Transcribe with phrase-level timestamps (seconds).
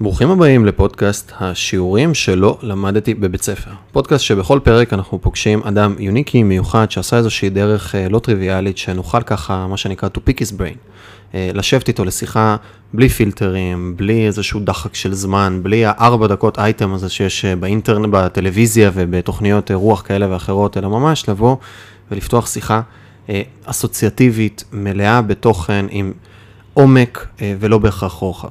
[0.00, 3.70] ברוכים הבאים לפודקאסט השיעורים שלא למדתי בבית ספר.
[3.92, 9.22] פודקאסט שבכל פרק אנחנו פוגשים אדם יוניקי מיוחד שעשה איזושהי דרך אה, לא טריוויאלית שנוכל
[9.22, 10.76] ככה, מה שנקרא to pick his brain.
[11.34, 12.56] אה, לשבת איתו לשיחה
[12.94, 18.08] בלי פילטרים, בלי איזשהו דחק של זמן, בלי הארבע דקות אייטם הזה שיש אה, באינטרנט,
[18.10, 21.56] בטלוויזיה ובתוכניות רוח כאלה ואחרות, אלא ממש לבוא
[22.10, 22.80] ולפתוח שיחה
[23.64, 26.12] אסוציאטיבית, מלאה בתוכן, עם
[26.74, 27.26] עומק
[27.60, 28.48] ולא בהכרח רוחב.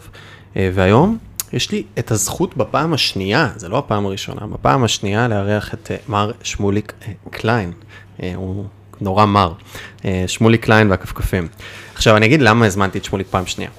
[0.56, 1.18] והיום
[1.54, 5.98] יש לי את הזכות בפעם השנייה, זה לא הפעם הראשונה, בפעם השנייה לארח את אה,
[6.08, 7.72] מר שמוליק אה, קליין.
[8.24, 8.66] אה, הוא
[9.02, 9.54] נורא מר.
[10.28, 11.48] שמוליק קליין והכפכפים.
[11.96, 13.70] עכשיו אני אגיד למה הזמנתי את שמוליק פעם שנייה.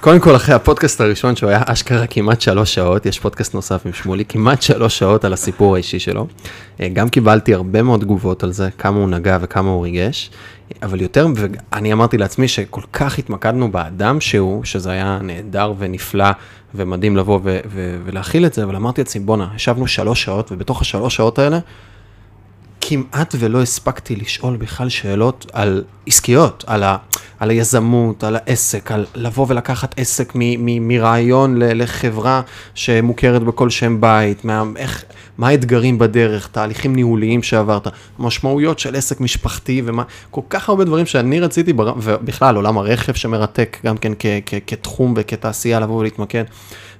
[0.00, 3.92] קודם כל אחרי הפודקאסט הראשון שהוא היה אשכרה כמעט שלוש שעות, יש פודקאסט נוסף עם
[3.92, 6.26] שמולי, כמעט שלוש שעות על הסיפור האישי שלו.
[6.80, 10.30] אה, גם קיבלתי הרבה מאוד תגובות על זה, כמה הוא נגע וכמה הוא ריגש,
[10.82, 16.30] אבל יותר, ואני אמרתי לעצמי שכל כך התמקדנו באדם שהוא, שזה היה נהדר ונפלא
[16.74, 17.40] ומדהים לבוא
[18.04, 21.58] ולהכיל את זה, אבל אמרתי לעצמי, בואנה, ישבנו שלוש שעות, ובתוך השלוש שעות האלה,
[22.84, 26.96] כמעט ולא הספקתי לשאול בכלל שאלות על עסקיות, על, ה,
[27.38, 32.42] על היזמות, על העסק, על לבוא ולקחת עסק מ, מ, מרעיון ל, לחברה
[32.74, 35.04] שמוכרת בכל שם בית, מה, איך,
[35.38, 37.88] מה האתגרים בדרך, תהליכים ניהוליים שעברת,
[38.18, 43.12] משמעויות של עסק משפחתי ומה, כל כך הרבה דברים שאני רציתי, בר, ובכלל עולם הרכב
[43.12, 46.44] שמרתק גם כן כ, כ, כתחום וכתעשייה לבוא ולהתמקד,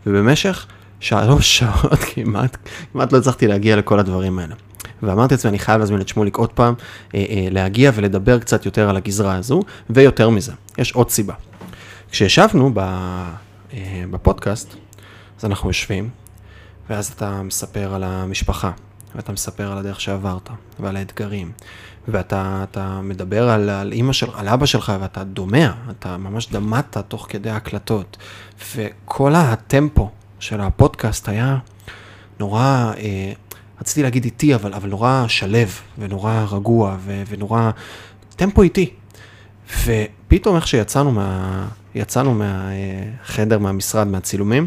[0.07, 0.67] ובמשך
[1.01, 2.57] שלוש שעות כמעט,
[2.93, 4.55] כמעט לא הצלחתי להגיע לכל הדברים האלה.
[5.03, 6.75] ואמרתי לעצמי, אני חייב להזמין את שמוליק עוד פעם,
[7.15, 11.35] אה, אה, להגיע ולדבר קצת יותר על הגזרה הזו, ויותר מזה, יש עוד סיבה.
[12.11, 14.75] כשישבנו אה, בפודקאסט,
[15.39, 16.11] אז אנחנו יושבים,
[16.91, 18.71] ואז אתה מספר על המשפחה,
[19.15, 21.53] ואתה מספר על הדרך שעברת, ועל האתגרים,
[22.09, 26.97] ואתה אתה מדבר על, על אימא של, על אבא שלך, ואתה דומע, אתה ממש דמעת
[27.09, 28.17] תוך כדי ההקלטות,
[28.77, 31.59] וכל הטמפו של הפודקאסט היה
[32.41, 32.93] נורא...
[33.83, 37.71] רציתי להגיד איטי, אבל, אבל נורא שלב, ונורא רגוע, ו, ונורא
[38.37, 38.91] טמפו איטי.
[39.87, 44.67] ופתאום איך שיצאנו מה, יצאנו מהחדר, מהמשרד, מהצילומים,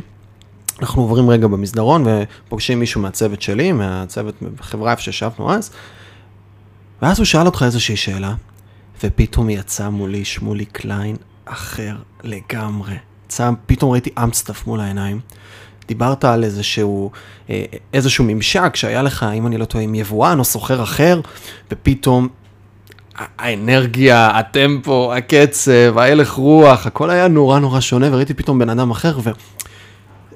[0.79, 5.71] אנחנו עוברים רגע במסדרון ופוגשים מישהו מהצוות שלי, מהצוות בחברה איפה שישבנו אז,
[7.01, 8.33] ואז הוא שאל אותך איזושהי שאלה,
[9.03, 11.15] ופתאום יצא מולי שמולי קליין
[11.45, 12.95] אחר לגמרי.
[13.25, 15.19] יצא, פתאום ראיתי אמסטף מול העיניים.
[15.87, 17.11] דיברת על איזשהו,
[17.49, 17.63] אה,
[17.93, 21.21] איזשהו ממשק שהיה לך, אם אני לא טועה, עם יבואן או סוחר אחר,
[21.71, 22.27] ופתאום
[23.17, 29.19] האנרגיה, הטמפו, הקצב, ההלך רוח, הכל היה נורא נורא שונה, וראיתי פתאום בן אדם אחר,
[29.23, 29.29] ו...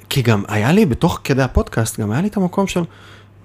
[0.09, 2.81] כי גם היה לי, בתוך כדי הפודקאסט, גם היה לי את המקום של,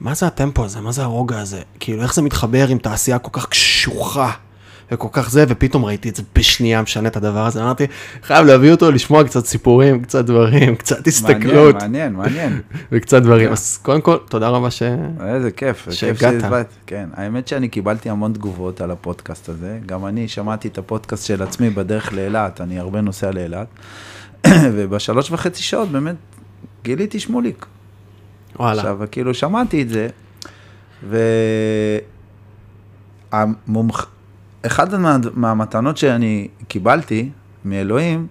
[0.00, 3.30] מה זה הטמפו הזה, מה זה הרוגע הזה, כאילו, איך זה מתחבר עם תעשייה כל
[3.32, 4.30] כך קשוחה.
[4.94, 7.86] וכל כך זה, ופתאום ראיתי את זה בשנייה משנה את הדבר הזה, אמרתי,
[8.22, 11.74] חייב להביא אותו לשמוע קצת סיפורים, קצת דברים, קצת הסתכלות.
[11.74, 12.60] מעניין, מעניין, מעניין.
[12.92, 13.52] וקצת דברים.
[13.52, 14.82] אז קודם כל, תודה רבה ש...
[15.26, 16.66] איזה כיף, שהגעת.
[16.86, 21.42] כן, האמת שאני קיבלתי המון תגובות על הפודקאסט הזה, גם אני שמעתי את הפודקאסט של
[21.42, 23.66] עצמי בדרך לאילת, אני הרבה נוסע לאילת,
[24.74, 26.16] ובשלוש וחצי שעות באמת
[26.82, 27.66] גיליתי שמוליק.
[28.56, 28.82] וואלה.
[28.82, 30.08] עכשיו, כאילו שמעתי את זה,
[33.32, 34.13] והמומח...
[34.66, 37.30] אחד מה, מהמתנות שאני קיבלתי
[37.64, 38.26] מאלוהים,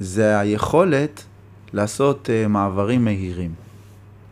[0.00, 1.24] זה היכולת
[1.72, 3.54] לעשות uh, מעברים מהירים.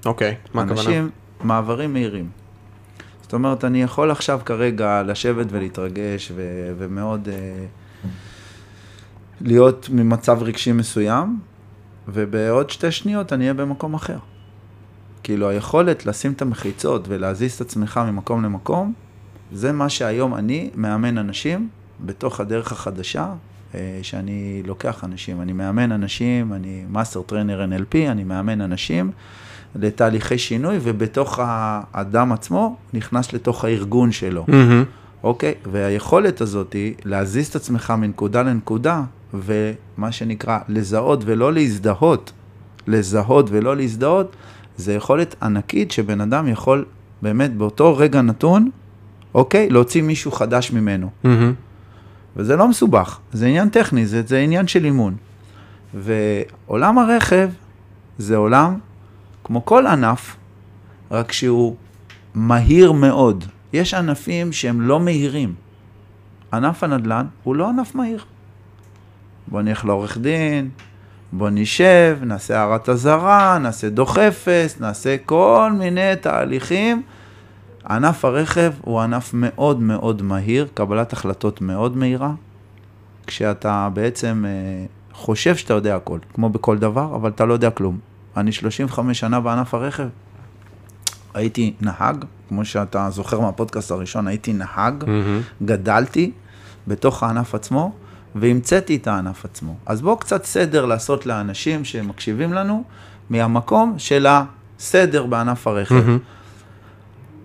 [0.06, 0.80] אוקיי, מה הכוונה?
[0.80, 1.10] אנשים,
[1.40, 2.28] מעברים מהירים.
[3.22, 8.06] זאת אומרת, אני יכול עכשיו כרגע לשבת ולהתרגש ו- ומאוד uh,
[9.40, 11.38] להיות ממצב רגשי מסוים,
[12.08, 14.18] ובעוד שתי שניות אני אהיה במקום אחר.
[15.22, 18.92] כאילו, היכולת לשים את המחיצות ולהזיז את עצמך ממקום למקום,
[19.52, 21.68] זה מה שהיום אני מאמן אנשים
[22.00, 23.32] בתוך הדרך החדשה,
[23.74, 25.40] אה, שאני לוקח אנשים.
[25.40, 29.10] אני מאמן אנשים, אני master trainer NLP, אני מאמן אנשים
[29.74, 34.44] לתהליכי שינוי, ובתוך האדם עצמו נכנס לתוך הארגון שלו.
[34.48, 34.84] מהמם.
[35.22, 35.54] אוקיי?
[35.72, 39.02] והיכולת הזאת היא להזיז את עצמך מנקודה לנקודה,
[39.34, 42.32] ומה שנקרא לזהות ולא להזדהות,
[42.86, 44.36] לזהות ולא להזדהות,
[44.76, 46.84] זה יכולת ענקית שבן אדם יכול
[47.22, 48.70] באמת באותו רגע נתון,
[49.34, 49.70] אוקיי?
[49.70, 51.10] להוציא מישהו חדש ממנו.
[51.24, 51.54] מהמם.
[52.36, 55.14] וזה לא מסובך, זה עניין טכני, זה, זה עניין של אימון.
[55.94, 57.50] ועולם הרכב
[58.18, 58.78] זה עולם
[59.44, 60.36] כמו כל ענף,
[61.10, 61.76] רק שהוא
[62.34, 63.44] מהיר מאוד.
[63.72, 65.54] יש ענפים שהם לא מהירים.
[66.52, 68.24] ענף הנדל"ן הוא לא ענף מהיר.
[69.48, 70.68] בוא נלך לעורך דין,
[71.32, 77.02] בוא נשב, נעשה הערת אזהרה, נעשה דוח אפס, נעשה כל מיני תהליכים.
[77.88, 82.32] ענף הרכב הוא ענף מאוד מאוד מהיר, קבלת החלטות מאוד מהירה.
[83.26, 87.98] כשאתה בעצם אה, חושב שאתה יודע הכל, כמו בכל דבר, אבל אתה לא יודע כלום.
[88.36, 90.08] אני 35 שנה בענף הרכב,
[91.34, 95.40] הייתי נהג, כמו שאתה זוכר מהפודקאסט הראשון, הייתי נהג, מהמם.
[95.62, 96.32] גדלתי
[96.88, 97.92] בתוך הענף עצמו,
[98.34, 99.76] והמצאתי את הענף עצמו.
[99.86, 102.84] אז בואו קצת סדר לעשות לאנשים שמקשיבים לנו,
[103.30, 105.94] מהמקום של הסדר בענף הרכב.
[105.94, 106.18] מהמם.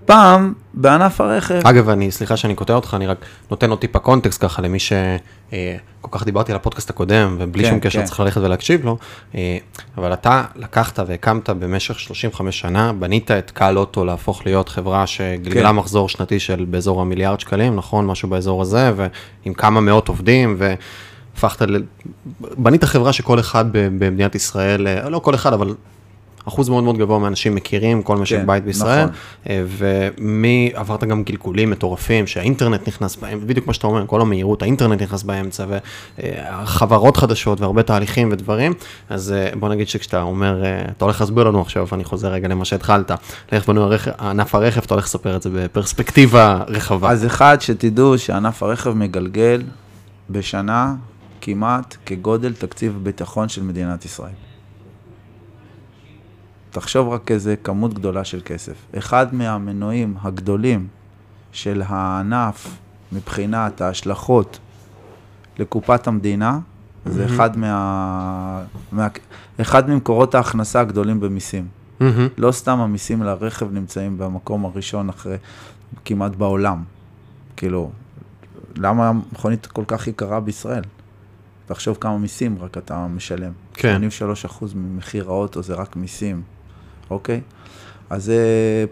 [0.06, 3.18] פעם, בענף הרכב, אגב, אני, סליחה שאני קוטע אותך, אני רק
[3.52, 7.80] נותן עוד טיפה קונטקסט ככה למי שכל כך דיברתי על הפודקאסט הקודם, ובלי כן, שום
[7.80, 8.06] קשר כן.
[8.06, 8.98] צריך ללכת ולהקשיב לו,
[9.36, 9.58] אה,
[9.98, 15.70] אבל אתה לקחת והקמת במשך 35 שנה, בנית את קל אוטו להפוך להיות חברה שגלגלה
[15.70, 15.76] כן.
[15.76, 18.06] מחזור שנתי של באזור המיליארד שקלים, נכון?
[18.06, 21.78] משהו באזור הזה, ועם כמה מאות עובדים, והפכת ל...
[22.58, 25.74] בנית חברה שכל אחד במדינת ישראל, אה, לא כל אחד, אבל...
[26.48, 29.16] אחוז מאוד מאוד גבוה מהאנשים מכירים, כל משק כן, בית בישראל, נכון.
[29.50, 34.62] אה, ומי עברת גם גלגולים מטורפים, שהאינטרנט נכנס בהם, בדיוק מה שאתה אומר, כל המהירות,
[34.62, 35.66] האינטרנט נכנס באמצע,
[36.20, 38.74] וחברות חדשות והרבה תהליכים ודברים,
[39.10, 42.48] אז אה, בוא נגיד שכשאתה אומר, אה, אתה הולך להסביר לנו עכשיו, אני חוזר רגע
[42.48, 43.12] למה שהתחלת,
[43.52, 47.10] לאיך בנוי הרכב- ענף הרכב, אתה הולך לספר את זה בפרספקטיבה רחבה.
[47.10, 49.62] אז אחד, שתדעו שענף הרכב מגלגל
[50.30, 50.94] בשנה
[51.42, 54.45] כמעט כגודל תקציב ביטחון של מדינת ישראל.
[56.76, 58.74] תחשוב רק איזה כמות גדולה של כסף.
[58.98, 60.88] אחד מהמנועים הגדולים
[61.52, 62.78] של הענף
[63.12, 64.60] מבחינת ההשלכות
[65.60, 66.60] לקופת המדינה,
[67.06, 69.08] זה אחד, מה, מה,
[69.62, 71.68] אחד ממקורות ההכנסה הגדולים במיסים.
[72.38, 75.38] לא סתם המיסים לרכב נמצאים במקום הראשון אחרי,
[76.06, 76.84] כמעט בעולם.
[77.58, 77.92] כאילו,
[78.78, 80.84] למה המכונית כל כך יקרה בישראל?
[81.66, 83.52] תחשוב כמה מיסים רק אתה משלם.
[83.74, 84.02] כן.
[84.60, 86.42] 83% ממחיר האוטו זה רק מיסים,
[87.10, 87.42] אוקיי?
[88.10, 88.40] אז זה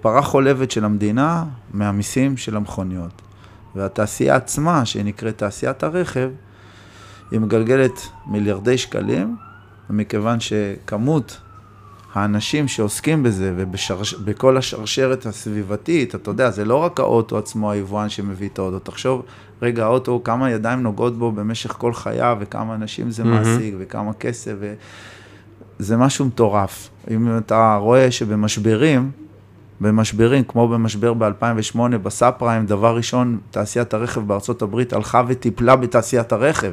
[0.01, 1.44] פרה חולבת של המדינה
[1.74, 3.21] מהמיסים של המכוניות.
[3.75, 6.30] והתעשייה עצמה, שנקראת תעשיית הרכב,
[7.31, 9.36] היא מגלגלת מיליארדי שקלים,
[9.89, 11.38] מכיוון שכמות
[12.13, 18.50] האנשים שעוסקים בזה ובכל השרשרת הסביבתית, אתה יודע, זה לא רק האוטו עצמו, היבואן שמביא
[18.50, 18.80] את האוטו.
[18.80, 19.21] תחשוב,
[19.62, 23.36] רגע, האוטו, כמה ידיים נוגעות בו במשך כל חייו, וכמה אנשים זה מהמם.
[23.36, 24.74] מעסיק, וכמה כסף, ו...
[25.83, 26.89] זה משהו מטורף.
[27.12, 29.12] אם אתה רואה שבמשברים,
[29.81, 36.31] במשברים, כמו במשבר ב-2008 בסאב פריים, דבר ראשון, תעשיית הרכב בארצות הברית הלכה וטיפלה בתעשיית
[36.31, 36.71] הרכב.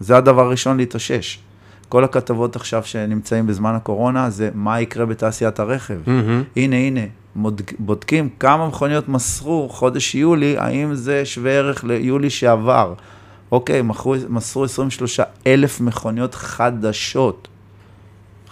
[0.00, 1.38] זה הדבר הראשון להתאושש.
[1.88, 5.98] כל הכתבות עכשיו שנמצאים בזמן הקורונה זה מה יקרה בתעשיית הרכב.
[6.06, 6.42] מהמם.
[6.56, 7.00] הנה, הנה,
[7.78, 12.94] בודקים כמה מכוניות מסרו חודש יולי, האם זה שווה ערך ליולי שעבר.
[13.52, 17.48] אוקיי, מכרו, מסרו 23 אלף מכוניות חדשות.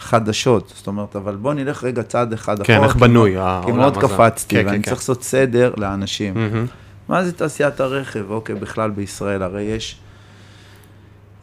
[0.02, 2.78] חדשות, זאת אומרת, אבל בוא נלך רגע צעד אחד אחורה.
[2.78, 4.14] כן, איך כי בנוי מאוד- כי העולם מאוד הזה.
[4.14, 5.00] קפצתי, כן, ואני כן, צריך כן.
[5.00, 6.34] לעשות סדר לאנשים.
[6.34, 6.66] מהמם.
[7.08, 8.30] מה זה תעשיית הרכב?
[8.30, 9.98] אוקיי, בכלל בישראל, הרי יש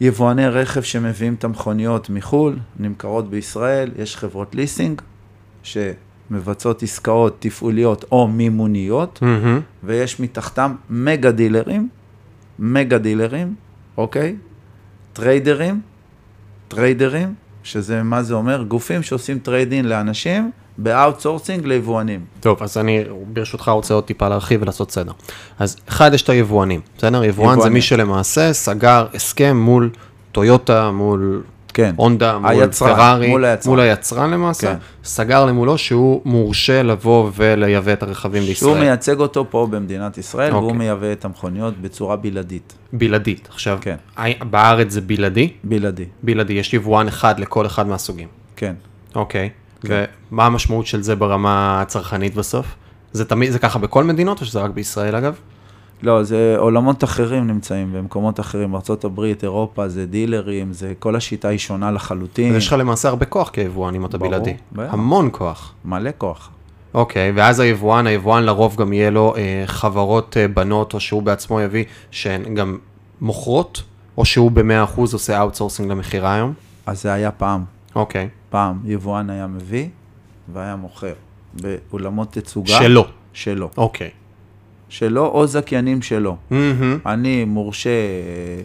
[0.00, 5.02] יבואני רכב שמביאים את המכוניות מחו"ל, נמכרות בישראל, יש חברות ליסינג
[5.62, 9.60] שמבצעות עסקאות תפעוליות או מימוניות, מהמם.
[9.84, 11.88] ויש מתחתם מגה דילרים,
[12.58, 13.54] מגה דילרים,
[13.96, 14.36] אוקיי?
[15.12, 15.80] טריידרים,
[16.68, 18.62] טריידרים, שזה מה זה אומר?
[18.62, 22.20] גופים שעושים trade-in לאנשים ב outsourcing ליבואנים.
[22.40, 25.12] טוב, אז אני ברשותך רוצה עוד טיפה להרחיב ולעשות סדר.
[25.58, 27.24] אז אחד, יש את היבואנים, בסדר?
[27.24, 27.72] יבואן זה יבואנים.
[27.72, 29.90] מי שלמעשה סגר הסכם מול
[30.32, 31.42] טויוטה, מול
[31.80, 31.94] כן.
[31.96, 33.70] הונדה, מול היצרן, פרארי, מול היצרן.
[33.72, 34.78] מול היצרן למעשה, כן.
[35.04, 38.80] סגר למולו שהוא מורשה לבוא ולייבא את הרכבים שהוא לישראל.
[38.80, 40.78] מייצג אותו פה במדינת ישראל, והוא אוקיי.
[40.78, 42.74] מייבא את המכוניות בצורה בלעדית.
[42.92, 43.48] בלעדית.
[43.52, 43.96] עכשיו, כן.
[44.50, 45.52] בארץ זה בלעדי?
[45.64, 48.28] בלעדי, בלעדי, יש יבואן אחד לכל אחד מהסוגים.
[48.56, 48.74] כן.
[49.14, 49.50] אוקיי.
[49.80, 50.04] כן.
[50.32, 52.66] ומה המשמעות של זה ברמה הצרכנית בסוף?
[53.12, 55.34] זה תמיד, זה ככה בכל מדינות או שזה רק בישראל אגב?
[56.02, 61.58] לא, זה עולמות אחרים נמצאים במקומות אחרים, ארה"ב, אירופה, זה דילרים, זה כל השיטה היא
[61.58, 62.56] שונה לחלוטין.
[62.56, 64.54] יש לך למעשה הרבה כוח כיבואן אם אתה ברור, בלעדי.
[64.72, 64.92] בטח.
[64.94, 65.74] המון כוח.
[65.84, 66.50] מלא כוח.
[66.94, 71.60] אוקיי, ואז היבואן, היבואן לרוב גם יהיה לו אה, חברות אה, בנות, או שהוא בעצמו
[71.60, 72.78] יביא, שהן גם
[73.20, 73.82] מוכרות,
[74.16, 76.52] או שהוא ב-100% עושה outsourcing למכירה היום?
[76.86, 77.64] אז זה היה פעם.
[77.94, 78.28] אוקיי.
[78.50, 79.88] פעם יבואן היה מביא
[80.52, 81.12] והיה מוכר
[81.54, 82.78] באולמות תצוגה.
[82.78, 83.06] שלו.
[83.32, 83.70] שלו.
[83.76, 84.10] אוקיי.
[84.90, 86.36] שלו או זכיינים שלו.
[86.50, 86.98] מהמם.
[87.06, 88.62] אני מורשה אה,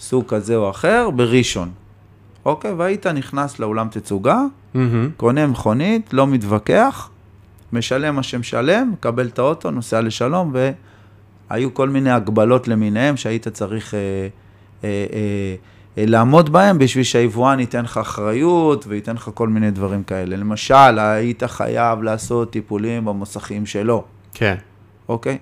[0.00, 1.70] סוג כזה או אחר בראשון.
[2.44, 4.42] אוקיי, והיית נכנס לאולם תצוגה,
[4.74, 5.10] מהמם.
[5.16, 7.10] קונה מכונית, לא מתווכח,
[7.72, 10.54] משלם מה שמשלם, מקבל את האוטו, נוסע לשלום,
[11.50, 13.98] והיו כל מיני הגבלות למיניהם שהיית צריך אה,
[14.84, 15.06] אה,
[15.98, 20.36] אה, לעמוד בהם בשביל שהיבואן ייתן לך אחריות וייתן לך כל מיני דברים כאלה.
[20.36, 24.56] למשל, היית חייב לעשות טיפולים במוסכים שלו, כן.
[25.08, 25.38] אוקיי?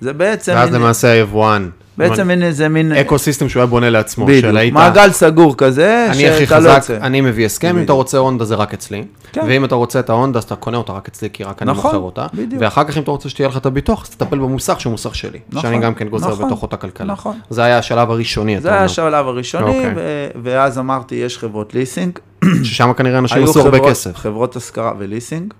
[0.00, 4.26] זה בעצם, ואז מין- למעשה היבואן, בעצם מין איזה מין, ecosystem שהוא היה בונה לעצמו,
[4.26, 6.96] בדיוק, מעגל סגור כזה, אני שאתה לא חזק, יוצא.
[6.96, 7.84] אני מביא הסכם, אם.
[7.84, 9.40] אתה רוצה הונדה זה רק אצלי, כן.
[9.48, 11.84] ואם אתה רוצה את ההונדה אז אתה קונה אותה רק אצלי, כי רק אני נכון,
[11.84, 12.62] מוכר אותה, בדיוק.
[12.62, 15.38] ואחר כך אם אתה רוצה שתהיה לך את הביטוח, אז תטפל במוסך שהוא מוסך שלי,
[15.48, 17.06] נכון, שאני גם כן גוזר נכון, בתוך אותה כלכלה.
[17.12, 17.38] נכון.
[17.50, 19.92] זה היה השלב הראשוני, זה היה השלב הראשוני, אוקיי.
[19.96, 22.18] ו- ואז אמרתי, יש חברות ליסינג,
[22.64, 24.16] ששם כנראה אנשים עשו הרבה כסף.
[24.16, 25.54] חברות השכרה וליסינג,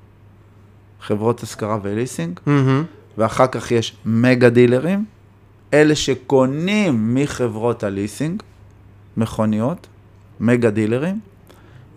[1.06, 2.84] חברות השכרה וליסינג, מהמם.
[3.18, 5.04] ואחר כך יש מגה דילרים,
[5.74, 8.42] אלה שקונים מחברות הליסינג,
[9.16, 9.86] מכוניות,
[10.40, 11.18] מגה דילרים,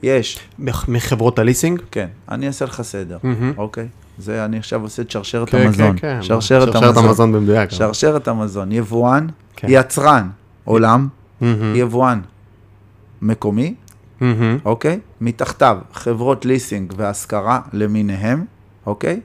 [0.03, 1.81] יש, מח- מחברות הליסינג?
[1.91, 3.53] כן, אני אעשה לך סדר, מהמם.
[3.57, 3.87] אוקיי?
[4.17, 5.97] זה, אני עכשיו עושה את שרשרת כן, המזון.
[5.97, 6.21] כן, כן.
[6.21, 7.05] שרשרת שרשרת המזון.
[7.05, 7.69] המזון במדויק.
[7.71, 9.67] שרשרת המזון, יבואן, כן.
[9.71, 10.29] יצרן,
[10.63, 11.07] עולם,
[11.41, 11.75] מהמם.
[11.75, 12.21] יבואן
[13.21, 13.75] מקומי,
[14.21, 14.57] מהמם.
[14.65, 14.99] אוקיי?
[15.21, 18.45] מתחתיו חברות ליסינג והשכרה למיניהם,
[18.85, 19.19] אוקיי?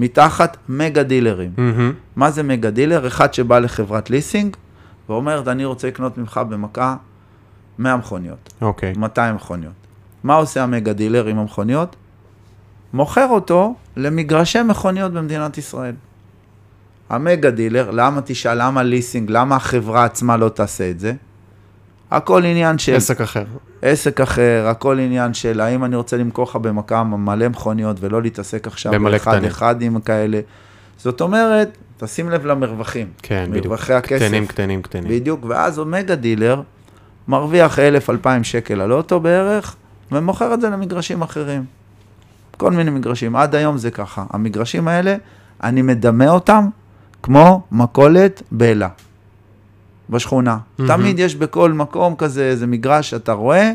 [0.00, 1.50] מתחת מגה דילרים.
[1.56, 1.92] מהמם.
[2.16, 3.06] מה זה מגה דילר?
[3.06, 4.56] אחד שבא לחברת ליסינג
[5.08, 6.96] ואומרת, אני רוצה לקנות ממך במכה
[7.78, 8.92] 100 מכוניות, אוקיי.
[8.96, 9.72] 200 מכוניות.
[10.24, 11.96] מה עושה המגה דילר עם המכוניות?
[12.92, 15.94] מוכר אותו למגרשי מכוניות במדינת ישראל.
[17.08, 21.14] המגה דילר, למה תשאל, למה ליסינג, למה החברה עצמה לא תעשה את זה?
[22.10, 23.44] הכל עניין של עסק אחר.
[23.82, 28.66] עסק אחר, הכל עניין של האם אני רוצה למכור לך במכה מלא מכוניות ולא להתעסק
[28.66, 29.44] עכשיו באחד.
[29.44, 30.40] אחד עם כאלה.
[30.98, 33.06] זאת אומרת, תשים לב למרווחים.
[33.22, 33.66] כן, בדיוק.
[33.66, 34.24] מרווחי הכסף.
[34.24, 35.10] קטנים, קטנים, קטנים.
[35.10, 36.62] בדיוק, ואז אומגה דילר
[37.28, 39.76] מרוויח 1,000-2,000 שקל על אוטו בערך,
[40.12, 41.64] ומוכר את זה למגרשים אחרים.
[42.56, 43.36] כל מיני מגרשים.
[43.36, 44.24] עד היום זה ככה.
[44.30, 45.16] המגרשים האלה,
[45.62, 46.68] אני מדמה אותם
[47.22, 48.88] כמו מכולת באלה.
[50.10, 50.58] בשכונה.
[50.78, 50.92] מהמם.
[50.92, 53.72] תמיד יש בכל מקום כזה איזה מגרש שאתה רואה,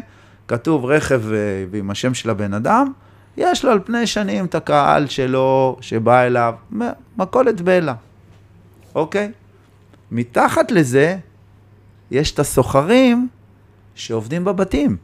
[0.47, 1.37] כתוב רכב אה,
[1.71, 2.91] ועם השם של הבן אדם,
[3.37, 6.53] יש לו על פני שנים את הקהל שלו שבא אליו,
[7.17, 7.93] מכולת באלה,
[8.95, 9.31] אוקיי?
[10.11, 11.17] מתחת לזה,
[12.11, 13.27] יש את הסוחרים
[13.95, 14.97] שעובדים בבתים.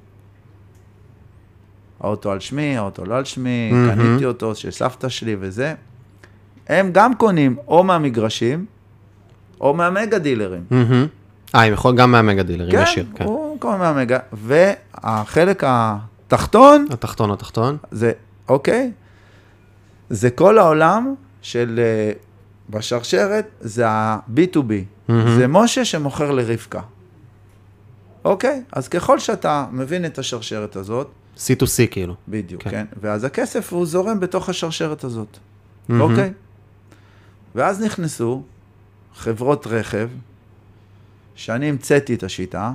[1.99, 3.95] האוטו על שמי, האוטו לא על שמי, מהמם.
[3.95, 5.73] קניתי אותו של סבתא שלי וזה.
[6.67, 8.65] הם גם קונים או מהמגרשים,
[9.61, 10.63] או מהמגה דילרים.
[10.71, 11.07] מהמם.
[11.55, 13.23] אה, הם יכולים גם מהמגה דילרים, ישיר, כן.
[13.25, 14.19] הוא קונה מהמגה.
[14.33, 17.77] והחלק התחתון, התחתון, התחתון.
[17.91, 18.11] זה,
[18.49, 18.91] אוקיי?
[20.09, 22.11] זה כל העולם של, אה,
[22.69, 24.71] בשרשרת, זה ה-B2B.
[25.07, 25.35] מהמם.
[25.35, 26.81] זה משה שמוכר לרבקה.
[28.25, 28.63] אוקיי?
[28.71, 32.15] אז ככל שאתה מבין את השרשרת הזאת, C2C כאילו.
[32.27, 32.69] בדיוק, כן.
[32.69, 32.85] כן.
[32.91, 32.99] כן?
[33.01, 35.37] ואז הכסף הוא זורם בתוך השרשרת הזאת,
[35.89, 36.01] מהמם.
[36.01, 36.33] אוקיי?
[37.55, 38.43] ואז נכנסו
[39.15, 40.09] חברות רכב,
[41.41, 42.71] שאני המצאתי את השיטה,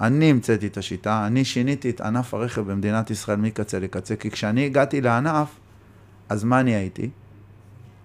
[0.00, 4.66] אני המצאתי את השיטה, אני שיניתי את ענף הרכב במדינת ישראל מקצה לקצה, כי כשאני
[4.66, 5.48] הגעתי לענף,
[6.28, 7.10] אז מה אני הייתי?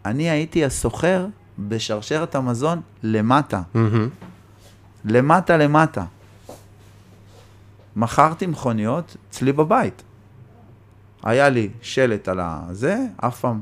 [0.05, 1.27] אני הייתי הסוחר
[1.59, 4.09] בשרשרת המזון למטה, מהמם.
[5.05, 6.05] למטה למטה.
[7.95, 10.03] מכרתי מכוניות אצלי בבית.
[11.23, 13.61] היה לי שלט על הזה, אף פעם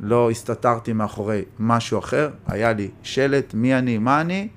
[0.00, 4.48] לא הסתתרתי מאחורי משהו אחר, היה לי שלט, מי אני, מה אני,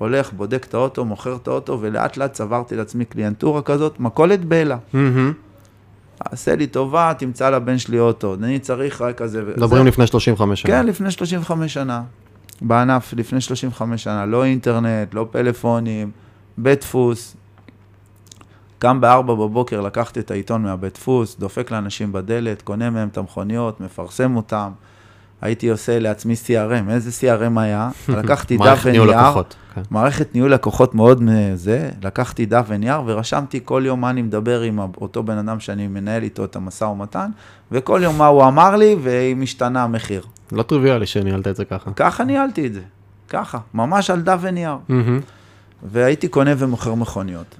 [0.00, 4.40] הולך, בודק את האוטו, מוכר את האוטו, ולאט לאט צברתי לעצמי קליינטורה כזאת, מכולת.
[4.92, 5.32] מהמם.
[6.24, 9.42] עשה לי טובה, תמצא לבן שלי אוטו, אני צריך רק כזה.
[9.56, 10.72] מדברים לפני 35 שנה.
[10.72, 12.02] כן, לפני 35 שנה.
[12.62, 16.10] בענף לפני 35 שנה, לא אינטרנט, לא פלאפונים,
[16.58, 17.36] בית דפוס.
[18.78, 23.80] קם ב-4 בבוקר, לקחתי את העיתון מהבית דפוס, דופק לאנשים בדלת, קונה מהם את המכוניות,
[23.80, 24.70] מפרסם אותם.
[25.40, 27.90] הייתי עושה לעצמי CRM, איזה CRM היה?
[28.08, 29.56] לקחתי דף מערכת ניהול ונייר, לקוחות.
[29.74, 29.82] כן.
[29.90, 31.22] מערכת ניהול לקוחות מאוד
[31.54, 35.88] זה, לקחתי דף ונייר ורשמתי כל יום מה אני מדבר עם אותו בן אדם שאני
[35.88, 37.30] מנהל איתו את המשא ומתן,
[37.72, 40.22] וכל יום מה הוא אמר לי, ואם השתנה המחיר.
[40.52, 41.90] לא טריוויאלי שניהלת את זה ככה.
[41.96, 42.82] ככה ניהלתי את זה,
[43.28, 44.76] ככה, ממש על דף ונייר.
[45.82, 47.56] והייתי קונה ומוכר מכוניות.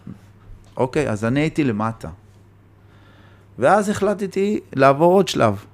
[0.76, 2.08] אוקיי, אז אני הייתי למטה.
[3.58, 5.64] ואז החלטתי לעבור עוד שלב,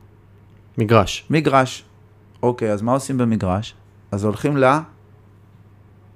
[0.78, 1.24] מגרש.
[1.30, 1.85] מגרש.
[2.46, 3.74] אוקיי, אז מה עושים במגרש?
[4.12, 4.56] אז הולכים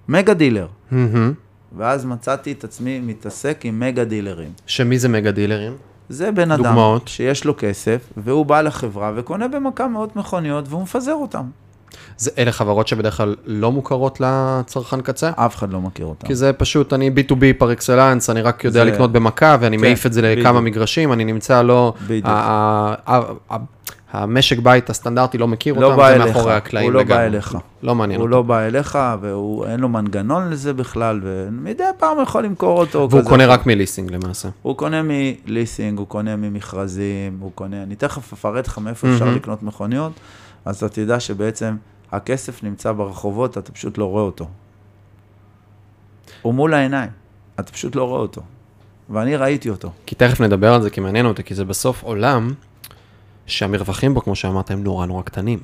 [0.09, 0.67] למגה דילר.
[1.77, 4.51] ואז מצאתי את עצמי מתעסק עם מגה דילרים.
[4.67, 5.73] שמי זה מגה דילרים?
[6.09, 7.09] זה בן אדם דוגמאות.
[7.09, 11.45] שיש לו כסף, והוא בא לחברה וקונה במכה מאות מכוניות, והוא מפזר אותם.
[12.17, 15.31] זה אלה חברות שבדרך כלל לא מוכרות לצרכן קצה?
[15.37, 16.27] אף אחד לא מכיר אותם.
[16.27, 19.83] כי זה פשוט, אני B2B פר אקסלנס, אני רק יודע זה- לקנות במכה, ואני כן,
[19.85, 20.65] מעיף את זה לכמה בדיוק.
[20.77, 21.95] מגרשים, אני נמצא לא...
[22.07, 22.27] בדיוק.
[24.13, 27.15] המשק בית הסטנדרטי לא מכיר לא אותם, בא זה אליך, מאחורי הקלעים הוא לא בא
[27.15, 27.27] לגמרי.
[27.27, 27.59] אליך.
[27.83, 28.37] לא מעניין הוא אותו.
[28.37, 33.09] לא בא אליך, ואין לו מנגנון לזה בכלל, ומדי פעם הוא יכול למכור אותו.
[33.11, 33.31] והוא כזה.
[33.31, 34.49] קונה רק מליסינג למעשה.
[34.63, 37.83] הוא קונה מליסינג, הוא קונה ממכרזים, הוא קונה...
[37.83, 39.37] אני תכף אפרט לך מאיפה אפשר מהמם.
[39.37, 40.13] לקנות מכוניות,
[40.65, 41.77] אז אתה תדע שבעצם
[42.13, 44.47] הכסף נמצא ברחובות, אתה פשוט לא רואה אותו.
[46.43, 47.11] הוא מול העיניים,
[47.61, 48.43] אתה פשוט לא רואה אותו.
[49.11, 49.91] ואני ראיתי אותו.
[50.07, 52.53] כי תכף נדבר על זה, כי מעניין אותי, כי זה בסוף עולם
[53.51, 55.59] שהמרווחים בו, כמו שאמרת, הם נורא נורא קטנים.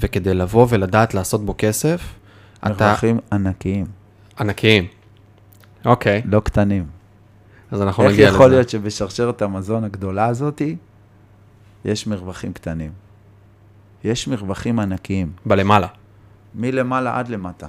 [0.00, 2.02] וכדי לבוא ולדעת לעשות בו כסף,
[2.58, 2.68] אתה...
[2.68, 3.86] מרווחים ענקיים,
[4.40, 4.86] ענקיים.
[5.84, 6.86] אוקיי, לא קטנים.
[7.70, 8.36] אז אנחנו איך נגיע לזה.
[8.36, 10.76] יכול להיות שבשרשרת המזון הגדולה הזאתי,
[11.84, 12.90] יש מרווחים קטנים?
[14.04, 15.86] יש מרווחים ענקיים, בלמעלה.
[16.54, 17.66] מלמעלה עד למטה.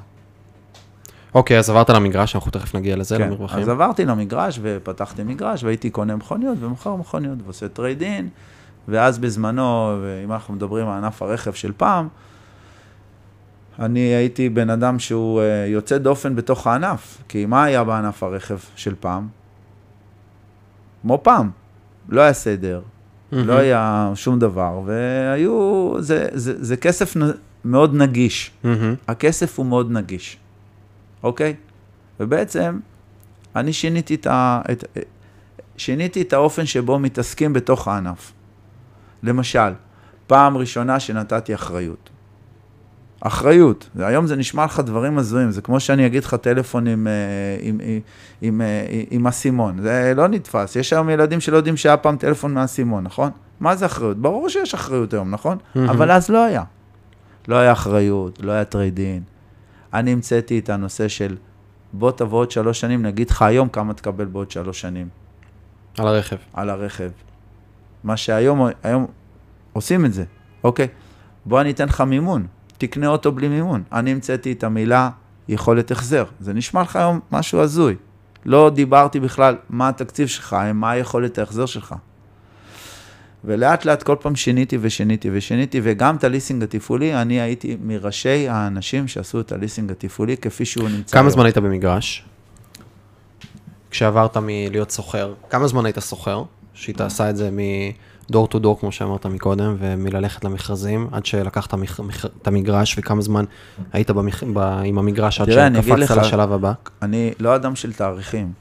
[1.34, 3.60] אוקיי, אז עברת למגרש, אנחנו תכף נגיע לזה, כן, למרווחים.
[3.60, 8.30] אז עברתי למגרש ופתחתי מגרש והייתי קונה מכוניות ומוכר מכוניות ועושה trade-in,
[8.88, 12.08] ואז בזמנו, אם אנחנו מדברים על ענף הרכב של פעם,
[13.80, 18.58] אני הייתי בן אדם שהוא אה, יוצא דופן בתוך הענף, כי מה היה בענף הרכב
[18.76, 19.28] של פעם?
[21.02, 21.50] כמו פעם,
[22.10, 22.82] לא היה סדר,
[23.32, 23.48] מהמם.
[23.48, 27.32] לא היה שום דבר, והיו, זה, זה, זה כסף נ-
[27.66, 28.52] מאוד נגיש.
[28.64, 28.96] מהמם.
[29.08, 30.38] הכסף הוא מאוד נגיש,
[31.24, 31.56] אוקיי?
[32.20, 32.80] ובעצם
[33.56, 34.84] אני שיניתי את, ה, את,
[35.78, 38.32] שיניתי את האופן שבו מתעסקים בתוך הענף.
[39.28, 39.74] למשל,
[40.28, 42.10] פעם ראשונה שנתתי אחריות.
[43.22, 47.14] אחריות, היום זה נשמע לך דברים הזויים, זה כמו שאני אגיד לך טלפון עם, אה,
[47.60, 48.00] עם, עם,
[48.42, 52.54] עם, אה, עם אסימון, זה לא נתפס, יש היום ילדים שלא יודעים שהיה פעם טלפון
[52.54, 53.32] מהאסימון, נכון?
[53.60, 54.18] מה זה אחריות?
[54.18, 55.58] ברור שיש אחריות היום, נכון?
[55.76, 55.90] מהמם.
[55.90, 56.64] אבל אז לא היה.
[57.48, 59.24] לא היה אחריות, לא היה trade-in.
[59.94, 61.36] אני המצאתי את הנושא של
[61.94, 65.10] בוא תבוא עוד שלוש שנים, נגיד לך היום כמה תקבל בעוד שלוש שנים
[65.98, 66.36] על הרכב.
[66.54, 67.10] על הרכב.
[68.08, 69.08] מה שהיום היום
[69.74, 70.24] עושים את זה,
[70.64, 70.88] אוקיי?
[71.46, 72.48] בוא אני אתן לך מימון,
[72.78, 73.84] תקנה אוטו בלי מימון.
[73.92, 75.10] אני המצאתי את המילה
[75.48, 76.26] יכולת החזר.
[76.40, 77.96] זה נשמע לך היום משהו הזוי.
[78.46, 81.96] לא דיברתי בכלל מה התקציב שלך, מה היכולת ההחזר שלך.
[83.46, 89.08] ולאט לאט כל פעם שיניתי ושיניתי ושיניתי, וגם את הליסינג התפעולי, אני הייתי מראשי האנשים
[89.08, 91.30] שעשו את הליסינג התפעולי כפי שהוא נמצא כמה היום.
[91.30, 92.26] זמן היית במגרש?
[93.92, 96.44] כשעברת מלהיות סוחר, כמה זמן היית סוחר?
[96.78, 97.50] שהיית עשה את זה
[98.30, 101.74] מדור טו דור, כמו שאמרת מקודם, ומללכת למכרזים, עד שלקחת
[102.42, 103.46] את המגרש, וכמה זמן
[103.94, 104.44] היית במח...
[104.54, 104.58] ב...
[104.60, 106.74] עם המגרש עד שקפצת לשלב הבא?
[107.02, 108.52] אני לא אדם של תאריכים.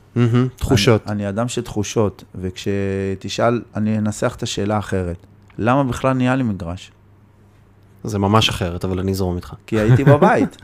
[0.56, 1.02] תחושות.
[1.06, 5.26] אני, אני אדם של תחושות, וכשתשאל, אני אנסח את השאלה אחרת.
[5.58, 6.92] למה בכלל נהיה לי מגרש?
[8.04, 9.54] זה ממש אחרת, אבל אני אזרום איתך.
[9.66, 10.56] כי הייתי בבית.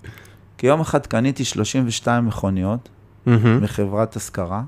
[0.58, 2.88] כי יום אחד קניתי 32 מכוניות
[3.26, 3.62] מהמם.
[3.62, 4.62] מחברת השכרה,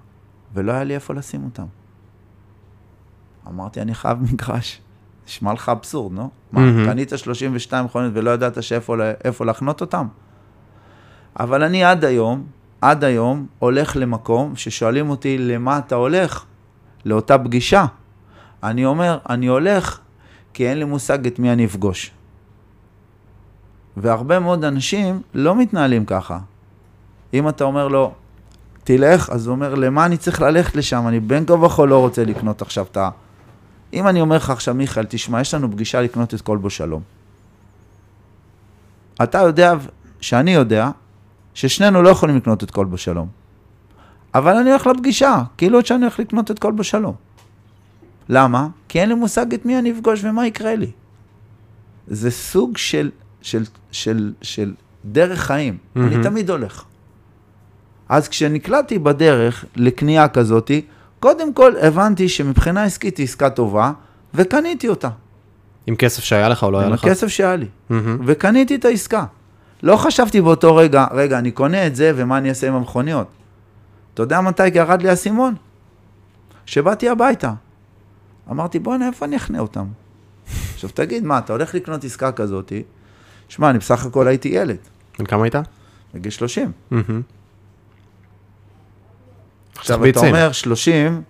[0.55, 1.67] ולא היה לי איפה לשים אותם.
[3.49, 4.81] אמרתי, אני חייב מגרש.
[5.27, 6.25] נשמע לך אבסורד, לא?
[6.53, 6.61] מה.
[6.87, 10.07] קנית 32 מכוניות ולא ידעת שאיפה לה- איפה להחנות אותם?
[11.41, 12.45] אבל אני עד היום,
[12.81, 16.45] עד היום, הולך למקום ששואלים אותי, למה אתה הולך?
[17.05, 17.85] לאותה פגישה.
[18.63, 19.99] אני אומר, אני הולך
[20.55, 22.11] כי אין לי מושג את מי אני אפגוש.
[23.97, 26.39] והרבה מאוד אנשים לא מתנהלים ככה.
[27.35, 28.13] אם אתה אומר לו,
[28.85, 31.09] תלך, אז הוא אומר, למה אני צריך ללכת לשם?
[31.09, 33.11] אני בין כה וכה לא רוצה לקנות עכשיו את ה...
[33.93, 37.03] אם אני אומר לך עכשיו, מיכאל, תשמע, יש לנו פגישה לקנות את כלבו שלום.
[39.23, 39.75] אתה יודע,
[40.21, 40.91] שאני יודע,
[41.55, 43.29] ששנינו לא יכולים לקנות את כלבו שלום.
[44.35, 47.15] אבל אני הולך לפגישה, כאילו עוד שאני הולך לקנות את כלבו שלום.
[48.29, 48.69] למה?
[48.89, 50.91] כי אין לי מושג את מי אני אפגוש ומה יקרה לי.
[52.07, 53.11] זה סוג של,
[53.43, 54.75] של, של, של
[55.05, 55.79] דרך חיים.
[55.79, 56.01] Mm-hmm.
[56.01, 56.23] אני.
[56.23, 56.85] תמיד הולך.
[58.09, 60.83] אז כשנקלעתי בדרך לקנייה כזאתי,
[61.23, 63.93] קודם כל הבנתי שמבחינה עסקית היא עסקה טובה,
[64.35, 65.09] וקניתי אותה.
[65.87, 67.05] עם כסף שהיה לך או לא היה עם לך?
[67.05, 67.67] הכסף שהיה לי.
[67.91, 68.19] מהמם.
[68.27, 69.25] וקניתי את העסקה.
[69.83, 73.27] לא חשבתי באותו רגע, רגע, אני קונה את זה, ומה אני אעשה עם המכוניות?
[74.15, 75.55] אתה יודע מתי ירד לי האסימון?
[76.67, 77.53] כשבאתי הביתה.
[78.51, 79.87] אמרתי, בוא'נה, איפה אני אכנה אותם?
[80.75, 82.73] עכשיו תגיד, מה, אתה הולך לקנות עסקה כזאת?
[83.49, 84.79] שמע, אני בסך הכל הייתי ילד,
[85.19, 85.55] בן כמה היית?
[86.15, 86.73] בגיל 30.
[86.91, 87.23] מהמם.
[89.77, 90.21] עכשיו אתה.
[90.21, 91.23] אומר 30,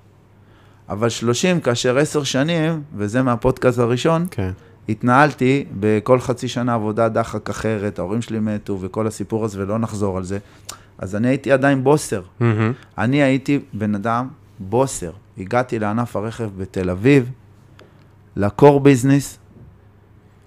[0.88, 4.50] אבל 30 כאשר 10 שנים, וזה מהפודקאסט הראשון, כן.
[4.88, 10.16] התנהלתי בכל חצי שנה עבודה דחק אחרת, ההורים שלי מתו וכל הסיפור הזה, ולא נחזור
[10.16, 10.38] על זה.
[10.98, 12.22] אז אני הייתי עדיין בוסר.
[12.40, 12.72] מהמם.
[12.98, 14.28] אני הייתי בן אדם
[14.58, 15.10] בוסר.
[15.38, 17.30] הגעתי לענף הרכב בתל אביב,
[18.36, 19.38] לקור ביזנס,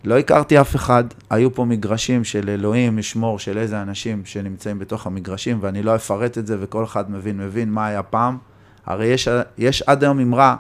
[0.06, 5.08] לא הכרתי אף אחד, היו פה מגרשים של אלוהים ישמור של איזה אנשים שנמצאים בתוך
[5.08, 8.38] המגרשים, ואני לא אפרט את זה, וכל אחד מבין, מבין מה היה פעם.
[8.86, 10.56] הרי יש, יש עד היום אמרה,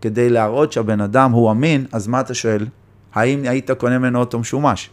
[0.00, 2.66] כדי להראות שהבן אדם הוא אמין, אז מה אתה שואל?
[3.14, 4.90] האם היית קונה ממנו אוטו משומש?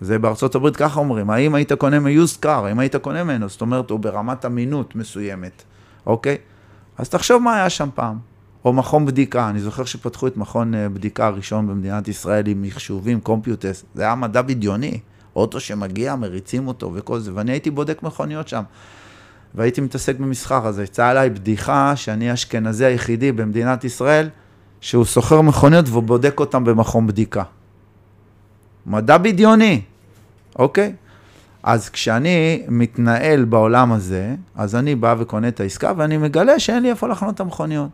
[0.00, 3.60] זה בארצות הברית ככה אומרים, האם היית קונה מיוסט קאר, האם היית קונה ממנו, זאת
[3.60, 5.62] אומרת, הוא ברמת אמינות מסוימת,
[6.06, 6.36] אוקיי?
[6.98, 8.33] אז תחשוב מה היה שם פעם.
[8.64, 13.20] או מכון בדיקה, אני זוכר שפתחו את מכון אה, בדיקה הראשון במדינת ישראל עם מחשובים,
[13.20, 15.00] קומפיוטס, זה היה מדע בדיוני.
[15.36, 18.62] אוטו שמגיע, מריצים אותו וכל זה, ואני הייתי בודק מכוניות שם.
[19.54, 24.28] והייתי מתעסק במסחר, אז יצאה עליי בדיחה שאני האשכנזי היחידי במדינת ישראל,
[24.80, 27.42] שהוא סוחר מכוניות והוא בודק אותם במכון בדיקה.
[28.86, 29.80] מדע בדיוני,
[30.58, 30.94] אוקיי?
[31.62, 36.90] אז כשאני מתנהל בעולם הזה, אז אני בא וקונה את העסקה ואני מגלה שאין לי
[36.90, 37.88] איפה לחנות את המכוניות.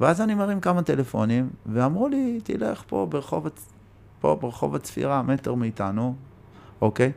[0.00, 3.48] ואז אני מרים כמה טלפונים, ואמרו לי, תלך פה ברחוב,
[4.20, 6.14] פה ברחוב הצפירה, מטר מאיתנו,
[6.80, 7.12] אוקיי?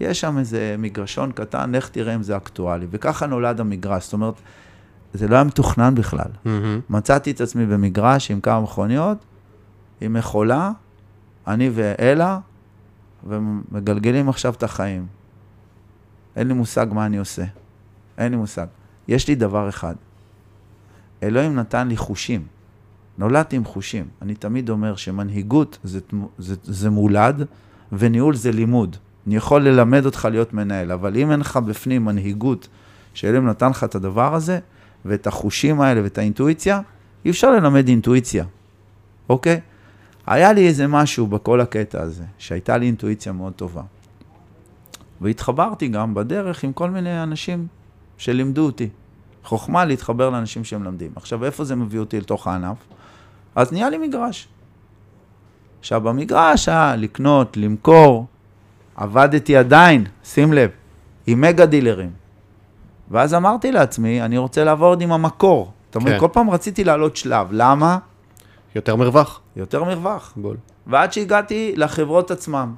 [0.00, 2.86] יש שם איזה מגרשון קטן, לך תראה אם זה אקטואלי.
[2.90, 4.34] וככה נולד המגרש, זאת אומרת,
[5.14, 6.24] זה לא היה מתוכנן בכלל.
[6.24, 6.48] Mm-hmm.
[6.90, 9.18] מצאתי את עצמי במגרש עם כמה מכוניות,
[10.00, 10.72] עם מכולה,
[11.46, 12.38] אני ואלה,
[13.26, 15.06] ומגלגלים עכשיו את החיים.
[16.36, 17.44] אין לי מושג מה אני עושה.
[18.18, 18.66] אין לי מושג.
[19.08, 19.94] יש לי דבר אחד.
[21.24, 22.46] אלוהים נתן לי חושים.
[23.18, 24.04] נולדתי עם חושים.
[24.22, 26.00] אני תמיד אומר שמנהיגות זה,
[26.38, 27.46] זה, זה מולד,
[27.92, 28.96] וניהול זה לימוד.
[29.26, 32.68] אני יכול ללמד אותך להיות מנהל, אבל אם אין לך בפנים מנהיגות,
[33.14, 34.58] שאלוהים נתן לך את הדבר הזה,
[35.04, 36.80] ואת החושים האלה ואת האינטואיציה,
[37.24, 38.44] אי אפשר ללמד אינטואיציה,
[39.28, 39.60] אוקיי?
[40.26, 43.82] היה לי איזה משהו בכל הקטע הזה, שהייתה לי אינטואיציה מאוד טובה.
[45.20, 47.66] והתחברתי גם בדרך עם כל מיני אנשים
[48.18, 48.88] שלימדו אותי.
[49.44, 51.10] חוכמה להתחבר לאנשים שמלמדים.
[51.16, 52.76] עכשיו, איפה זה מביא אותי לתוך הענף?
[53.54, 54.48] אז נהיה לי מגרש.
[55.80, 58.26] עכשיו, במגרש היה לקנות, למכור,
[58.96, 60.70] עבדתי עדיין, שים לב,
[61.26, 62.10] עם מגה דילרים.
[63.10, 65.72] ואז אמרתי לעצמי, אני רוצה לעבוד עם המקור.
[65.90, 66.20] אתה מבין, כן.
[66.20, 67.48] כל פעם רציתי לעלות שלב.
[67.50, 67.98] למה?
[68.74, 69.40] יותר מרווח.
[69.56, 70.32] יותר מרווח.
[70.36, 70.56] בול.
[70.86, 72.74] ועד שהגעתי לחברות עצמם.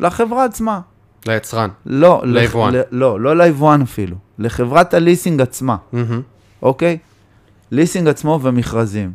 [0.00, 0.80] לחברה עצמה.
[1.26, 1.68] ליצרן.
[1.86, 2.74] לא, ליבואן.
[2.90, 4.16] לא, לא ליבואן אפילו.
[4.40, 6.22] לחברת הליסינג עצמה, מהמם.
[6.62, 6.98] אוקיי?
[7.70, 9.12] ליסינג עצמו ומכרזים.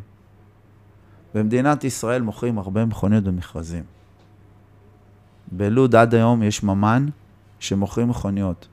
[1.34, 3.82] במדינת ישראל מוכרים הרבה מכוניות במכרזים.
[5.52, 7.06] בלוד עד היום יש ממן
[7.60, 8.68] שמוכרים מכוניות.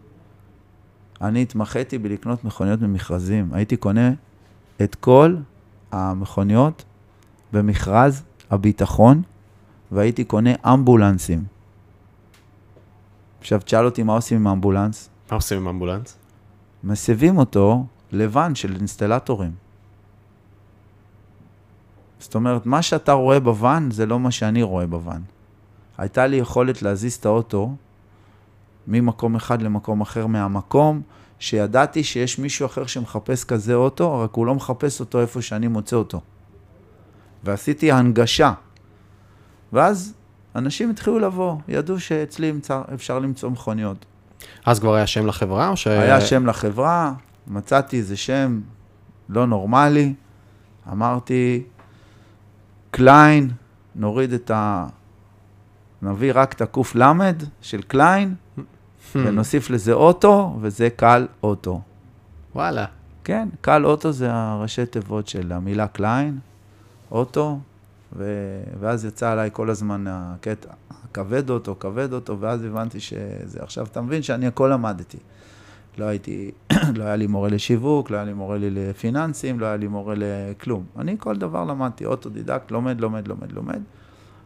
[1.21, 3.53] אני התמחיתי בלקנות מכוניות במכרזים.
[3.53, 4.11] הייתי קונה
[4.81, 5.35] את כל
[5.91, 6.83] המכוניות
[7.53, 9.21] במכרז הביטחון,
[9.91, 11.43] והייתי קונה אמבולנסים.
[13.39, 15.09] עכשיו תשאל אותי מה עושים עם האמבולנס.
[15.31, 16.17] מה עושים עם אמבולנס?
[16.83, 19.51] מסבים אותו לבן של אינסטלטורים.
[22.19, 25.21] זאת אומרת, מה שאתה רואה בוואן זה לא מה שאני רואה בוואן.
[25.97, 27.75] הייתה לי יכולת להזיז את האוטו
[28.87, 31.01] ממקום אחד למקום אחר מהמקום,
[31.39, 35.95] שידעתי שיש מישהו אחר שמחפש כזה אוטו, רק הוא לא מחפש אותו איפה שאני מוצא
[35.95, 36.21] אותו.
[37.43, 38.53] ועשיתי הנגשה.
[39.73, 40.13] ואז
[40.55, 42.53] אנשים התחילו לבוא, ידעו שאצלי
[42.93, 44.05] אפשר למצוא מכוניות.
[44.65, 45.87] אז כבר היה שם לחברה או ש...
[45.87, 47.13] היה שם לחברה,
[47.47, 48.61] מצאתי איזה שם
[49.29, 50.13] לא נורמלי,
[50.91, 51.63] אמרתי,
[52.91, 53.51] קליין,
[53.95, 54.85] נוריד את ה...
[56.01, 56.61] נביא רק את
[56.95, 58.35] למד של קליין,
[59.13, 59.17] Hmm.
[59.17, 61.81] ונוסיף לזה אוטו, וזה קל אוטו.
[62.55, 62.85] וואלה.
[63.23, 66.39] כן, קל אוטו זה הראשי תיבות של המילה קליין,
[67.11, 67.59] אוטו,
[68.15, 68.23] ו...
[68.79, 70.69] ואז יצא עליי כל הזמן הקטע,
[71.13, 73.59] כבד אוטו, כבד אוטו, ואז הבנתי שזה...
[73.59, 75.17] עכשיו, אתה מבין שאני הכל למדתי.
[75.97, 76.51] לא הייתי,
[76.97, 80.13] לא היה לי מורה לשיווק, לא היה לי מורה לי לפיננסים, לא היה לי מורה
[80.17, 80.85] לכלום.
[80.97, 83.79] אני כל דבר למדתי, אוטודידקט, לומד, לומד, לומד, לומד.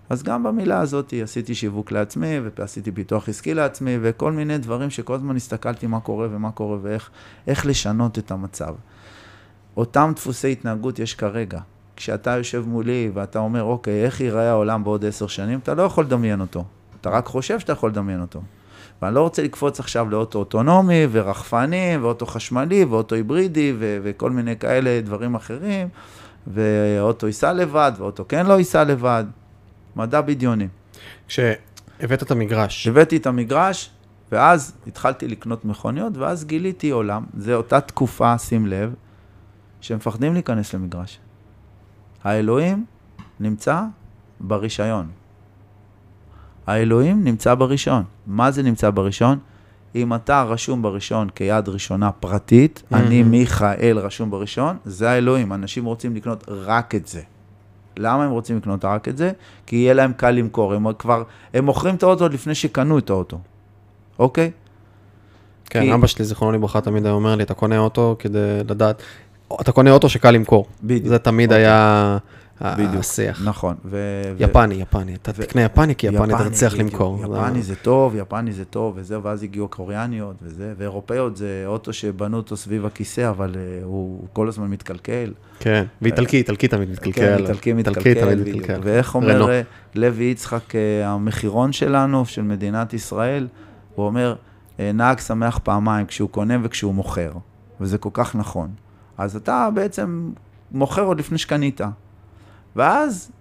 [0.09, 5.13] אז גם במילה הזאת עשיתי שיווק לעצמי, ועשיתי פיתוח עסקי לעצמי, וכל מיני דברים שכל
[5.13, 7.09] הזמן הסתכלתי מה קורה ומה קורה ואיך
[7.47, 8.75] איך לשנות את המצב.
[9.77, 11.59] אותם דפוסי התנהגות יש כרגע.
[11.97, 16.03] כשאתה יושב מולי ואתה אומר, אוקיי, איך ייראה העולם בעוד עשר שנים, אתה לא יכול
[16.03, 16.63] לדמיין אותו.
[17.01, 18.41] אתה רק חושב שאתה יכול לדמיין אותו.
[19.01, 24.57] ואני לא רוצה לקפוץ עכשיו לאוטו אוטונומי ורחפני ואוטו חשמלי ואוטו היברידי ו- וכל מיני
[24.57, 25.87] כאלה דברים אחרים,
[26.47, 29.25] ואוטו ייסע לבד ואוטו כן לא ייסע לבד.
[29.95, 30.67] מדע בדיוני.
[31.27, 33.89] כשהבאת את המגרש, הבאתי את המגרש,
[34.31, 38.93] ואז התחלתי לקנות מכוניות, ואז גיליתי עולם, זה אותה תקופה, שים לב,
[39.81, 41.19] שמפחדים להיכנס למגרש.
[42.23, 42.85] האלוהים
[43.39, 43.81] נמצא
[44.39, 45.07] ברישיון.
[46.67, 48.03] האלוהים נמצא ברישיון.
[48.27, 49.37] מה זה נמצא ברישיון?
[49.95, 52.95] אם אתה רשום ברישיון כיד ראשונה פרטית, Mhm.
[52.95, 55.53] אני מיכאל רשום ברישיון, זה האלוהים.
[55.53, 57.21] אנשים רוצים לקנות רק את זה.
[57.97, 59.31] למה הם רוצים לקנות רק את זה?
[59.65, 60.73] כי יהיה להם קל למכור.
[60.73, 63.39] הם כבר, הם מוכרים את האוטו לפני שקנו את האוטו,
[64.19, 64.51] אוקיי?
[65.69, 69.01] כן, כי- אבא שלי, זיכרונו לברכה, תמיד היה אומר לי, אתה קונה אוטו כדי לדעת,
[69.61, 70.65] אתה קונה אוטו שקל למכור.
[70.83, 71.07] בדיוק.
[71.07, 71.65] זה תמיד אוקיי.
[71.65, 72.17] היה
[72.61, 72.99] בדיוק.
[72.99, 73.41] השיח.
[73.45, 73.75] נכון.
[73.85, 76.73] ו- יפני, יפני, אתה ו- תקנה יפני, כי יפני אתה תצליח.
[76.73, 77.19] למכור.
[77.23, 82.37] יפני זה טוב, יפני זה טוב, וזה, ואז הגיעו הקוריאניות וזה, ואירופאיות זה אוטו שבנו
[82.37, 85.33] אותו סביב הכיסא, אבל uh, הוא כל הזמן מתקלקל.
[85.59, 87.21] כן, ואיטלקי, איטלקי תמיד מתקלקל.
[87.21, 88.65] כן, איטלקי מתקלקל, בדיוק.
[88.83, 89.49] ואיך אומר רנו.
[89.49, 89.61] אה,
[89.95, 93.47] לוי יצחק, אה, המחירון שלנו, של מדינת ישראל,
[93.95, 94.35] הוא אומר,
[94.79, 97.31] אה, נהג שמח פעמיים, כשהוא קונה וכשהוא מוכר.
[97.81, 98.69] וזה כל כך נכון.
[99.17, 100.31] אז אתה בעצם
[100.71, 101.81] מוכר עוד לפני שקנית.
[102.75, 103.31] ואז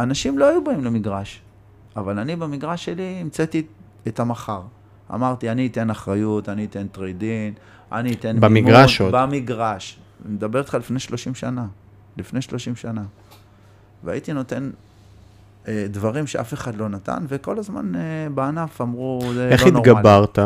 [0.00, 1.42] אנשים לא היו באים למגרש,
[1.96, 3.62] אבל אני במגרש שלי המצאתי
[4.08, 4.62] את המחר.
[5.14, 7.54] אמרתי, אני אתן אחריות, אני אתן trade-in,
[7.92, 9.14] אני אתן במגרש עוד.
[9.14, 9.98] במגרש.
[10.24, 11.66] אני מדבר איתך לפני 30 שנה.
[12.16, 13.02] לפני 30 שנה.
[14.04, 14.70] והייתי נותן
[15.68, 18.00] אה, דברים שאף אחד לא נתן, וכל הזמן אה,
[18.34, 19.90] בענף אמרו, זה איך לא נורמלי.
[19.90, 20.38] התגברת?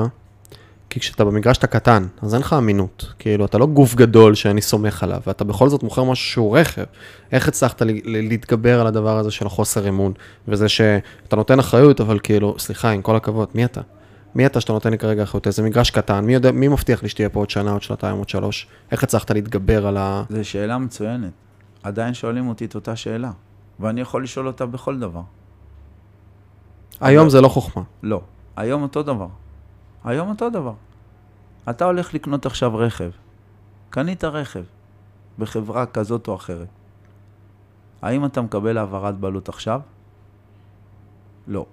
[0.90, 3.12] כי כשאתה במגרש אתה קטן, אז אין לך אמינות.
[3.18, 6.85] כאילו, אתה לא גוף גדול שאני סומך עליו, ואתה בכל זאת מוכר משהו שהוא רכב.
[7.33, 10.12] איך הצלחת להתגבר על הדבר הזה של החוסר אמון,
[10.48, 13.81] וזה שאתה נותן אחריות, אבל כאילו, סליחה, עם כל הכבוד, מי אתה?
[14.35, 15.46] מי אתה שאתה נותן לי כרגע אחריות?
[15.46, 18.29] איזה מגרש קטן, מי, יודע, מי מבטיח לי שתהיה פה עוד שנה, עוד שנתיים, עוד
[18.29, 18.66] שלוש?
[18.92, 20.22] איך הצלחת להתגבר על ה...
[20.31, 21.31] זו שאלה מצוינת.
[21.83, 23.31] עדיין שואלים אותי את אותה שאלה,
[23.81, 25.22] ואני יכול לשאול אותה בכל דבר.
[27.01, 27.83] היום זה לא חוכמה.
[28.03, 28.20] לא.
[28.57, 29.27] היום אותו דבר.
[30.09, 30.75] היום אותו דבר.
[31.71, 33.11] אתה הולך לקנות עכשיו רכב.
[33.90, 34.64] קנית רכב
[35.38, 36.68] בחברה כזאת או אחרת.
[38.03, 39.81] האם אתה מקבל העברת בעלות עכשיו?
[41.47, 41.66] לא.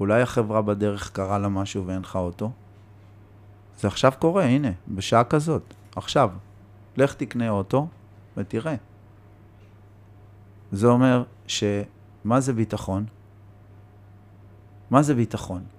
[0.00, 2.50] אולי החברה בדרך קרה לה משהו ואין לך אוטו?
[3.78, 6.30] זה עכשיו קורה, הנה, בשעה כזאת, עכשיו.
[6.96, 7.88] לך תקנה אוטו
[8.36, 8.74] ותראה.
[10.72, 11.64] זה אומר ש...
[12.24, 13.06] מה זה ביטחון?
[14.90, 15.77] מה זה ביטחון?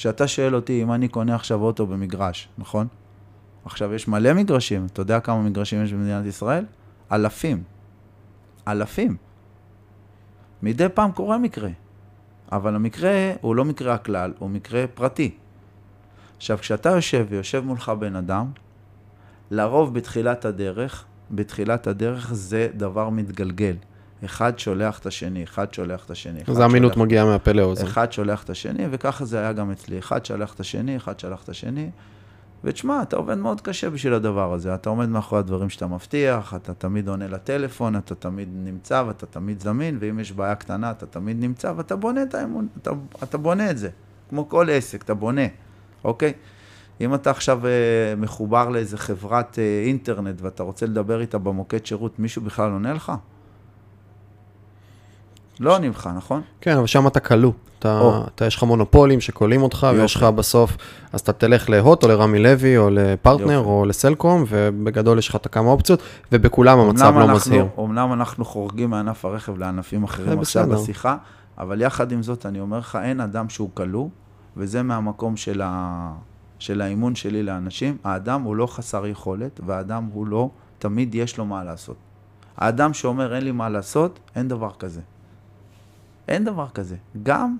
[0.00, 2.86] כשאתה שואל אותי אם אני קונה עכשיו אוטו במגרש, נכון?
[3.64, 6.64] עכשיו יש מלא מגרשים, אתה יודע כמה מגרשים יש במדינת ישראל?
[7.12, 7.62] אלפים.
[8.68, 9.16] אלפים.
[10.62, 11.68] מדי פעם קורה מקרה,
[12.52, 15.34] אבל המקרה הוא לא מקרה הכלל, הוא מקרה פרטי.
[16.36, 18.46] עכשיו, כשאתה יושב ויושב מולך בן אדם,
[19.50, 23.74] לרוב בתחילת הדרך, בתחילת הדרך זה דבר מתגלגל.
[24.24, 26.40] אחד שולח את השני, אחד שולח את השני.
[26.46, 27.86] אז האמינות מגיעה מהפה לאוזן.
[27.86, 29.98] אחד שולח את השני, וככה זה היה גם אצלי.
[29.98, 31.90] אחד שלח את השני, אחד שלח את השני.
[32.64, 34.74] ותשמע, אתה עובד מאוד קשה בשביל הדבר הזה.
[34.74, 39.60] אתה עומד מאחורי הדברים שאתה מבטיח, אתה תמיד עונה לטלפון, אתה תמיד נמצא ואתה תמיד
[39.60, 42.90] זמין, ואם יש בעיה קטנה, אתה תמיד נמצא, ואתה בונה את האמון, אתה,
[43.22, 43.88] אתה בונה את זה.
[44.28, 45.46] כמו כל עסק, אתה בונה,
[46.04, 46.32] אוקיי?
[47.00, 47.70] אם אתה עכשיו אה,
[48.16, 53.12] מחובר לאיזה חברת אה, אינטרנט ואתה רוצה לדבר איתה במוקד שירות, מישהו בכלל עונה לך?
[55.60, 56.42] לא עונים לך, נכון?
[56.60, 57.52] כן, אבל שם אתה כלוא.
[57.78, 58.24] אתה, או.
[58.34, 60.00] אתה, יש לך מונופולים שכולאים אותך, יופי.
[60.00, 60.76] ויש לך בסוף,
[61.12, 63.68] אז אתה תלך להוט או לרמי לוי או לפרטנר יופי.
[63.68, 67.66] או לסלקום, ובגדול יש לך את הכמה אופציות, ובכולם המצב לא מזהיר.
[67.78, 70.82] אמנם אנחנו חורגים מענף הרכב לענפים אחרים עכשיו בסדר.
[70.82, 71.16] בשיחה,
[71.58, 74.08] אבל יחד עם זאת, אני אומר לך, אין אדם שהוא כלוא,
[74.56, 76.12] וזה מהמקום של, ה...
[76.58, 77.96] של האימון שלי לאנשים.
[78.04, 81.96] האדם הוא לא חסר יכולת, והאדם הוא לא, תמיד יש לו מה לעשות.
[82.56, 85.00] האדם שאומר אין לי מה לעשות, אין דבר כזה.
[86.30, 86.96] אין דבר כזה.
[87.22, 87.56] גם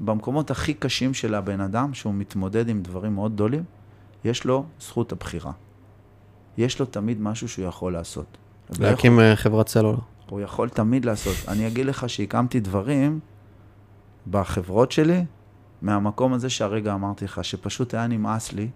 [0.00, 3.64] במקומות הכי קשים של הבן אדם, שהוא מתמודד עם דברים מאוד גדולים,
[4.24, 5.52] יש לו זכות הבחירה.
[6.58, 8.36] יש לו תמיד משהו שהוא יכול לעשות.
[8.78, 9.98] להקים אה, חברת סלולר.
[10.30, 11.34] הוא יכול תמיד לעשות.
[11.48, 13.20] אני אגיד לך שהקמתי דברים
[14.30, 15.24] בחברות שלי,
[15.82, 18.68] מהמקום הזה שהרגע אמרתי לך, שפשוט היה נמאס לי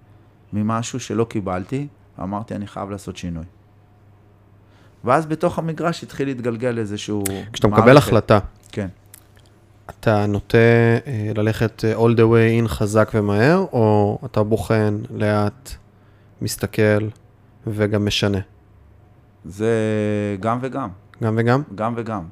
[0.52, 1.86] ממשהו שלא קיבלתי,
[2.18, 3.44] ואמרתי, אני חייב לעשות שינוי.
[5.04, 7.24] ואז בתוך המגרש התחיל להתגלגל איזשהו...
[7.52, 7.96] כשאתה מקבל.
[7.96, 8.38] החלטה,
[8.72, 8.88] כן.
[9.90, 10.58] אתה נוטה
[11.06, 15.70] אה, ללכת אה, all the way in חזק ומהר, או אתה בוחן לאט,
[16.42, 17.08] מסתכל
[17.66, 18.38] וגם משנה?
[19.44, 19.68] זה
[20.40, 20.88] גם וגם,
[21.22, 21.62] גם וגם?
[21.74, 22.24] גם וגם.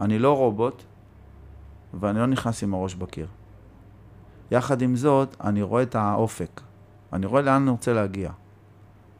[0.00, 0.82] אני לא רובוט,
[2.00, 3.26] ואני לא נכנס עם הראש בקיר.
[4.50, 6.60] יחד עם זאת, אני רואה את האופק.
[7.12, 8.30] אני רואה לאן אני רוצה להגיע.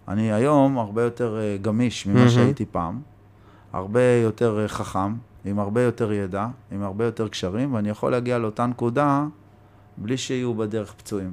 [0.08, 2.30] אני היום הרבה יותר אה, גמיש ממה מהמם.
[2.30, 3.00] שהייתי פעם,
[3.72, 5.14] הרבה יותר חכם,
[5.46, 9.26] עם הרבה יותר ידע, עם הרבה יותר קשרים, ואני יכול להגיע לאותה נקודה
[9.96, 11.32] בלי שיהיו בדרך פצועים.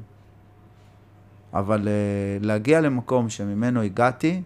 [1.54, 1.94] אבל אה,
[2.42, 4.42] להגיע למקום שממנו הגעתי,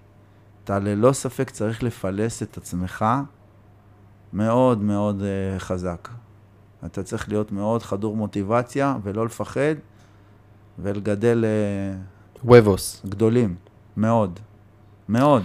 [0.64, 3.06] אתה ללא ספק צריך לפלס את עצמך
[4.34, 6.10] מאוד מאוד אה, חזק.
[6.86, 9.76] אתה צריך להיות מאוד חדור מוטיבציה ולא לפחד
[10.80, 11.98] ולגדל אה,
[12.44, 13.02] וובוס.
[13.10, 13.56] גדולים,
[13.98, 14.40] מאוד,
[15.10, 15.44] מאוד.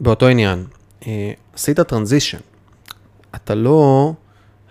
[0.00, 0.64] באותו עניין,
[1.06, 2.38] אה, עשית טרנזישן.
[3.34, 4.12] אתה לא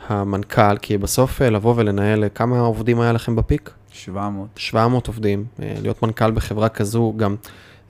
[0.08, 3.72] המנכ"ל, כי בסוף אה, לבוא ולנהל, אה, כמה עובדים היה לכם בפיק?
[3.92, 4.48] 700.
[4.56, 5.46] 700 עובדים.
[5.62, 7.36] אה, להיות מנכ"ל בחברה כזו, גם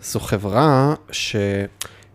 [0.01, 1.67] זו חברה שהיא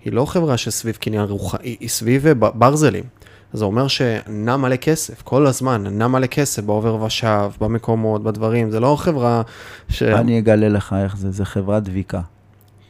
[0.04, 3.04] היא לא חברה שסביב קניין רוחני, היא, סביב ברזלים.
[3.52, 8.80] זה אומר שנע מלא כסף, כל הזמן, נע מלא כסף בעובר ושב, במקומות, בדברים, זה
[8.80, 9.42] לא חברה
[9.88, 10.02] ש...
[10.02, 12.20] אני אגלה לך איך זה, זה חברת דביקה.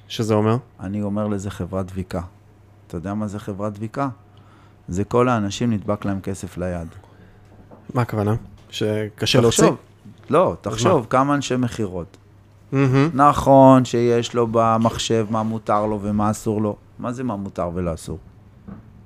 [0.09, 0.57] שזה אומר?
[0.81, 2.20] אני אומר לזה חברת דביקה.
[2.87, 4.09] אתה יודע מה זה חברת דביקה?
[4.88, 6.88] זה כל האנשים נדבק להם כסף ליד.
[7.94, 8.35] מה הכוונה?
[8.70, 9.70] שקשה להוציא?
[10.31, 12.16] לא, תחשוב כמה אנשי מכירות.
[12.73, 13.11] מהמם.
[13.14, 16.77] נכון שיש לו במחשב מה מותר לו ומה אסור לו.
[16.99, 18.18] מה זה מה מותר ולא אסור?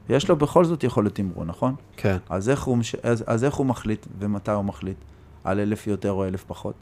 [0.08, 1.74] יש לו בכל זאת יכולת תמרון, נכון?
[1.96, 2.16] כן.
[2.30, 4.96] אז איך, הוא, אז, אז איך הוא מחליט ומתי הוא מחליט?
[5.44, 6.74] על אלף יותר או אלף פחות?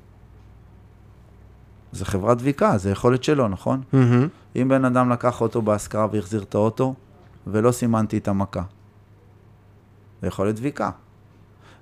[1.93, 3.83] זה חברת דביקה, זה יכולת שלו, נכון?
[3.93, 4.29] מהמם.
[4.57, 6.95] אם בן אדם לקח אוטו בהשכרה והחזיר את האוטו,
[7.47, 8.63] ולא סימנתי את המכה.
[10.27, 10.91] זה יכולת דביקה.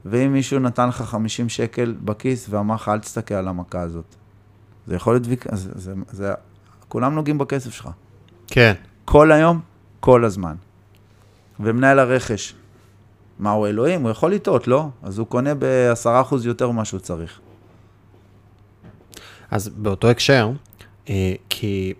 [0.04, 4.14] ואם מישהו נתן לך 50 שקל בכיס ואמר לך, אל תסתכל על המכה הזאת.
[4.86, 6.32] זה יכולת דביקה, זה, זה, זה,
[6.88, 7.88] כולם נוגעים בכסף שלך.
[8.46, 8.74] כן.
[9.04, 9.60] כל היום,
[10.00, 10.54] כל הזמן.
[11.60, 12.54] ומנהל הרכש,
[13.38, 14.02] מה הוא אלוהים?
[14.02, 14.88] הוא יכול לטעות, לא?
[15.02, 17.40] אז הוא קונה ב-10% יותר ממה שהוא צריך.
[19.50, 20.50] אז באותו הקשר,
[21.08, 21.94] אה, כי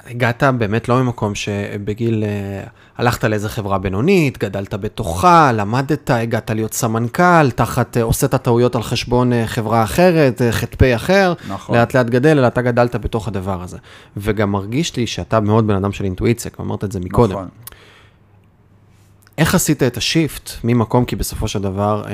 [0.00, 2.64] הגעת באמת לא ממקום שבגיל, אה,
[2.96, 8.76] הלכת לאיזה חברה בינונית, גדלת בתוכה, למדת, הגעת להיות סמנכ"ל, תחת, אה, עושה את הטעויות
[8.76, 11.76] על חשבון אה, חברה אחרת, אה, ח"פ אחר, נכון.
[11.76, 13.78] לאט לאט גדל, אלא אתה גדלת בתוך הדבר הזה.
[14.16, 17.32] וגם מרגיש לי שאתה מאוד בן אדם של אינטואיציה, כבר אמרת את זה מקודם.
[17.32, 17.48] נכון.
[19.38, 22.04] איך עשית את השיפט ממקום, כי בסופו של דבר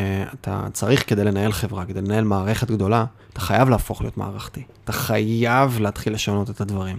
[0.41, 4.63] אתה צריך כדי לנהל חברה, כדי לנהל מערכת גדולה, אתה חייב להפוך להיות מערכתי.
[4.85, 6.99] אתה חייב להתחיל לשנות את הדברים.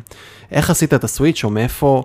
[0.52, 2.04] איך עשית את הסוויץ', או מאיפה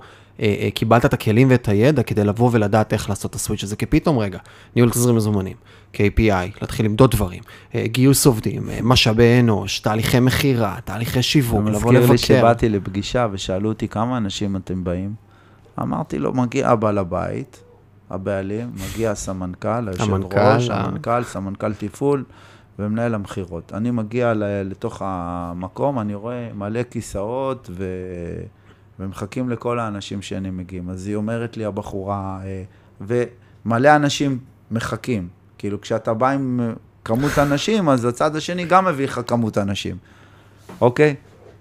[0.74, 3.76] קיבלת את הכלים ואת הידע כדי לבוא ולדעת איך לעשות את הסוויץ' הזה?
[3.76, 4.38] כי פתאום, רגע,
[4.76, 5.56] ניהול תזרים מזומנים,
[5.94, 7.42] KPI, להתחיל למדוד דברים,
[7.74, 12.12] אה, גיוס עובדים, אה, משאבי אנוש, תהליכי מכירה, תהליכי שיווק, לבוא מזכיר לבקר.
[12.12, 15.14] לי שבאתי לפגישה ושאלו אותי כמה אנשים אתם באים.
[15.82, 17.62] אמרתי לו, מגיע הבעל הבית,
[18.10, 22.24] הבעלים, מגיע הסמנכ"ל, היושב המנכ"ל, ראש, המנכ"ל, סמנכ"ל תפעול
[22.78, 23.72] ומנהל המכירות.
[23.74, 24.32] אני מגיע
[24.64, 27.84] לתוך המקום, אני רואה מלא כיסאות ו...
[29.00, 30.90] ומחכים לכל האנשים שאני מגיעים.
[30.90, 32.62] אז היא אומרת לי, הבחורה, אה,
[33.00, 34.38] ומלא אנשים
[34.70, 35.28] מחכים.
[35.58, 36.72] כאילו, כשאתה בא עם אה,
[37.04, 39.96] כמות אנשים, אז הצד השני גם מביא לך כמות אנשים,
[40.80, 41.14] אוקיי?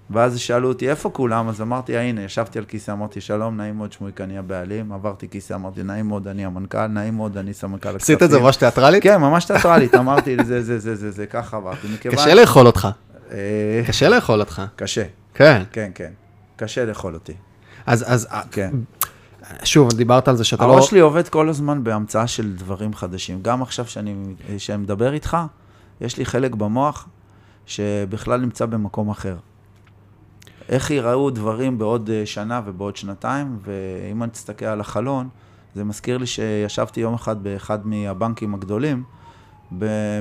[0.10, 1.50] ואז שאלו אותי, איפה כולם?
[1.50, 4.92] אז אמרתי, הנה, ישבתי על כיסא, אמרתי, שלום, נעים מאוד, שמואק, אני הבעלים.
[4.92, 8.16] עברתי כיסא, אמרתי, נעים מאוד, אני המנכ"ל, נעים מאוד, אני סמנכ"ל הכספים.
[8.16, 9.04] עשית את זה ממש תיאטרלית?
[9.04, 11.88] כן, ממש תיאטרלית, אמרתי, זה, זה, זה, זה, זה, ככה עברתי.
[11.98, 12.88] קשה לאכול אותך.
[13.32, 14.62] אה, קשה לאכול אותך.
[14.76, 15.64] קשה, כן.
[15.72, 16.12] כן, כן.
[16.64, 17.34] קשה לאכול אותי.
[17.86, 18.72] אז, אז כן.
[19.64, 20.74] שוב, דיברת על זה שאתה לא...
[20.74, 23.40] הראש שלי עובד כל הזמן בהמצאה של דברים חדשים.
[23.42, 24.16] גם עכשיו שאני,
[24.58, 25.38] שאני מדבר איתך,
[26.02, 27.08] יש לי חלק במוח
[27.66, 29.38] שבכלל נמצא במקום אחר.
[30.70, 35.30] איך ייראו דברים בעוד אה, שנה ובעוד שנתיים, ואם אני תסתכל על החלון,
[35.76, 39.04] זה מזכיר לי שישבתי יום אחד באחד מהבנקים הגדולים,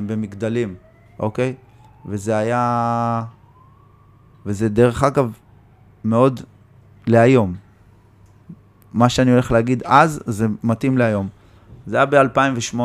[0.07, 0.75] במגדלים,
[1.19, 1.55] אוקיי?
[2.07, 3.25] וזה היה...
[4.47, 5.33] וזה דרך אגב
[6.05, 6.41] מאוד
[7.07, 7.55] להיום.
[8.93, 11.29] מה שאני הולך להגיד אז, זה מתאים להיום.
[11.87, 12.79] זה היה ב-2008,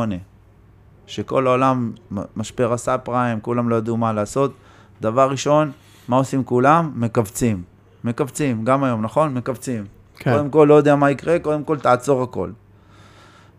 [1.08, 1.92] שכל העולם,
[2.36, 4.54] משבר הסאב פריים, כולם לא ידעו מה לעשות.
[5.02, 5.72] דבר ראשון,
[6.08, 6.92] מה עושים כולם?
[6.96, 7.64] מכווצים.
[8.04, 9.34] מכווצים, גם היום, נכון?
[9.34, 9.86] מכווצים.
[10.16, 10.34] כן.
[10.34, 12.50] קודם כל, לא יודע מה יקרה, קודם כל תעצור הכל.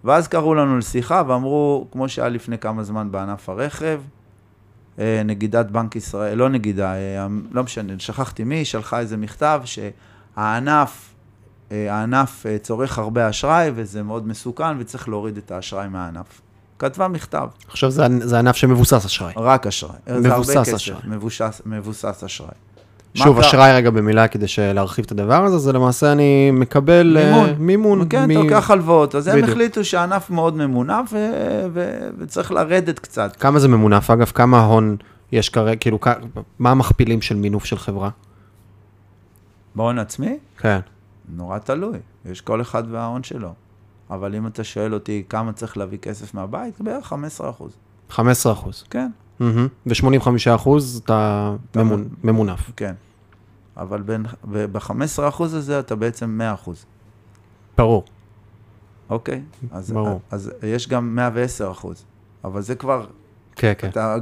[0.05, 4.01] ואז קראו לנו לשיחה ואמרו, כמו שהיה לפני כמה זמן בענף הרכב,
[5.25, 11.15] נגידת בנק ישראל, לא נגידה, אה, לא משנה, שכחתי מי, שלחה איזה מכתב שהענף,
[11.73, 16.41] אה, הענף אה, צורך הרבה אשראי וזה מאוד מסוכן וצריך להוריד את האשראי מהענף.
[16.79, 19.33] כתבה מכתב, עכשיו זה, זה ענף שמבוסס אשראי.
[19.37, 19.99] רק אשראי.
[20.09, 21.01] מבוסס אשראי.
[21.05, 22.51] מבוסס, מבוסס אשראי.
[23.15, 23.39] שוב?
[23.39, 27.55] אשראי רגע במילה כדי להרחיב את הדבר הזה, זה למעשה אני מקבל אה, מימון.
[27.59, 28.09] מימון.
[28.11, 29.15] כן, אתה לוקח הלוואות.
[29.15, 29.45] אז הם.
[29.45, 31.13] החליטו שהענף מאוד ממונף
[32.19, 33.37] וצריך לרדת קצת.
[33.37, 34.11] כמה זה ממונף?
[34.11, 34.97] אגב, כמה הון
[35.33, 35.99] יש כרגע, כאילו,
[36.59, 38.11] מה המכפילים של מינוף של חברה?
[39.75, 40.81] בהון עצמי, כן.
[41.29, 41.99] נורא תלוי.
[42.31, 43.53] יש כל אחד וההון שלו.
[44.11, 47.73] אבל אם אתה שואל אותי כמה צריך להביא כסף מהבית, בערך 15 אחוז.
[48.11, 48.85] 15 אחוז.
[48.91, 52.71] כן, ו-85 אחוז אתה אתה ממונ- ממונף.
[52.77, 52.95] כן.
[53.77, 54.03] אבל
[54.73, 54.93] ב-15
[55.29, 56.85] אחוז הזה אתה בעצם 100 אחוז,
[57.79, 58.05] ברור.
[59.11, 59.43] אוקיי?
[59.73, 60.21] אז, ברור.
[60.31, 62.05] אז יש גם 110 אחוז.
[62.45, 63.07] אבל זה כבר,
[63.57, 63.89] כן, כן.
[63.89, 64.17] אתה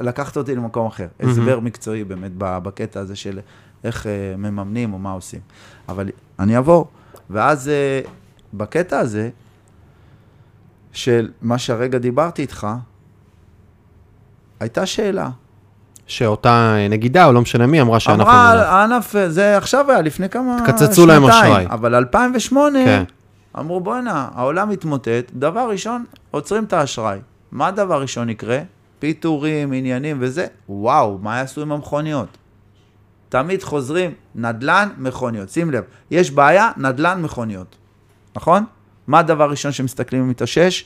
[0.00, 1.06] לקחת אותי למקום אחר.
[1.20, 3.40] הסבר מקצועי באמת בקטע הזה של
[3.84, 5.40] איך אה, מממנים או מה עושים.
[5.88, 6.08] אבל
[6.38, 6.88] אני אעבור.
[7.30, 8.00] ואז אה,
[8.54, 9.30] בקטע הזה,
[10.92, 12.66] של מה שהרגע דיברתי איתך,
[14.60, 15.30] הייתה שאלה.
[16.06, 18.52] שאותה אה, נגידה, או לא משנה מי, אמרה שהענף אמרה.
[18.52, 20.56] הענף, זה עכשיו היה, לפני כמה...
[20.66, 21.24] תקצצו להם.
[21.24, 21.66] אשראי.
[21.70, 23.04] אבל 2008, כן.
[23.58, 27.18] אמרו, בואנה, העולם מתמוטט, דבר ראשון, עוצרים את האשראי.
[27.52, 28.58] מה דבר ראשון יקרה?
[28.98, 30.46] פיטורים, עניינים וזה.
[30.68, 32.38] וואו, מה יעשו עם המכוניות?
[33.28, 35.48] תמיד חוזרים, נדל"ן, מכוניות.
[35.48, 37.76] שים לב, יש בעיה, נדל"ן, מכוניות.
[38.36, 38.64] נכון?
[39.06, 40.84] מה הדבר הראשון שמסתכלים ומתאושש?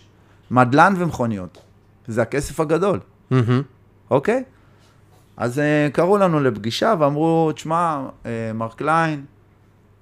[0.51, 1.59] נדל"ן ומכוניות.
[2.07, 3.01] זה הכסף הגדול.
[4.11, 4.45] אוקיי?
[5.37, 9.25] אז uh, קראו לנו לפגישה ואמרו, תשמע, uh, מר קליין,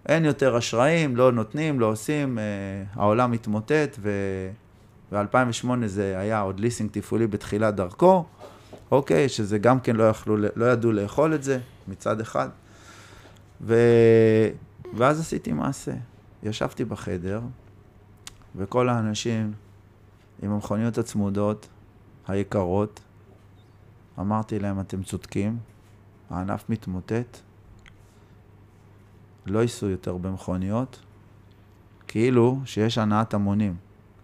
[0.06, 6.90] אין יותר אשראים, לא נותנים, לא עושים, uh, העולם מתמוטט, וב-2008 זה היה עוד ליסינג
[6.92, 8.24] תפעולי בתחילת דרכו,
[8.90, 9.28] אוקיי?
[9.28, 11.58] שזה גם כן לא, יכלו, לא ידעו לאכול את זה,
[11.88, 12.48] מצד אחד.
[13.60, 13.76] ו...
[14.96, 15.92] ואז עשיתי מעשה.
[16.42, 17.40] ישבתי בחדר,
[18.56, 19.52] וכל האנשים
[20.42, 21.68] עם המכוניות הצמודות,
[22.28, 23.00] היקרות,
[24.18, 25.58] אמרתי להם, אתם צודקים,
[26.30, 27.38] הענף מתמוטט,
[29.46, 31.00] לא ייסעו יותר במכוניות,
[32.08, 33.74] כאילו שיש הנעת המונים,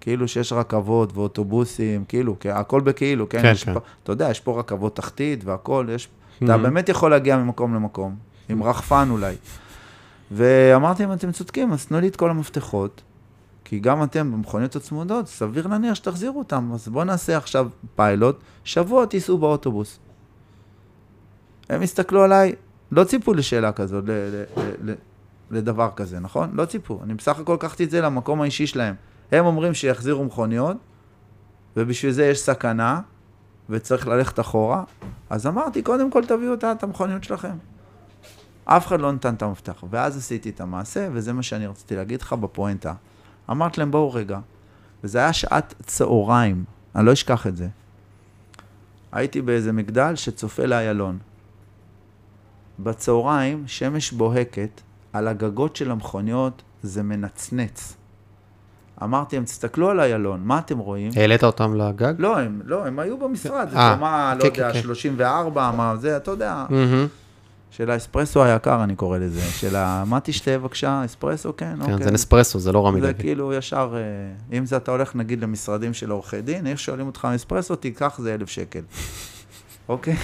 [0.00, 3.42] כאילו שיש רכבות ואוטובוסים, כאילו, כי הכל בכאילו, כן?
[3.42, 3.74] כן, יש כן.
[3.74, 6.08] פה, אתה יודע, יש פה רכבות תחתית והכל, יש...
[6.44, 8.16] אתה באמת יכול להגיע ממקום למקום,
[8.48, 9.34] עם רחפן אולי.
[10.30, 13.02] ואמרתי להם, אתם צודקים, אז תנו לי את כל המפתחות,
[13.68, 19.06] כי גם אתם במכוניות הצמודות, סביר להניח שתחזירו אותם, אז בואו נעשה עכשיו פיילוט, שבוע
[19.06, 19.98] תיסעו באוטובוס.
[21.68, 22.54] הם הסתכלו עליי,
[22.92, 24.94] לא ציפו לשאלה כזאת, ל- ל- ל-
[25.50, 26.50] לדבר כזה, נכון?
[26.52, 27.00] לא ציפו.
[27.02, 28.94] אני בסך הכל לקחתי את זה למקום האישי שלהם.
[29.32, 30.76] הם אומרים שיחזירו מכוניות,
[31.76, 33.00] ובשביל זה יש סכנה,
[33.70, 34.84] וצריך ללכת אחורה,
[35.30, 37.56] אז אמרתי, קודם כל תביאו את את המכוניות שלכם.
[38.64, 39.84] אף אחד לא נתן את המפתח.
[39.90, 42.94] ואז עשיתי את המעשה, וזה מה שאני רציתי להגיד לך בפואנטה.
[43.50, 44.38] אמרתי להם, בואו רגע.
[45.04, 46.64] וזה היה שעת צהריים,
[46.96, 47.68] אני לא אשכח את זה.
[49.12, 51.18] הייתי באיזה מגדל שצופה לאיילון.
[52.78, 54.80] בצהריים, שמש בוהקת,
[55.12, 57.96] על הגגות של המכוניות זה מנצנץ.
[59.02, 61.10] אמרתי להם, תסתכלו על איילון, מה אתם רואים?
[61.16, 62.14] העלית אותם לגג?
[62.18, 64.82] לא, הם, לא, הם היו במשרד, זה אה, קומה, לא כן, יודע, כן, כן.
[64.82, 67.06] 34, מה זה, אתה יודע, מהמם.
[67.70, 70.04] של האספרסו היקר, אני קורא לזה, של ה...
[70.06, 72.04] מה תשתה בבקשה, אספרסו, כן, כן, אוקיי.
[72.04, 73.20] זה נספרסו, זה לא רמי זה לוי.
[73.20, 77.28] כאילו ישר, אה, אם זה אתה הולך נגיד למשרדים של עורכי דין, איך שואלים אותך
[77.34, 78.80] אספרסו, תיקח זה אלף שקל.
[79.88, 80.16] אוקיי?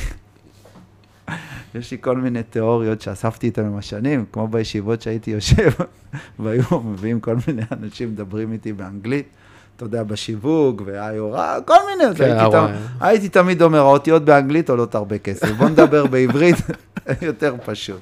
[1.75, 5.71] יש לי כל מיני תיאוריות שאספתי איתם עם השנים, כמו בישיבות שהייתי יושב,
[6.39, 9.29] והיו מביאים כל מיני אנשים מדברים איתי באנגלית,
[9.77, 12.57] אתה יודע, בשיווק, והיורה, כל מיני, כן, הייתי.
[12.57, 16.57] תמ- הייתי תמיד אומר, האותיות באנגלית עולות הרבה כסף, בוא נדבר בעברית,
[17.23, 18.01] יותר פשוט.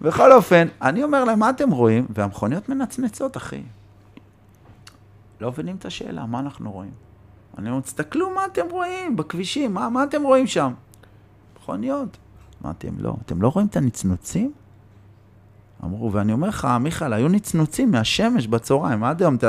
[0.00, 2.06] בכל אופן, אני אומר להם, מה אתם רואים?
[2.10, 3.62] והמכוניות מנצנצות, אחי.
[5.40, 6.90] לא מבינים את השאלה, מה אנחנו רואים?
[7.58, 10.72] אני אומר, תסתכלו מה אתם רואים בכבישים, מה, מה אתם רואים שם?
[11.62, 12.16] מכוניות.
[12.60, 13.14] מה אתם לא?
[13.26, 14.52] אתם לא רואים את הנצנוצים?
[15.84, 19.44] אמרו, ואני אומר לך, מיכאל, היו נצנוצים מהשמש בצהריים, עד היום, ת,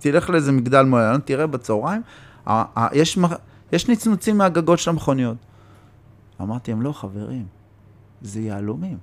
[0.00, 2.02] תלך לאיזה מגדל מועלון, תראה בצהריים,
[2.92, 3.18] יש,
[3.72, 5.36] יש נצנוצים מהגגות של המכוניות.
[6.40, 7.46] אמרתי, הם לא, חברים,
[8.22, 8.98] זה יהלומים.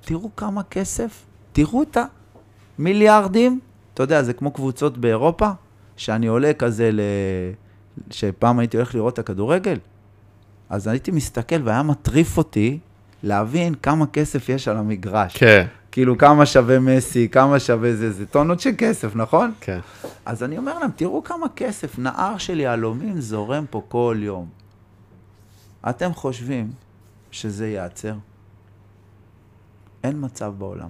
[0.00, 1.96] תראו כמה כסף, תראו את
[2.78, 3.60] המיליארדים.
[3.94, 5.50] אתה יודע, זה כמו קבוצות באירופה,
[5.96, 7.00] שאני עולה כזה ל...
[8.10, 9.78] שפעם הייתי הולך לראות את הכדורגל,
[10.68, 12.78] אז הייתי מסתכל והיה מטריף אותי
[13.22, 15.36] להבין כמה כסף יש על המגרש.
[15.36, 15.66] כן,
[15.98, 19.52] כאילו, כמה שווה מסי, כמה שווה זה, זה טונות של כסף, נכון?
[19.60, 19.80] כן.
[20.26, 24.48] אז אני אומר להם, תראו כמה כסף, נהר של יהלומים זורם פה כל יום.
[25.90, 26.70] אתם חושבים
[27.30, 28.14] שזה ייעצר?
[30.04, 30.88] אין מצב בעולם.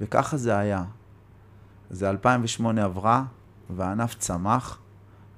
[0.00, 0.84] וככה זה היה.
[1.90, 3.24] זה 2008 עברה,
[3.70, 4.78] והענף צמח,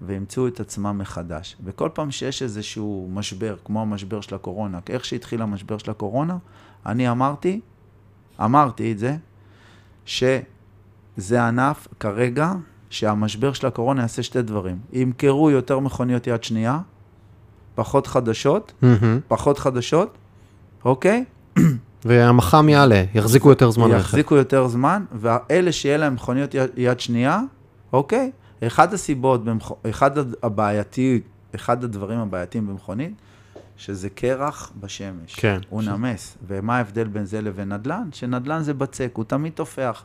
[0.01, 1.57] והמצאו את עצמם מחדש.
[1.64, 6.38] וכל פעם שיש איזשהו משבר, כמו המשבר של הקורונה, איך שהתחיל המשבר של הקורונה,
[6.86, 7.61] אני אמרתי,
[8.45, 9.16] אמרתי את זה,
[10.07, 12.53] שזה ענף כרגע
[12.91, 14.78] שהמשבר של הקורונה יעשה שתי דברים.
[14.93, 16.78] ימכרו יותר מכוניות יד שנייה,
[17.74, 19.20] פחות חדשות, מהמם.
[19.28, 20.18] פחות חדשות,
[20.84, 21.24] אוקיי?
[22.05, 23.97] והמח"מ יעלה, יחזיקו יותר זמן רכב.
[23.97, 27.41] יחזיקו יותר זמן, ואלה שיהיה להם מכוניות יד, יד שנייה,
[27.93, 28.30] אוקיי?
[28.66, 29.72] אחד הסיבות, במכ...
[29.91, 30.11] אחד
[30.43, 31.20] הבעייתי,
[31.55, 33.12] אחד הדברים הבעייתיים במכונית,
[33.81, 35.35] שזה קרח בשמש.
[35.35, 35.59] כן.
[35.68, 36.39] הוא נמס.
[36.47, 38.09] ומה ההבדל בין זה לבין נדל"ן?
[38.12, 40.05] שנדל"ן זה בצק, הוא תמיד תופח.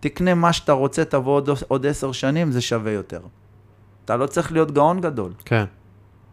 [0.00, 3.20] תקנה מה שאתה רוצה, תבוא עוד, עוד עשר שנים, זה שווה יותר.
[4.04, 5.32] אתה לא צריך להיות גאון גדול.
[5.44, 5.64] כן.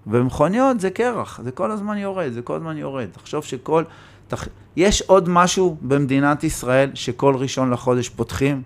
[0.08, 3.08] ומכוניות זה קרח, זה כל הזמן יורד, זה כל הזמן יורד.
[3.12, 3.84] תחשוב שכל...
[4.28, 4.48] תח...
[4.76, 8.62] יש עוד משהו במדינת ישראל שכל ראשון לחודש פותחים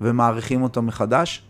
[0.00, 1.42] ומעריכים אותו מחדש?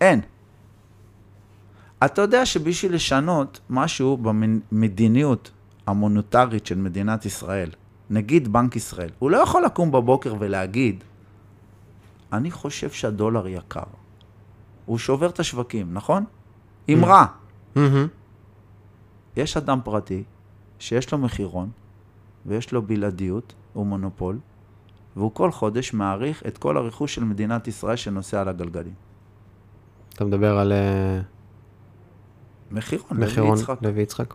[0.00, 0.20] אין.
[2.04, 5.50] אתה יודע שבשביל לשנות משהו במדיניות
[5.86, 7.70] המוניטרית של מדינת ישראל,
[8.10, 11.04] נגיד בנק ישראל, הוא לא יכול לקום בבוקר ולהגיד,
[12.32, 13.82] אני חושב שהדולר יקר.
[14.86, 16.24] הוא שובר את השווקים, נכון?
[16.90, 17.26] אמרה.
[17.76, 18.06] מהמם.
[19.36, 20.22] יש אדם פרטי
[20.78, 21.70] שיש לו מחירון
[22.46, 24.38] ויש לו בלעדיות, הוא מונופול,
[25.16, 28.94] והוא כל חודש מעריך את כל הרכוש של מדינת ישראל שנוסע על הגלגלים.
[30.14, 31.20] אתה מדבר על אה,
[32.70, 33.58] מחירון, מחירון.
[33.82, 34.34] לוי יצחק.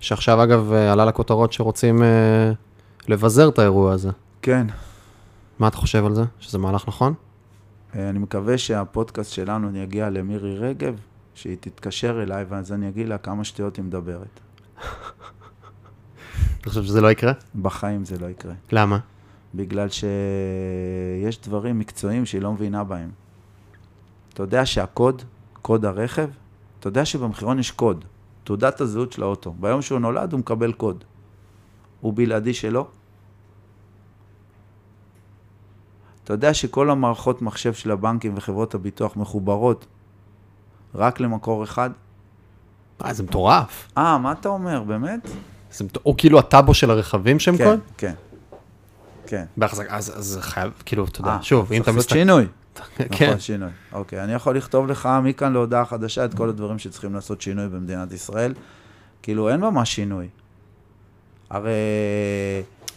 [0.00, 2.52] שעכשיו אגב אה, עלה לכותרות שרוצים אה,
[3.08, 4.10] לבזר את האירוע הזה.
[4.42, 4.66] כן.
[5.58, 6.22] מה אתה חושב על זה?
[6.40, 7.14] שזה מהלך נכון?
[7.96, 10.94] אה, אני מקווה שהפודקאסט שלנו יגיע למירי רגב,
[11.34, 14.40] שהיא תתקשר אליי, ואז אני אגיד לה כמה שטויות היא מדברת.
[16.60, 17.32] אתה חושב שזה לא יקרה?
[17.62, 18.52] בחיים זה לא יקרה.
[18.72, 18.98] למה?
[19.54, 23.10] בגלל שיש דברים מקצועיים שהיא לא מבינה בהם.
[24.32, 25.22] אתה יודע שהקוד,
[25.62, 26.28] קוד הרכב,
[26.84, 28.04] אתה יודע שבמחירון יש קוד,
[28.44, 29.54] תעודת הזהות של האוטו.
[29.60, 31.04] ביום שהוא נולד הוא מקבל קוד.
[32.00, 32.86] הוא בלעדי שלו.
[36.24, 39.86] אתה יודע שכל המערכות מחשב של הבנקים וחברות הביטוח מחוברות
[40.94, 41.90] רק למקור אחד?
[43.04, 43.88] אה, זה מטורף.
[43.98, 45.28] אה, מה אתה אומר, באמת?
[45.72, 46.06] זה מטורף.
[46.06, 47.80] או כאילו הטאבו של הרכבים שהם כן, קוד?
[47.96, 48.14] כן.
[49.26, 49.44] כן.
[49.56, 52.14] בהחזקה, אז אז חייב, כאילו, אתה יודע, אה, שוב, אם אתה צריך לעשות מסתכל...
[52.14, 52.46] שינוי.
[53.10, 53.26] כן.
[53.26, 53.70] נכון, שינוי.
[53.92, 58.12] אוקיי, אני יכול לכתוב לך מכאן להודעה חדשה את כל הדברים שצריכים לעשות שינוי במדינת
[58.12, 58.54] ישראל.
[59.22, 60.28] כאילו, אין ממש שינוי.
[61.50, 61.72] הרי...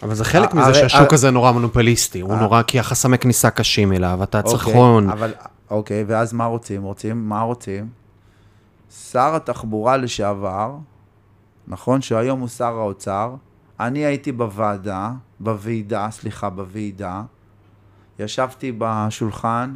[0.04, 2.42] אבל זה חלק מזה שהשוק הזה נורא מונופוליסטי, הוא אה.
[2.42, 5.10] נורא, כי החסמי כניסה קשים אליו, אתה צריך אוקיי, הון.
[5.10, 5.34] אבל,
[5.70, 6.84] אוקיי, ואז מה רוצים?
[6.84, 7.90] רוצים, מה רוצים?
[9.12, 10.76] שר התחבורה לשעבר,
[11.68, 12.02] נכון?
[12.02, 13.36] שהיום הוא שר האוצר,
[13.80, 17.22] אני הייתי בוועדה, בוועידה, סליחה, בוועידה,
[18.20, 19.76] ישבתי בשולחן,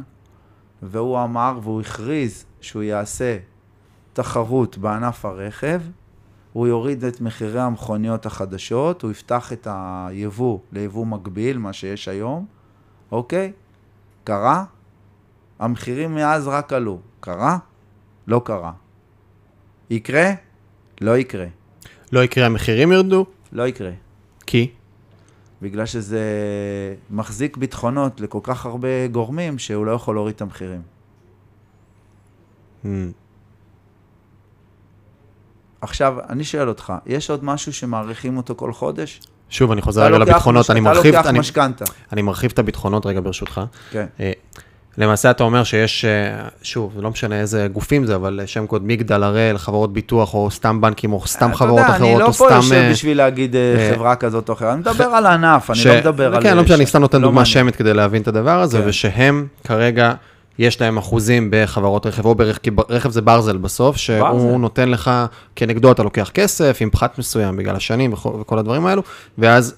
[0.82, 3.38] והוא אמר והוא הכריז שהוא יעשה
[4.12, 5.80] תחרות בענף הרכב,
[6.52, 12.46] הוא יוריד את מחירי המכוניות החדשות, הוא יפתח את היבוא ליבוא מקביל, מה שיש היום,
[13.12, 13.52] אוקיי?
[14.24, 14.64] קרה?
[15.58, 16.98] המחירים מאז רק עלו.
[17.20, 17.58] קרה?
[18.26, 18.72] לא קרה.
[19.90, 20.30] יקרה?
[21.00, 21.46] לא יקרה.
[22.12, 23.90] לא יקרה, המחירים ירדו, לא יקרה.
[24.46, 24.70] כי?
[25.62, 26.20] בגלל שזה
[27.10, 30.82] מחזיק ביטחונות לכל כך הרבה גורמים שהוא לא יכול להוריד את המחירים.
[32.84, 32.86] Hmm.
[35.80, 39.20] עכשיו, אני שואל אותך, יש עוד משהו שמעריכים אותו כל חודש?
[39.48, 41.84] שוב, אני חוזר אתה רגע לוקח לביטחונות, אני אתה מרחיב, לוקח אני- משכנתה.
[42.12, 43.60] אני מרחיב את הביטחונות רגע ברשותך.
[43.90, 44.06] כן.
[44.20, 44.32] אה,
[44.98, 49.22] למעשה אתה אומר שיש, אה, שוב, לא משנה איזה גופים זה, אבל שם קוד מגדל
[49.22, 52.32] הראל, חברות ביטוח, או סתם בנקים, או סתם חברות אתה יודע, אחרות, אני לא או
[52.32, 52.56] פה סתם...
[52.56, 55.94] יושב אה, בשביל להגיד אה, חברה כזאת או אחרת, אני מדבר על הענף, אני לא
[56.00, 56.42] מדבר על...
[56.42, 57.44] כן, לא משנה, אני סתם נותן לא דוגמה.
[57.44, 58.88] שמית כדי להבין את הדבר הזה, כן.
[58.88, 60.12] ושהם כרגע,
[60.58, 64.56] יש להם אחוזים בחברות רכב, או ברכב, כי רכב זה ברזל בסוף, שהוא ברזל.
[64.56, 65.10] נותן לך,
[65.56, 69.02] כנגדו אתה לוקח כסף, עם פחת מסוים בגלל השנים וכל, וכל הדברים האלו,
[69.38, 69.74] ואז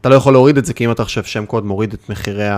[0.00, 2.48] אתה לא יכול להוריד את זה, כי אם אתה חושב שם קוד מוריד את מחירי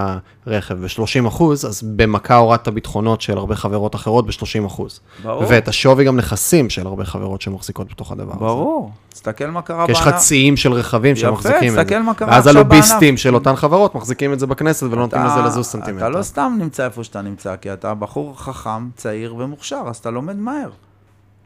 [0.46, 5.00] הרכב ב-30 אחוז, אז במכה הורדת ביטחונות של הרבה חברות אחרות ב-30 אחוז.
[5.22, 5.44] ברור.
[5.48, 8.40] ואת השווי גם נכסים של הרבה חברות שמחזיקות בתוך הדבר הזה.
[8.40, 8.92] ברור.
[9.08, 11.84] תסתכל מה קרה כי יש לך ציים של רכבים יפה, שמחזיקים את זה.
[11.84, 13.20] תסתכל מה קרה ואז עכשיו הלוביסטים בענף.
[13.20, 16.06] של אותן חברות מחזיקים את זה בכנסת ולא נותנים לזה לזוז סנטימטר.
[16.06, 20.10] אתה לא סתם נמצא איפה שאתה נמצא, כי אתה בחור חכם, צעיר ומוכשר, אז אתה
[20.10, 20.70] לומד מהר.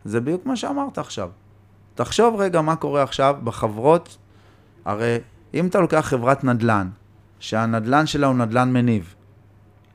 [0.04, 1.28] זה בדיוק מה שאמרת עכשיו.
[1.94, 4.16] תחשוב רגע מה קורה עכשיו בחברות,
[4.84, 5.18] הרי
[5.54, 6.88] אם אתה לוקח חברת נדל"ן,
[7.38, 9.14] שהנדל"ן שלה הוא נדל"ן מניב,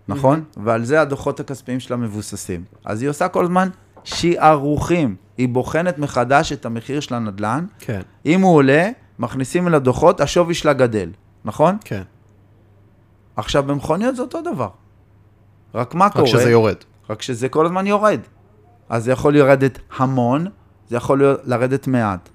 [0.08, 0.44] נכון?
[0.58, 2.64] ועל זה הדוחות הכספיים שלה מבוססים.
[2.86, 3.70] אז היא עושה כל הזמן
[4.04, 5.16] שערוכים.
[5.38, 7.66] היא בוחנת מחדש את המחיר של הנדל"ן.
[7.80, 8.90] כן, אם הוא עולה,
[9.20, 11.10] מכניסים אל הדוחות, השווי שלה גדל,
[11.46, 11.78] נכון?
[11.86, 12.02] כן.
[13.36, 14.70] עכשיו, במכוניות זה אותו דבר.
[15.76, 16.28] רק מה רק קורה?
[16.28, 16.76] שזה יורד.
[17.10, 18.20] רק שזה כל הזמן יורד.
[18.90, 20.48] אז זה יכול לרדת המון,
[20.88, 22.30] זה יכול לרדת מעט.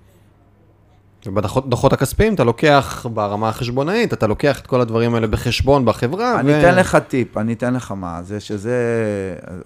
[1.27, 6.41] ובדוחות דוחות הכספיים אתה לוקח ברמה החשבונאית, אתה לוקח את כל הדברים האלה בחשבון בחברה.
[6.41, 8.77] אני אתן לך טיפ, אני אתן לך מה, זה שזה,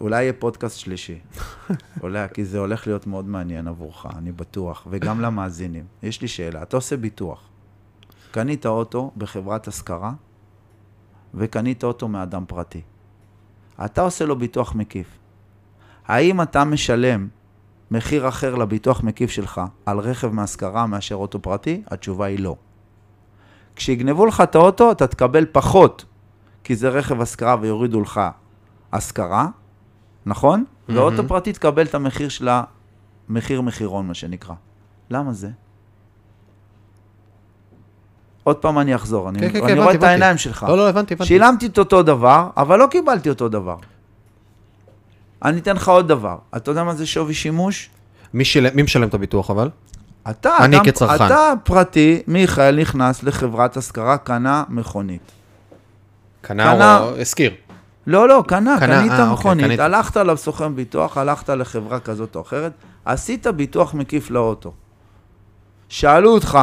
[0.01, 1.19] אולי יהיה פודקאסט שלישי.
[2.03, 5.85] אולי, כי זה הולך להיות מאוד מעניין עבורך, אני בטוח, וגם למאזינים.
[6.03, 7.49] יש לי שאלה, אתה עושה ביטוח.
[8.31, 10.13] קנית אוטו בחברת השכרה,
[11.35, 12.81] וקנית אוטו מאדם פרטי.
[13.85, 15.07] אתה עושה לו ביטוח מקיף.
[16.07, 17.29] האם אתה משלם
[17.91, 21.83] מחיר אחר לביטוח מקיף שלך על רכב מהשכרה מאשר אוטו פרטי?
[21.91, 22.57] התשובה היא לא.
[23.77, 26.05] כשיגנבו לך את האוטו, אתה תקבל פחות,
[26.65, 28.21] כי זה רכב השכרה ויורידו לך
[28.93, 29.49] השכרה,
[30.27, 30.65] נכון?
[30.65, 30.93] Mm-hmm.
[30.93, 32.49] ואוטו פרטי תקבל את המחיר של
[33.29, 34.55] המחיר מחירון, מה שנקרא.
[35.11, 35.51] למה זה?
[38.45, 40.07] עוד פעם אני אחזור, אני, כן, כן, כן, אני רואה הבנתי, את הבנתי.
[40.07, 40.67] העיניים שלך.
[40.69, 41.29] לא, לא, הבנתי, הבנתי.
[41.29, 43.77] שילמתי את אותו דבר, אבל לא קיבלתי אותו דבר.
[45.45, 46.37] אני אתן לך עוד דבר.
[46.57, 47.91] אתה יודע מה זה שווי שימוש?
[48.35, 48.67] מי, של...
[48.75, 49.71] מי משלם את הביטוח אבל?
[50.31, 51.27] אתה, אני אדם, כצרכן.
[51.27, 55.33] אתה פרטי, מיכאל נכנס לחברת השכרה, קנה מכונית.
[56.41, 56.99] קנה קנה.
[56.99, 57.51] או השכיר.
[58.07, 59.81] לא, לא, קנה, קנה, קנית אה, אוקיי, מכונית, קנית.
[59.81, 62.73] הלכת לסוכן ביטוח, הלכת לחברה כזאת או אחרת,
[63.05, 64.73] עשית ביטוח מקיף לאוטו.
[65.89, 66.59] שאלו אותך,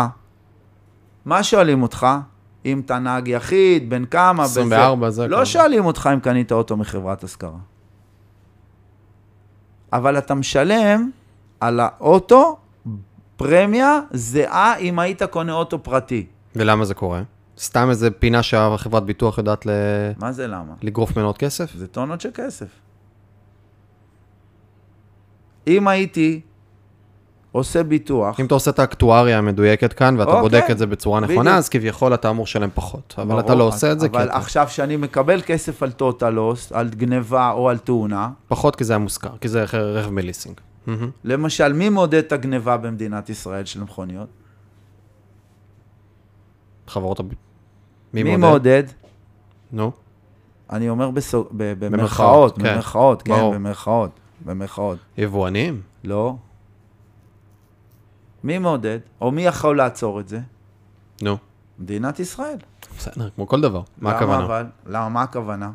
[1.26, 2.08] מה שואלים אותך?
[2.66, 4.62] אם אתה נהג יחיד, בן כמה, בזה.
[4.62, 5.46] 24 זה לא כבר.
[5.46, 7.73] שואלים אותך אם קנית אוטו מחברת השכרה.
[9.94, 11.10] אבל אתה משלם
[11.60, 12.58] על האוטו
[13.36, 16.26] פרמיה זהה אם היית קונה אוטו פרטי.
[16.56, 17.22] ולמה זה קורה?
[17.60, 19.70] סתם איזה פינה שהחברת ביטוח יודעת ל...
[20.18, 20.74] מה זה למה?
[20.82, 21.74] לגרוף ממנו עוד כסף?
[21.74, 22.68] זה טונות של כסף.
[25.68, 26.42] אם הייתי
[27.54, 31.20] עושה ביטוח, אם אתה עושה את האקטואריה המדויקת כאן, ואתה אוקיי, בודק את זה בצורה
[31.20, 31.58] נכונה, בדיוק.
[31.58, 33.16] אז כביכול אתה אמור לשלם פחות.
[33.18, 34.38] אבל ברור, אתה לא עושה את זה, כי אבל אתה...
[34.38, 38.98] עכשיו שאני מקבל כסף על טוטלוס, על גניבה או על תאונה, פחות כי זה היה
[38.98, 40.62] מושכר, כי זה רכב מליסינג.
[41.24, 44.28] למשל, מי מודד את הגניבה במדינת ישראל של מכוניות?
[46.88, 47.28] חברות הב...
[48.14, 48.40] מי, מודד?
[48.40, 48.84] מעודד?
[49.72, 49.92] נו,
[50.70, 53.56] אני אומר בסוג, ב- במרכאות, במרכאות, כן.
[53.56, 54.98] במרכאות, כן, במרכאות.
[55.18, 55.82] יבואנים?
[56.04, 56.36] לא.
[58.44, 59.00] מי מעודד?
[59.22, 60.40] או מי יכול לעצור את זה?
[61.22, 61.38] נו,
[61.80, 62.58] מדינת ישראל.
[62.98, 63.82] בסדר, כמו כל דבר.
[63.98, 64.46] מה למה הכוונה?
[64.46, 64.66] אבל?
[64.86, 65.72] למה, מה הכוונה?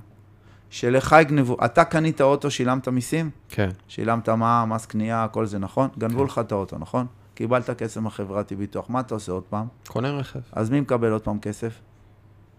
[0.70, 3.30] שלך יגנבו, אתה קנית אוטו, שילמת מיסים?
[3.48, 3.70] כן.
[3.88, 5.88] שילמת מע"מ, מס קנייה, כל זה, נכון?
[5.98, 7.06] גנבו לך את האוטו, נכון?
[7.34, 9.66] קיבלת כסף מהחברת ביטוח, מה אתה עושה עוד פעם?
[9.86, 10.40] קונה רכב.
[10.52, 11.80] אז מי מקבל עוד פעם כסף?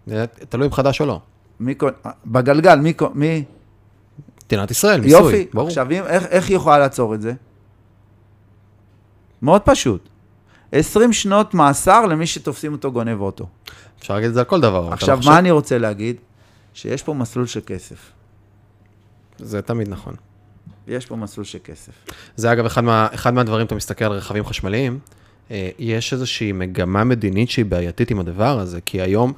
[0.08, 1.22] זה תלוי אם חדש או לא.
[1.60, 1.92] מי קונה?
[2.26, 2.80] בגלגל,
[3.14, 3.44] מי?
[4.46, 5.22] מדינת ישראל, מיסוי.
[5.22, 5.48] יופי.
[5.54, 5.68] ברור.
[5.68, 7.34] עכשיו, אם, איך, איך היא יכולה לעצור את זה?
[9.42, 10.10] מאוד פשוט.
[10.72, 13.48] 20 שנות מאסר למי שתופסים אותו גונב אוטו.
[14.00, 14.94] אפשר להגיד את זה על כל דבר.
[14.94, 16.16] עכשיו, לא חושב- מה אני רוצה להגיד?
[16.74, 18.12] שיש פה מסלול של כסף.
[19.40, 20.14] זה תמיד נכון.
[20.88, 21.92] יש פה מסלול של כסף.
[22.36, 25.00] זה אגב אחד, מה, אחד מהדברים, אתה מסתכל על רכבים חשמליים,
[25.52, 29.34] אה, יש איזושהי מגמה מדינית שהיא בעייתית עם הדבר הזה, כי היום,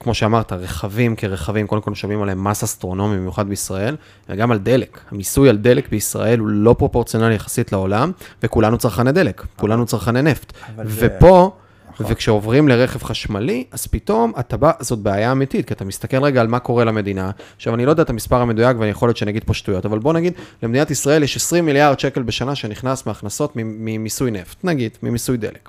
[0.00, 3.96] כמו שאמרת, רכבים כרכבים, קודם כל משלמים עליהם מס אסטרונומי, במיוחד בישראל,
[4.28, 5.00] וגם על דלק.
[5.10, 8.12] המיסוי על דלק בישראל הוא לא פרופורציונלי יחסית לעולם,
[8.42, 10.52] וכולנו צרכני דלק, כולנו צרכני נפט.
[10.86, 11.50] ופה,
[11.90, 12.06] נכון.
[12.08, 16.46] וכשעוברים לרכב חשמלי, אז פתאום אתה בא, זאת בעיה אמיתית, כי אתה מסתכל רגע על
[16.46, 17.30] מה קורה למדינה.
[17.56, 20.32] עכשיו, אני לא יודע את המספר המדויק, ויכול להיות שנגיד פה שטויות, אבל בוא נגיד,
[20.62, 25.68] למדינת ישראל יש 20 מיליארד שקל בשנה שנכנס מהכנסות ממיסוי נפט, נגיד, ממיסוי דלק.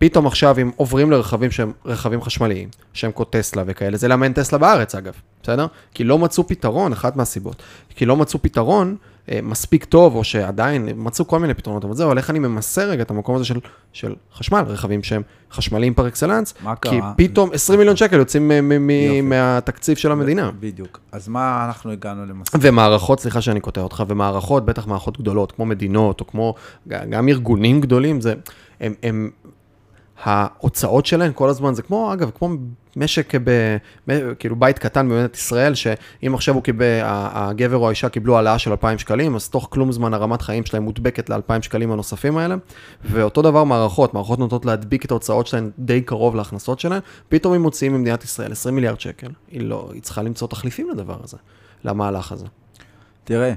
[0.00, 4.32] פתאום עכשיו, אם עוברים לרכבים שהם רכבים חשמליים, שהם כמו טסלה וכאלה, זה למה אין
[4.32, 5.66] טסלה בארץ אגב, בסדר?
[5.94, 7.62] כי לא מצאו פתרון, אחת מהסיבות,
[7.96, 8.96] כי לא מצאו פתרון
[9.30, 12.88] אה, מספיק טוב, או שעדיין מצאו כל מיני פתרונות, אבל זהו, על איך אני ממסר
[12.90, 13.58] רגע את המקום הזה של,
[13.92, 15.22] של חשמל, רכבים שהם
[15.52, 17.12] חשמליים פר אקסלנס, כי קרה?
[17.16, 19.20] פתאום 20 מיליון שקל יוצאים מ- מ- מ- יופי.
[19.20, 20.50] מהתקציב של המדינה.
[20.60, 21.00] בדיוק.
[21.12, 22.62] אז מה אנחנו הגענו למסלול?
[22.66, 26.54] ומערכות, סליחה שאני קוטע אותך, ומערכות, בטח מערכות גדולות, כמו מדינות, או כמו
[26.88, 28.34] גם ארגונים גדולים, זה,
[28.80, 29.30] הם, הם,
[30.22, 32.48] ההוצאות שלהם כל הזמן, זה כמו, אגב, כמו
[32.96, 33.76] משק, ב,
[34.38, 38.70] כאילו בית קטן במדינת ישראל, שאם עכשיו הוא קיבל, הגבר או האישה קיבלו העלאה של
[38.70, 42.54] 2,000 שקלים, אז תוך כלום זמן הרמת חיים שלהם מודבקת ל-2,000 שקלים הנוספים האלה,
[43.04, 47.62] ואותו דבר מערכות, מערכות נוטות להדביק את ההוצאות שלהם די קרוב להכנסות שלהם, פתאום הם
[47.62, 51.36] מוציאים ממדינת ישראל 20 מיליארד שקל, היא לא, היא צריכה למצוא תחליפים לדבר הזה,
[51.84, 52.46] למהלך הזה.
[53.24, 53.52] תראה,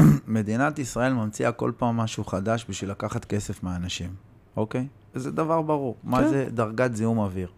[0.26, 4.10] מדינת ישראל ממציאה כל פעם משהו חדש בשביל לקחת כסף מהאנשים,
[4.56, 4.86] אוקיי?
[5.14, 5.96] וזה דבר ברור.
[6.04, 6.28] מה כן.
[6.28, 7.48] זה דרגת זיהום אוויר?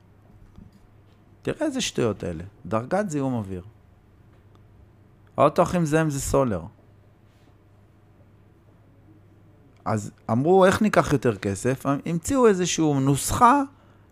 [1.42, 2.44] תראה איזה שטויות אלה.
[2.66, 3.62] דרגת זיהום אוויר.
[5.36, 6.62] האוטו הכי מזהם זה סולר.
[9.84, 11.86] אז אמרו, איך ניקח יותר כסף?
[11.86, 13.62] המציאו איזושהי נוסחה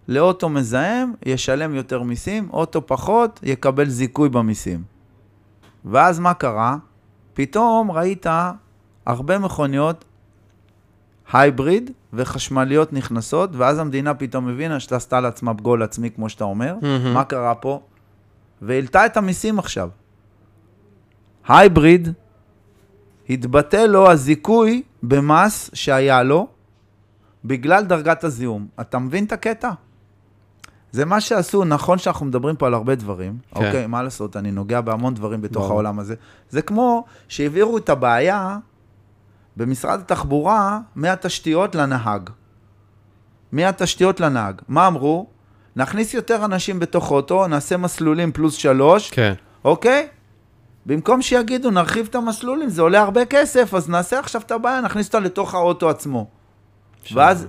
[0.09, 4.83] לאוטו מזהם, ישלם יותר מיסים, אוטו פחות, יקבל זיכוי במיסים.
[5.85, 6.77] ואז מה קרה?
[7.35, 8.27] פתאום ראית
[9.07, 10.05] הרבה מכוניות
[11.33, 16.75] הייבריד וחשמליות נכנסות, ואז המדינה פתאום הבינה שאתה עשתה לעצמה גול עצמי, כמו שאתה אומר.
[16.83, 17.15] מהמם.
[17.15, 17.81] מה קרה פה?
[18.63, 19.89] והעלתה את המיסים עכשיו.
[21.49, 22.09] הייבריד,
[23.31, 26.47] התבטל לו הזיכוי במס שהיה לו
[27.45, 28.67] בגלל דרגת הזיהום.
[28.81, 29.71] אתה מבין את הקטע?
[30.93, 33.61] זה מה שעשו, נכון שאנחנו מדברים פה על הרבה דברים, כן.
[33.61, 33.67] כן.
[33.67, 35.73] אוקיי, מה לעשות, אני נוגע בהמון דברים בתוך ברור.
[35.73, 36.15] העולם הזה.
[36.51, 38.59] זה כמו שהעבירו את הבעיה
[39.57, 42.31] במשרד התחבורה מהתשתיות לנהג.
[43.53, 44.63] מהתשתיות לנהג.
[44.69, 45.27] מה אמרו?
[45.77, 49.35] נכניס יותר אנשים בתוך אוטו, נעשה מסלולים פלוס שלוש, כן.
[49.65, 50.09] אוקיי?
[50.87, 55.07] במקום שיגידו, נרחיב את המסלולים, זה עולה הרבה כסף, אז נעשה עכשיו את הבעיה, נכניס
[55.07, 56.27] אותה לתוך האוטו עצמו.
[57.13, 57.47] ואז,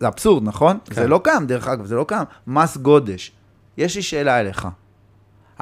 [0.00, 0.78] זה אבסורד, נכון?
[0.84, 0.94] כן.
[0.94, 2.24] זה לא קיים, דרך אגב, זה לא קיים.
[2.46, 3.32] מס גודש.
[3.76, 4.68] יש לי שאלה אליך.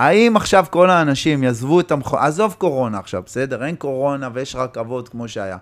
[0.01, 3.65] האם עכשיו כל האנשים יעזבו את המכוניות, עזוב קורונה עכשיו, בסדר?
[3.65, 5.57] אין קורונה ויש רכבות כמו שהיה.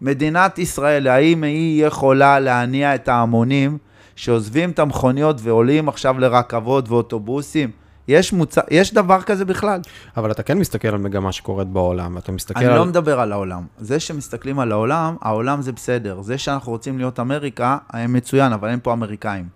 [0.00, 3.78] מדינת ישראל, האם היא יכולה להניע את ההמונים
[4.16, 7.70] שעוזבים את המכוניות ועולים עכשיו לרכבות ואוטובוסים?
[8.08, 8.56] יש, מוצ...
[8.70, 9.80] יש דבר כזה בכלל.
[10.16, 12.78] אבל אתה כן מסתכל על מגמה שקורית בעולם, אתה מסתכל אני על...
[12.78, 13.66] לא מדבר על העולם.
[13.78, 16.22] זה שמסתכלים על העולם, העולם זה בסדר.
[16.22, 17.78] זה שאנחנו רוצים להיות אמריקה,
[18.08, 19.48] מצוין, אבל אין פה אמריקאים.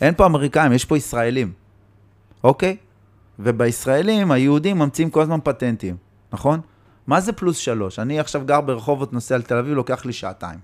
[0.00, 1.52] אין פה אמריקאים, יש פה ישראלים,
[2.44, 2.76] אוקיי?
[3.38, 5.96] ובישראלים, היהודים ממציאים כל הזמן פטנטים,
[6.32, 6.60] נכון?
[7.06, 7.98] מה זה פלוס שלוש?
[7.98, 10.58] אני עכשיו גר ברחובות, נוסע לתל אביב, לוקח לי שעתיים.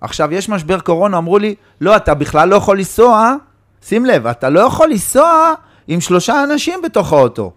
[0.00, 3.34] עכשיו, יש משבר קורונה, אמרו לי, לא, אתה בכלל לא יכול לנסוע,
[3.82, 5.54] שים לב, אתה לא יכול לנסוע
[5.88, 7.52] עם שלושה אנשים בתוך האוטו.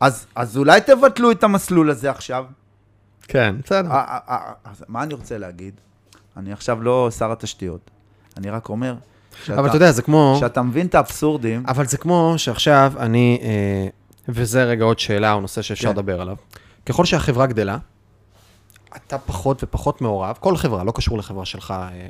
[0.00, 2.44] אז, אז אולי תבטלו את המסלול הזה עכשיו.
[3.22, 3.88] כן, בסדר.
[4.88, 5.74] מה אני רוצה להגיד?
[6.36, 7.90] אני עכשיו לא שר התשתיות.
[8.36, 8.94] אני רק אומר...
[9.44, 10.36] שאתה, אבל אתה יודע, זה כמו...
[10.40, 13.88] שאתה מבין את האבסורדים, אבל זה כמו שעכשיו אני, אה,
[14.28, 15.92] וזה רגע עוד שאלה או נושא שאפשר כן.
[15.94, 16.36] לדבר עליו.
[16.86, 17.78] ככל שהחברה גדלה,
[18.96, 21.74] אתה פחות ופחות מעורב, כל חברה, לא קשור לחברה שלך.
[21.78, 22.08] אה,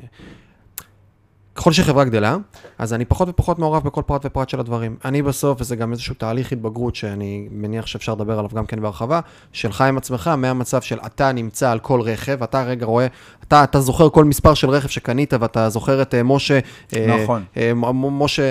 [1.57, 2.37] ככל שחברה גדלה,
[2.79, 4.97] אז אני פחות ופחות מעורב בכל פרט ופרט של הדברים.
[5.05, 9.21] אני בסוף, וזה גם איזשהו תהליך התבגרות שאני מניח שאפשר לדבר עליו גם כן בהרחבה,
[9.53, 13.07] שלך עם עצמך, מהמצב של אתה נמצא על כל רכב, אתה רגע רואה,
[13.49, 16.59] אתה, אתה זוכר כל מספר של רכב שקנית, ואתה זוכר את אה, משה,
[16.97, 17.45] אה, נכון.
[17.57, 18.43] אה, משה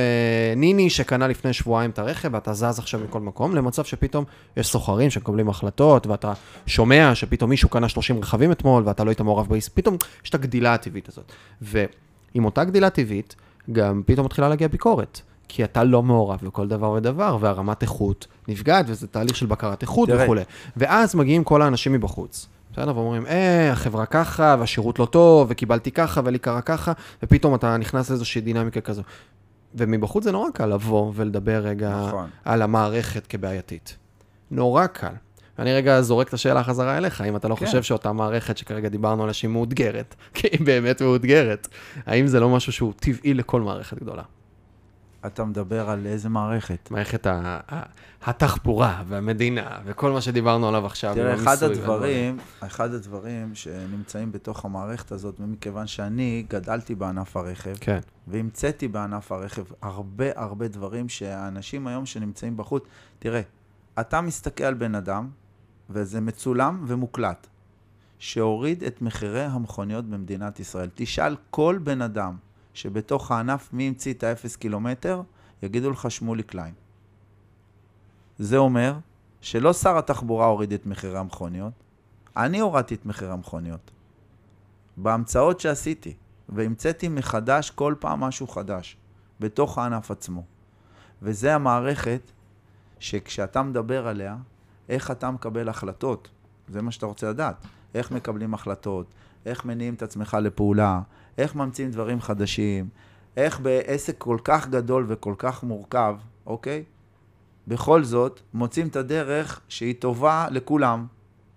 [0.56, 4.26] ניני שקנה לפני שבועיים את הרכב, ואתה זז עכשיו מכל מקום, למצב שפתאום
[4.58, 6.34] יש סוחרים שמקבלים החלטות, ואתה
[6.66, 10.36] שומע שפתאום מישהו קנה 30 רכבים אתמול, ואתה לא היית מעורב בעסק, פתאום יש את
[10.36, 11.32] הגדילה הטבעית הזאת.
[12.36, 13.36] ועם אותה גדילה טבעית,
[13.72, 15.22] גם פתאום מתחילה להגיע ביקורת.
[15.48, 20.10] כי אתה לא מעורב בכל דבר ודבר, והרמת איכות נפגעת, וזה תהליך של בקרת איכות.
[20.12, 20.42] וכולי.
[20.78, 22.48] ואז מגיעים כל האנשים מבחוץ.
[22.74, 22.98] בסדר?
[22.98, 26.92] ואומרים, אה, החברה ככה, והשירות לא טוב, וקיבלתי ככה, ולי קרה ככה,
[27.24, 29.02] ופתאום אתה נכנס לאיזושהי דינמיקה כזו.
[29.76, 32.30] ומבחוץ זה נורא קל לבוא ולדבר רגע נכון.
[32.46, 33.98] על המערכת כבעייתית.
[34.52, 35.14] נורא קל.
[35.60, 37.66] ואני רגע זורק את השאלה חזרה אליך, האם אתה לא כן.
[37.66, 41.68] חושב שאותה מערכת שכרגע דיברנו עליה שהיא מאותגרת, כי היא באמת מאותגרת,
[42.06, 44.24] האם זה לא משהו שהוא טבעי לכל מערכת גדולה?
[45.26, 46.92] אתה מדבר על איזה מערכת?
[46.92, 47.84] מערכת ה- ה-
[48.26, 51.14] התחבורה והמדינה וכל מה שדיברנו עליו עכשיו.
[51.14, 58.00] תראה, אחד הדברים, אחד הדברים שנמצאים בתוך המערכת הזאת, ומכיוון שאני גדלתי בענף הרכב, כן,
[58.28, 62.84] והמצאתי בענף הרכב הרבה הרבה דברים שהאנשים היום שנמצאים בחוץ,
[63.20, 63.42] תראה,
[64.00, 65.30] אתה מסתכל על בן אדם,
[65.90, 67.48] וזה מצולם ומוקלט,
[68.20, 70.90] שהוריד את מחירי המכוניות במדינת ישראל.
[70.96, 72.38] תשאל כל בן אדם
[72.74, 75.22] שבתוך הענף מי המציא את האפס קילומטר,
[75.64, 76.74] יגידו לך שמולי קליין.
[78.40, 78.98] זה אומר
[79.42, 81.74] שלא שר התחבורה הוריד את מחירי המכוניות,
[82.38, 83.92] אני הורדתי את מחירי המכוניות.
[84.98, 86.14] בהמצאות שעשיתי,
[86.50, 88.98] והמצאתי מחדש כל פעם משהו חדש,
[89.40, 90.44] בתוך הענף עצמו.
[91.22, 92.32] וזה המערכת
[93.00, 94.38] שכשאתה מדבר עליה,
[94.90, 96.30] איך אתה מקבל החלטות,
[96.68, 97.66] זה מה שאתה רוצה לדעת.
[97.96, 99.06] איך מקבלים החלטות,
[99.46, 101.02] איך מניעים את עצמך לפעולה,
[101.38, 102.90] איך ממציאים דברים חדשים,
[103.38, 106.16] איך בעסק כל כך גדול וכל כך מורכב,
[106.46, 106.84] אוקיי?
[107.68, 111.08] בכל זאת, מוצאים את הדרך שהיא טובה לכולם.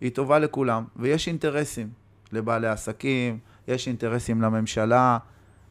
[0.00, 1.90] היא טובה לכולם, ויש אינטרסים
[2.32, 5.18] לבעלי עסקים, יש אינטרסים לממשלה.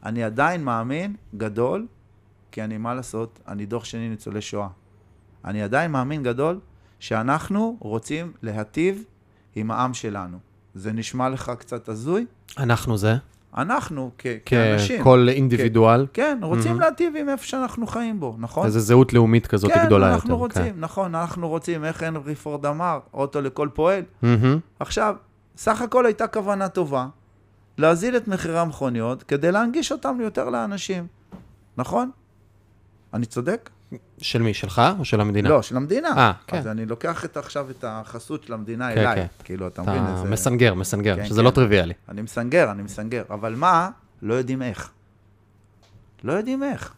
[0.04, 1.86] אני עדיין מאמין גדול,
[2.50, 4.68] כי אני, מה לעשות, אני דוח שני ניצולי שואה.
[5.44, 6.60] אני עדיין מאמין גדול
[6.98, 9.04] שאנחנו רוצים להטיב
[9.54, 10.38] עם העם שלנו.
[10.74, 12.26] זה נשמע לך קצת הזוי?
[12.58, 13.14] אנחנו זה,
[13.56, 16.80] אנחנו, כ- כאנשים, ככל אינדיבידואל, כן, רוצים מהמם.
[16.80, 18.66] להטיב עם איפה שאנחנו חיים בו, נכון?
[18.66, 20.14] איזו זהות לאומית כזאת כן, גדולה יותר.
[20.16, 24.02] אנחנו רוצים, נכון, אנחנו רוצים, איך הנרי פורד אמר, אוטו לכל פועל.
[24.22, 24.58] מהמם.
[24.80, 25.16] עכשיו,
[25.56, 27.06] סך הכל הייתה כוונה טובה,
[27.78, 31.06] להוזיל את מחירי המכוניות כדי להנגיש אותם יותר לאנשים,
[31.76, 32.10] נכון?
[33.14, 33.70] אני צודק?
[34.18, 35.48] של מי, שלך או של המדינה?
[35.48, 36.08] לא, של המדינה.
[36.16, 36.56] אה, כן.
[36.58, 39.16] אז אני לוקח את, עכשיו את החסות של המדינה כן, אליי.
[39.16, 39.26] כן.
[39.44, 40.24] כאילו, אתה מבין אתה איזה...
[40.24, 41.44] מסנגר, מסנגר, כן, שזה כן.
[41.44, 41.94] לא טריוויאלי.
[42.08, 43.22] אני מסנגר, אני מסנגר.
[43.30, 43.90] אבל מה?
[44.22, 44.90] לא יודעים איך.
[46.24, 46.94] לא יודעים איך.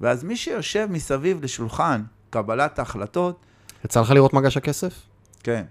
[0.00, 3.40] ואז מי שיושב מסביב לשולחן קבלת ההחלטות,
[3.84, 5.02] יצא לך לראות מגש הכסף?
[5.42, 5.64] כן.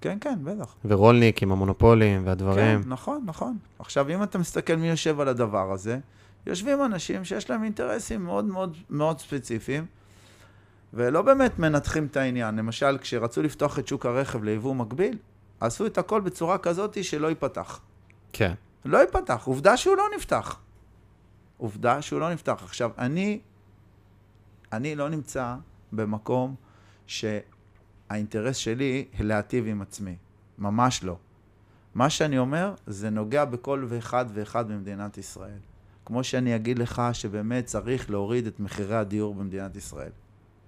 [0.00, 0.74] כן, כן, בטח.
[0.84, 2.82] ורולניק עם המונופולים כן, והדברים.
[2.86, 3.58] נכון, נכון.
[3.78, 5.98] עכשיו, אם אתה מסתכל מי יושב על הדבר הזה,
[6.46, 9.86] יושבים אנשים שיש להם אינטרסים מאוד מאוד מאוד ספציפיים,
[10.94, 12.56] ולא באמת מנתחים את העניין.
[12.56, 15.18] למשל, כשרצו לפתוח את שוק הרכב ליבוא מקביל,
[15.60, 17.80] עשו את הכל בצורה כזאת שלא ייפתח.
[18.32, 18.54] כן.
[18.84, 20.60] לא ייפתח, עובדה שהוא לא נפתח.
[21.56, 22.60] עובדה שהוא לא נפתח.
[22.64, 23.40] עכשיו, אני,
[24.72, 25.54] אני לא נמצא
[25.92, 26.54] במקום
[27.06, 30.16] שהאינטרס שלי להטיב עם עצמי.
[30.58, 31.16] ממש לא.
[31.94, 35.58] מה שאני אומר, זה נוגע בכל ואחד ואחד במדינת ישראל.
[36.10, 40.10] כמו שאני אגיד לך שבאמת צריך להוריד את מחירי הדיור במדינת ישראל.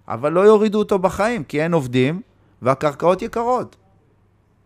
[0.08, 2.22] אבל לא יורידו אותו בחיים, כי אין עובדים
[2.62, 3.76] והקרקעות יקרות.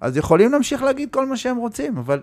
[0.00, 2.20] אז יכולים להמשיך להגיד כל מה שהם רוצים, אבל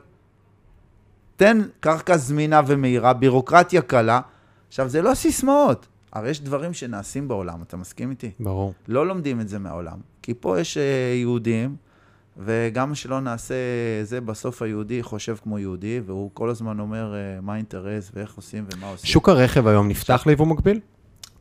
[1.36, 4.22] תן קרקע זמינה ומהירה, בירוקרטיה קלה.
[4.68, 5.88] עכשיו, זה לא סיסמאות.
[6.12, 8.32] הרי יש דברים שנעשים בעולם, אתה מסכים איתי?
[8.40, 8.74] ברור.
[8.88, 9.98] לא לומדים את זה מהעולם.
[10.22, 11.76] כי פה יש אה, יהודים,
[12.38, 13.56] וגם שלא נעשה
[14.04, 18.66] זה, בסוף היהודי חושב כמו יהודי, והוא כל הזמן אומר אה, מה האינטרס ואיך עושים
[18.74, 19.10] ומה עושים.
[19.10, 20.80] שוק הרכב היום נפתח ליבוא מקביל?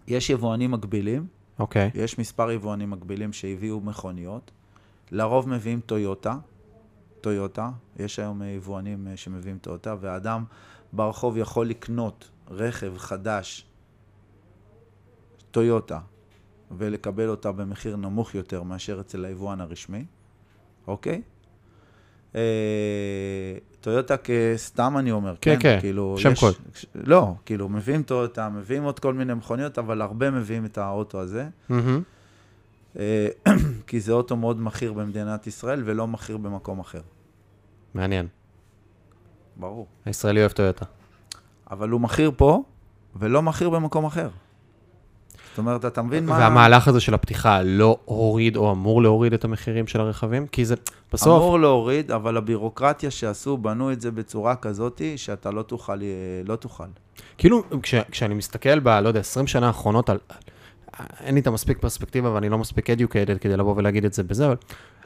[0.07, 1.26] יש יבואנים מקבילים,
[1.59, 1.90] אוקיי.
[1.95, 4.51] יש מספר יבואנים מקבילים שהביאו מכוניות.
[5.11, 6.36] לרוב מביאים טויוטה,
[7.20, 10.45] טויוטה, יש היום אה, יבואנים אה, שמביאים טויוטה, ואדם
[10.93, 13.66] ברחוב יכול לקנות רכב חדש,
[15.51, 15.99] טויוטה,
[16.70, 20.05] ולקבל אותה במחיר נמוך יותר מאשר אצל היבואן הרשמי,
[20.86, 21.22] אוקיי?
[22.34, 22.40] אה,
[23.80, 26.54] טויוטה כסתם אני אומר, כן, כן, כאילו, שם יש- קוד.
[26.94, 31.48] לא, כאילו, מביאים טויוטה, מביאים עוד כל מיני מכוניות, אבל הרבה מביאים את האוטו הזה.
[32.98, 33.28] אה,
[33.86, 37.00] כי זה אוטו מאוד מכיר במדינת ישראל ולא מכיר במקום אחר.
[37.94, 38.26] מעניין.
[39.56, 39.86] ברור.
[40.04, 40.84] הישראלי אוהב טויוטה.
[41.70, 42.62] אבל הוא מכיר פה
[43.16, 44.28] ולא מכיר במקום אחר.
[45.53, 46.38] זאת אומרת, אתה מבין מה...
[46.38, 50.46] והמהלך הזה של הפתיחה לא הוריד או אמור להוריד את המחירים של הרכבים?
[50.46, 50.74] כי זה
[51.12, 51.42] בסוף...
[51.42, 56.07] אמור להוריד, אבל הבירוקרטיה שעשו, בנו את זה בצורה כזאת שאתה לא תוכל, אה,
[56.44, 56.84] לא תוכל.
[57.38, 60.18] כאילו, כש, כשאני מסתכל ב, לא יודע, 20 שנה האחרונות על...
[61.20, 64.46] אין לי את המספיק פרספקטיבה ואני לא מספיק educated כדי לבוא ולהגיד את זה בזה,
[64.46, 64.57] אבל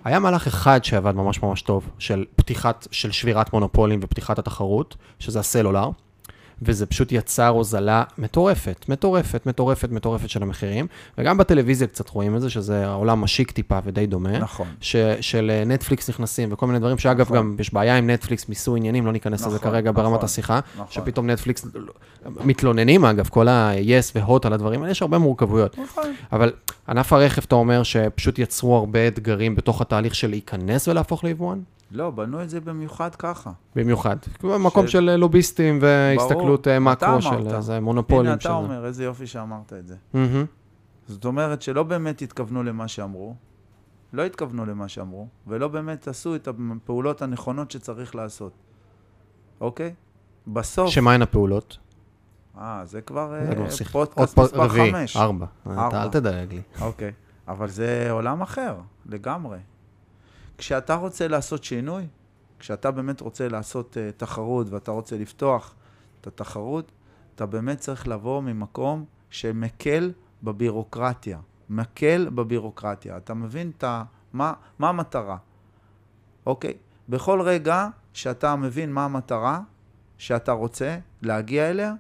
[0.04, 5.40] היה מהלך אחד שעבד ממש ממש טוב, של פתיחת, של שבירת מונופולים ופתיחת התחרות, שזה
[5.40, 5.90] הסלולר,
[6.62, 10.86] וזה פשוט יצר הוזלה מטורפת, מטורפת, מטורפת, מטורפת של המחירים,
[11.18, 14.38] וגם בטלוויזיה קצת רואים את זה, שזה העולם משיק טיפה ודי דומה.
[14.38, 14.66] נכון.
[14.80, 17.36] ש, של אה, נטפליקס נכנסים וכל מיני דברים, שאגב, נכון.
[17.36, 20.60] גם יש בעיה עם נטפליקס, מיסוי עניינים, לא ניכנס לזה נכון, כרגע ברמת נכון, השיחה,
[20.74, 20.86] נכון.
[20.90, 21.66] שפתאום נטפליקס
[22.44, 25.78] מתלוננים, אגב, כל ה-yes והוט על הדברים האלה, יש הרבה מורכבויות.
[25.78, 26.12] נכון.
[26.32, 26.52] אבל
[26.88, 31.58] ענף הרכב, אתה אומר שפשוט יצרו הרבה אתגרים בתוך התהליך של להיכנס ולהפוך ליבואן?
[31.90, 33.50] לא, בנו את זה במיוחד ככה.
[33.76, 34.16] במיוחד.
[34.42, 37.54] במקום ש- של אה, לוביסטים והסתכלות אה, אתה מקרו של.
[37.56, 38.26] איזה מונופולים.
[38.26, 38.54] הנה, אתה של זה.
[38.54, 39.96] אומר, איזה יופי שאמרת את זה.
[40.14, 40.44] מהמם.
[41.08, 43.34] זאת אומרת שלא באמת התכוונו למה שאמרו,
[44.12, 48.52] לא התכוונו למה שאמרו, ולא באמת עשו את הפעולות הנכונות שצריך לעשות,
[49.60, 49.94] אוקיי?
[50.46, 50.90] בסוף...
[50.90, 51.78] שמהן הפעולות?
[52.58, 55.16] אה, זה כבר זה אה, כבר שיח- פודקאסט מספר רביעי, חמש.
[55.16, 55.46] ארבע.
[55.68, 56.60] אל תדייק לי.
[56.80, 57.12] אוקיי,
[57.48, 58.74] אבל זה עולם אחר,
[59.06, 59.58] לגמרי.
[60.58, 62.06] כשאתה רוצה לעשות שינוי,
[62.58, 65.74] כשאתה באמת רוצה לעשות uh, תחרות ואתה רוצה לפתוח
[66.20, 66.92] את התחרות,
[67.34, 71.38] אתה באמת צריך לבוא ממקום שמקל בבירוקרטיה.
[71.70, 73.16] מקל בבירוקרטיה.
[73.16, 74.04] אתה מבין את ה...
[74.32, 75.36] מה, מה המטרה?
[76.46, 76.74] אוקיי?
[77.08, 79.60] בכל רגע שאתה מבין מה המטרה
[80.18, 81.94] שאתה רוצה להגיע אליה,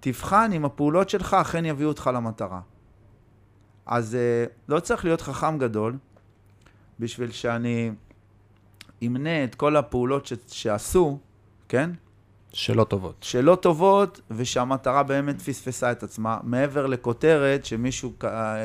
[0.00, 2.60] תבחן אם הפעולות שלך אכן יביאו אותך למטרה.
[3.86, 5.96] אז uh, לא צריך להיות חכם גדול
[7.00, 7.90] בשביל שאני
[9.02, 11.18] אמנה את כל הפעולות ש- שעשו,
[11.68, 11.90] כן?
[12.52, 13.16] שלא טובות.
[13.20, 18.12] שלא טובות, ושהמטרה באמת פספסה את עצמה, מעבר לכותרת שמישהו...
[18.24, 18.56] אה,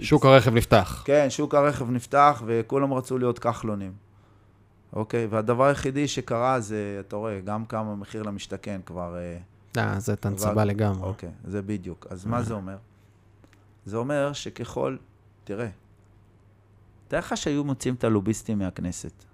[0.00, 1.02] שוק הרכב נפתח.
[1.06, 3.92] כן, שוק הרכב נפתח וכולם רצו להיות כחלונים.
[4.92, 5.26] אוקיי?
[5.26, 9.16] והדבר היחידי שקרה זה, אתה רואה, גם כמה מחיר למשתכן כבר...
[9.16, 9.38] אה,
[9.82, 11.02] אה, זה תנצבה לגמרי.
[11.08, 12.06] אוקיי, זה בדיוק.
[12.10, 12.76] אז מה זה אומר?
[13.84, 14.96] זה אומר שככל...
[15.44, 15.68] תראה,
[17.08, 19.24] תאר לך שהיו מוצאים את הלוביסטים מהכנסת.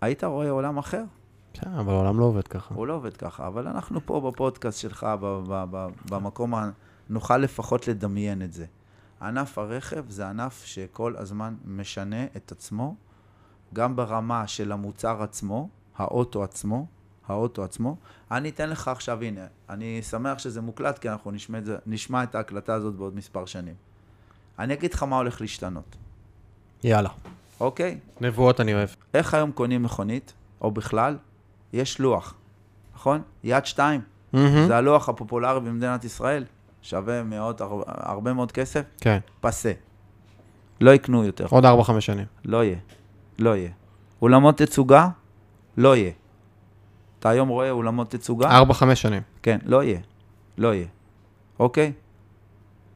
[0.00, 1.02] היית רואה עולם אחר?
[1.54, 2.74] בסדר, אבל העולם לא עובד ככה.
[2.74, 6.70] הוא לא עובד ככה, אבל אנחנו פה בפודקאסט שלך, ב- ב- ב- במקום, ה-
[7.08, 8.66] נוכל לפחות לדמיין את זה.
[9.22, 12.96] ענף הרכב זה ענף שכל הזמן משנה את עצמו,
[13.74, 16.86] גם ברמה של המוצר עצמו, האוטו עצמו,
[17.28, 17.96] האוטו עצמו.
[18.30, 22.22] אני אתן לך עכשיו, הנה, אני שמח שזה מוקלט, כי אנחנו נשמע את, זה, נשמע
[22.22, 23.74] את ההקלטה הזאת בעוד מספר שנים.
[24.58, 25.96] אני אגיד לך מה הולך להשתנות,
[26.84, 27.08] יאללה.
[27.60, 27.98] אוקיי?
[28.20, 28.88] נבואות אני אוהב.
[29.14, 31.16] איך היום קונים מכונית, או בכלל?
[31.72, 32.34] יש לוח,
[32.94, 33.22] נכון?
[33.44, 34.00] יד שתיים.
[34.32, 34.66] מהמם.
[34.66, 36.44] זה הלוח הפופולרי במדינת ישראל,
[36.82, 39.18] שווה מאות, הר- הרבה מאוד כסף, כן.
[39.40, 39.72] פסה.
[40.80, 42.26] לא יקנו יותר, עוד 4-5 שנים.
[42.44, 42.76] לא יהיה,
[43.38, 43.70] לא יהיה.
[44.22, 45.08] אולמות תצוגה,
[45.76, 46.10] לא יהיה.
[47.18, 48.60] אתה היום רואה אולמות תצוגה?
[48.62, 49.22] 4-5 שנים.
[49.42, 50.00] כן, לא יהיה,
[50.58, 50.86] לא יהיה,
[51.58, 51.92] אוקיי?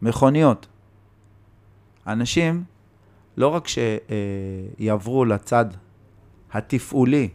[0.03, 0.67] מכוניות.
[2.09, 2.65] אנשים,
[3.37, 5.67] לא רק שיעברו לצד
[6.53, 7.29] התפעולי,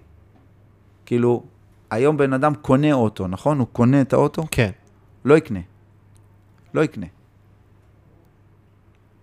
[1.06, 1.44] כאילו,
[1.90, 3.60] היום בן אדם קונה אוטו, נכון?
[3.60, 4.44] הוא קונה את האוטו?
[4.52, 4.72] כן.
[5.26, 5.60] לא יקנה.
[6.74, 7.06] לא יקנה.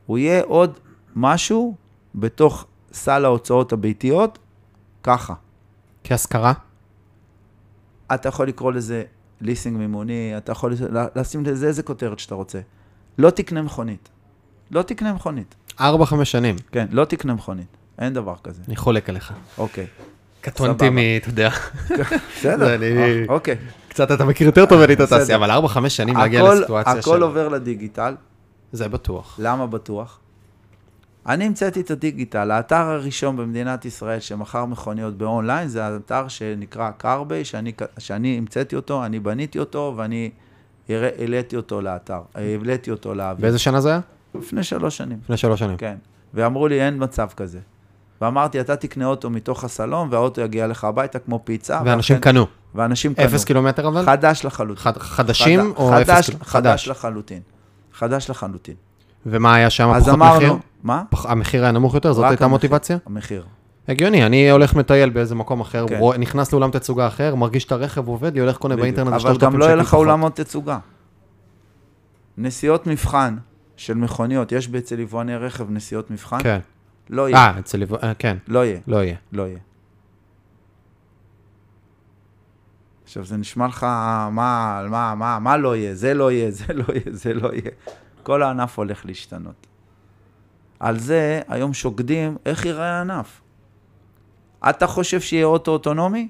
[0.07, 0.79] הוא יהיה עוד
[1.17, 1.75] משהו
[2.15, 4.39] בתוך סל ההוצאות הביתיות,
[5.03, 5.35] ככה.
[6.05, 6.53] כהשכרה?
[8.15, 9.05] אתה יכול לקרוא לזה
[9.41, 10.73] ליסינג מימוני, אתה יכול
[11.15, 12.61] לשים לזה איזה כותרת שאתה רוצה.
[13.19, 14.09] לא תקנה מכונית.
[14.71, 15.55] לא תקנה מכונית.
[15.81, 16.57] ארבע, חמש שנים.
[16.73, 17.67] כן, לא תקנה מכונית.
[17.99, 18.63] אין דבר כזה.
[18.69, 19.33] אני חולק עליך.
[19.59, 19.87] אוקיי.
[20.41, 20.91] קטונתי.
[20.91, 20.99] מ...
[21.17, 21.51] אתה יודע,
[22.37, 23.57] בסדר, אני- אה, אוקיי.
[23.89, 25.01] קצת אתה מכיר יותר טוב ממני את.
[25.01, 27.23] התעשייה, אבל ארבע, חמש שנים להגיע הכל- לסיטואציה הכל של...
[27.23, 28.15] עובר לדיגיטל.
[28.73, 29.37] זה בטוח.
[29.43, 30.19] למה בטוח?
[31.27, 37.45] אני המצאתי את הדיגיטל, האתר הראשון במדינת ישראל שמכר מכוניות באונליין, זה האתר שנקרא קרביי,
[37.45, 40.31] שאני, שאני המצאתי אותו, אני בניתי אותו ואני
[40.89, 43.43] העליתי אותו לאתר, העליתי אותו לאוויר.
[43.43, 44.01] באיזה שנה זה היה?
[44.35, 45.77] לפני שלוש שנים, לפני שלוש שנים.
[45.77, 45.97] כן.
[46.35, 47.59] ואמרו לי, אין מצב כזה.
[48.21, 51.81] ואמרתי, אתה תקנה אוטו מתוך הסלון, והאוטו יגיע לך הביתה כמו פיצה.
[51.85, 52.47] ואנשים ואכן- קנו.
[52.75, 53.25] ואנשים קנו.
[53.25, 54.05] אפס קילומטר אבל?
[54.05, 54.83] חדש לחלוטין.
[54.83, 56.45] חד- חדשים חד- או חדש, אפס קילומטר?
[56.51, 57.41] חדש לחלוטין.
[57.95, 58.75] חדש לחלוטין.
[59.27, 59.89] ומה היה שם?
[59.89, 60.55] אז פחות אמרנו, מחיר?
[60.83, 61.03] מה?
[61.11, 62.13] פח- המחיר היה נמוך יותר?
[62.13, 62.97] זאת הייתה המחיר, מוטיבציה?
[63.07, 63.45] המחיר.
[63.89, 65.99] הגיוני, אני הולך מטייל באיזה מקום אחר, כן.
[65.99, 68.77] רואה- נכנס לאולם תצוגה אחר, מרגיש את הרכב עובד לי, הולך קונה.
[68.77, 69.95] באינטרנט אבל גם לא יהיה לך.
[69.95, 70.79] אולמות תצוגה.
[72.39, 73.37] נסיעות מבחן
[73.81, 76.43] של מכוניות, יש אצל יבואני רכב נסיעות מבחן?
[76.43, 76.59] כן.
[77.11, 77.39] לא יהיה.
[77.39, 77.83] אה, אצל...
[77.83, 78.81] יבוא- אה, כן, לא יהיה.
[78.87, 79.17] לא יהיה.
[79.33, 79.59] לא יהיה.
[83.05, 84.31] עכשיו, זה נשמע לך, מה,
[84.91, 85.95] מה, מה, מה לא יהיה?
[85.95, 87.71] זה לא יהיה, זה לא יהיה, זה לא יהיה.
[88.23, 89.67] כל הענף הולך להשתנות.
[90.81, 93.41] על זה היום שוקדים איך ייראה הענף.
[94.71, 96.29] אתה חושב שיהיה אוטו אוטונומי?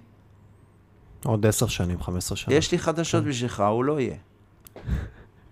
[1.25, 2.55] עוד עשר שנים, חמש עשרה שנה.
[2.55, 4.17] יש לי חדשות בשבילך, הוא לא יהיה.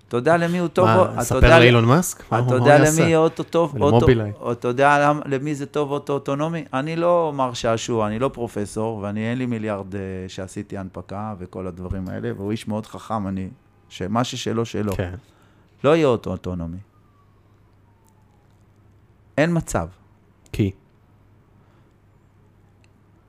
[0.09, 0.87] אתה יודע למי הוא טוב?
[0.87, 2.25] מה, ספר לאילון מאסק?
[2.29, 3.77] אתה יודע למי אוטו טוב?
[4.53, 6.65] אתה יודע למ- למי זה טוב אוטו אוטונומי?
[6.73, 11.67] אני לא מר שעשוע, אני לא פרופסור, ואני אין לי מיליארד אה, שעשיתי הנפקה וכל
[11.67, 13.49] הדברים האלה, והוא איש מאוד חכם, אני...
[13.89, 14.93] שמה ששלו, שלו.
[14.97, 15.15] כן.
[15.85, 16.77] לא יהיה אוטו אוטונומי.
[19.39, 19.89] אין מצב,
[20.53, 20.71] כי?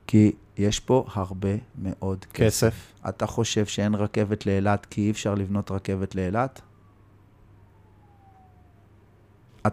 [0.07, 1.49] כי יש פה הרבה
[1.81, 2.33] מאוד כסף.
[2.67, 2.93] כסף.
[3.09, 6.61] אתה חושב שאין רכבת לאילת כי אי אפשר לבנות רכבת לאילת?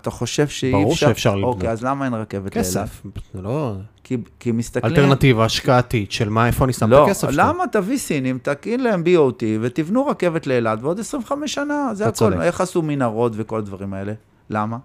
[0.01, 1.07] אתה חושב שאי ברור אפשר...
[1.09, 1.55] שאפשר לבנות.
[1.55, 2.69] אוקיי, אז למה אין רכבת לאילת?
[2.69, 3.03] כסף.
[3.35, 3.75] זה לא...
[4.05, 4.93] כי, כי מסתכלים...
[4.97, 7.37] אלטרנטיבה השקעתית של מה, איפה אני שם לא, את הכסף שלי.
[7.37, 12.13] למה תביא סינים, תקים להם BOT ותבנו רכבת לאילת ועוד 25 שנה, זה הכל.
[12.15, 12.37] צודק.
[12.43, 14.13] איך עשו מנהרות וכל הדברים האלה?
[14.51, 14.77] למה?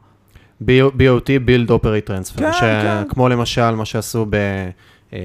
[0.63, 3.03] BOT, Build Operate Transfer, כן, ש- כן.
[3.09, 4.35] כמו למשל מה שעשו ב...
[5.13, 5.19] אה,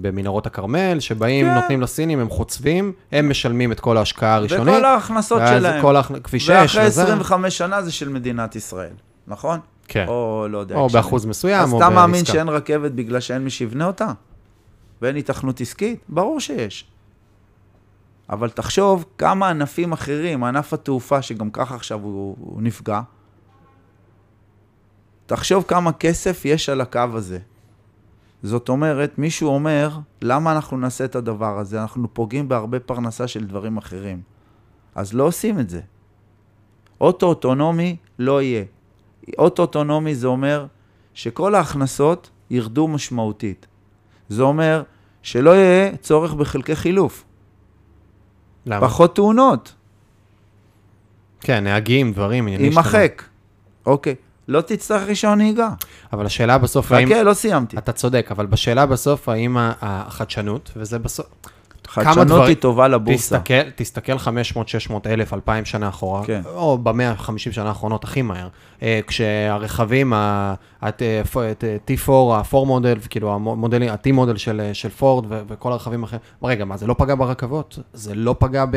[0.00, 1.54] במנהרות הכרמל, שבאים, כן.
[1.54, 5.82] נותנים לסינים, הם חוצבים, הם משלמים את כל ההשקעה הראשונית, וכל ההכנסות שלהם.
[5.82, 8.92] כל ההכ- כביש 6 ואחרי וזה, 25 שנה זה של מדינת ישראל,
[9.28, 9.60] נכון?
[9.88, 10.76] כן, או לא יודע.
[10.76, 10.88] או.
[10.88, 12.32] באחוז מסוים, אז או אתה מאמין בעסקה.
[12.32, 14.12] שאין רכבת בגלל שאין מי שיבנה אותה?
[15.02, 16.00] ואין היתכנות עסקית?
[16.08, 16.90] ברור שיש.
[18.30, 23.00] אבל תחשוב כמה ענפים אחרים, ענף התעופה, שגם ככה עכשיו הוא, הוא נפגע,
[25.26, 27.38] תחשוב כמה כסף יש על הקו הזה.
[28.42, 31.80] זאת אומרת, מישהו אומר, למה אנחנו נעשה את הדבר הזה?
[31.82, 34.22] אנחנו פוגעים בהרבה פרנסה של דברים אחרים.
[34.94, 35.80] אז לא עושים את זה.
[37.00, 38.64] אוטו אוטונומי לא יהיה.
[39.38, 40.66] אוטו אוטונומי זה אומר
[41.14, 43.66] שכל ההכנסות ירדו משמעותית.
[44.28, 44.82] זה אומר
[45.22, 47.24] שלא יהיה צורך בחלקי חילוף,
[48.66, 48.86] למה?
[48.86, 49.74] פחות תאונות,
[51.40, 53.22] כן, נהגים, דברים, עניינים יימחק.
[53.86, 54.14] אוקיי,
[54.48, 55.68] לא תצטרך רישיון נהיגה.
[56.12, 57.08] אבל השאלה בסוף, האם...
[57.08, 57.78] חכה, לא סיימתי.
[57.78, 61.26] אתה צודק, אבל בשאלה בסוף, האם החדשנות, וזה בסוף...
[61.88, 63.38] חדשנות דברים- היא טובה לבורסה.
[63.38, 66.40] תסתכל, תסתכל 500, 600 אלף, 2,000 שנה אחורה, כן.
[66.54, 68.48] או ב-150 שנה האחרונות הכי מהר,
[68.82, 74.60] אה, כשהרכבים, ה- הת- פ- את, אה, T4, ה-4 מודל, כאילו המודלים, ה-T מודל של,
[74.60, 77.78] אה, של פורד ו- וכל הרכבים האחרים, רגע, מה, זה לא פגע ברכבות?
[77.92, 78.76] זה לא פגע ב...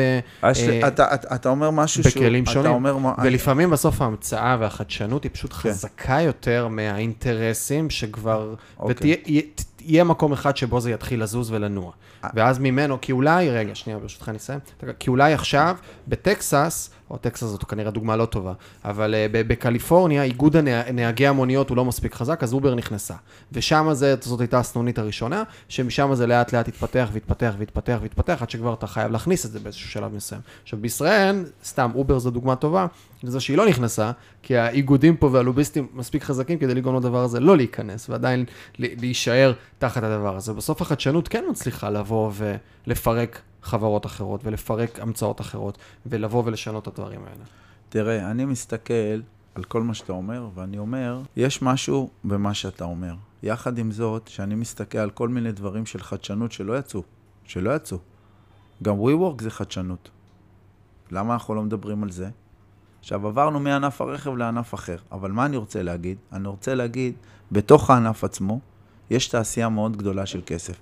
[0.54, 2.22] ש- אה, אתה- אתה אתה אומר משהו שהוא...
[2.22, 2.72] בכלים שונים.
[2.72, 5.58] אומר ולפעמים בסוף ההמצאה והחדשנות היא פשוט כן.
[5.58, 8.94] חזקה יותר מהאינטרסים שכבר, אוקיי.
[9.86, 11.92] ויהיה מקום אחד שבו זה יתחיל לזוז ולנוע.
[12.24, 12.30] אה.
[12.34, 14.58] ואז ממנו, כי אולי, רגע, שנייה, ברשותך אני אסיים,
[14.98, 15.76] כי אולי עכשיו
[16.08, 18.52] בטקסס, או טקסס זאת כנראה דוגמה לא טובה,
[18.84, 20.56] אבל uh, בקליפורניה, איגוד
[20.92, 23.14] נהגי המוניות הוא לא מספיק חזק, אז אובר נכנסה.
[23.52, 23.88] ושם
[24.20, 28.86] זאת הייתה הסנונית הראשונה, שמשם זה לאט לאט התפתח והתפתח והתפתח והתפתח, עד שכבר אתה
[28.86, 30.40] חייב להכניס את זה באיזשהו שלב מסוים.
[30.62, 32.86] עכשיו בישראל, סתם, אובר זו דוגמה טובה,
[33.22, 34.10] לזה שהיא לא נכנסה,
[34.42, 38.44] כי האיגודים פה והלוביסטים מספיק חזקים כדי לגרום לדבר הזה לא להיכנס, ועדיין
[38.78, 40.52] להישאר תחת הדבר הזה.
[40.52, 42.30] בסוף החדשנות כן מצליחה לבוא
[42.86, 47.44] ולפרק חברות אחרות, ולפרק המצאות אחרות, ולבוא ולשנות את הדברים האלה.
[47.88, 49.20] תראה, אני מסתכל
[49.54, 53.14] על כל מה שאתה אומר, ואני אומר, יש משהו במה שאתה אומר.
[53.42, 57.02] יחד עם זאת, שאני מסתכל על כל מיני דברים של חדשנות שלא יצאו,
[57.44, 57.98] שלא יצאו.
[58.82, 60.10] גם WeWork זה חדשנות.
[61.10, 62.30] למה אנחנו לא מדברים על זה?
[63.00, 66.18] עכשיו, עברנו מענף הרכב לענף אחר, אבל מה אני רוצה להגיד?
[66.32, 67.14] אני רוצה להגיד,
[67.52, 68.60] בתוך הענף עצמו,
[69.10, 70.80] יש תעשייה מאוד גדולה של כסף.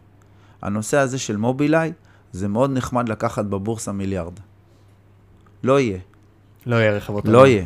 [0.63, 1.93] הנושא הזה של מובילאיי,
[2.33, 4.33] זה מאוד נחמד לקחת בבורסה מיליארד.
[5.63, 5.99] לא יהיה,
[6.67, 7.39] לא יהיה רכב אוטונומי.
[7.39, 7.65] לא יהיה.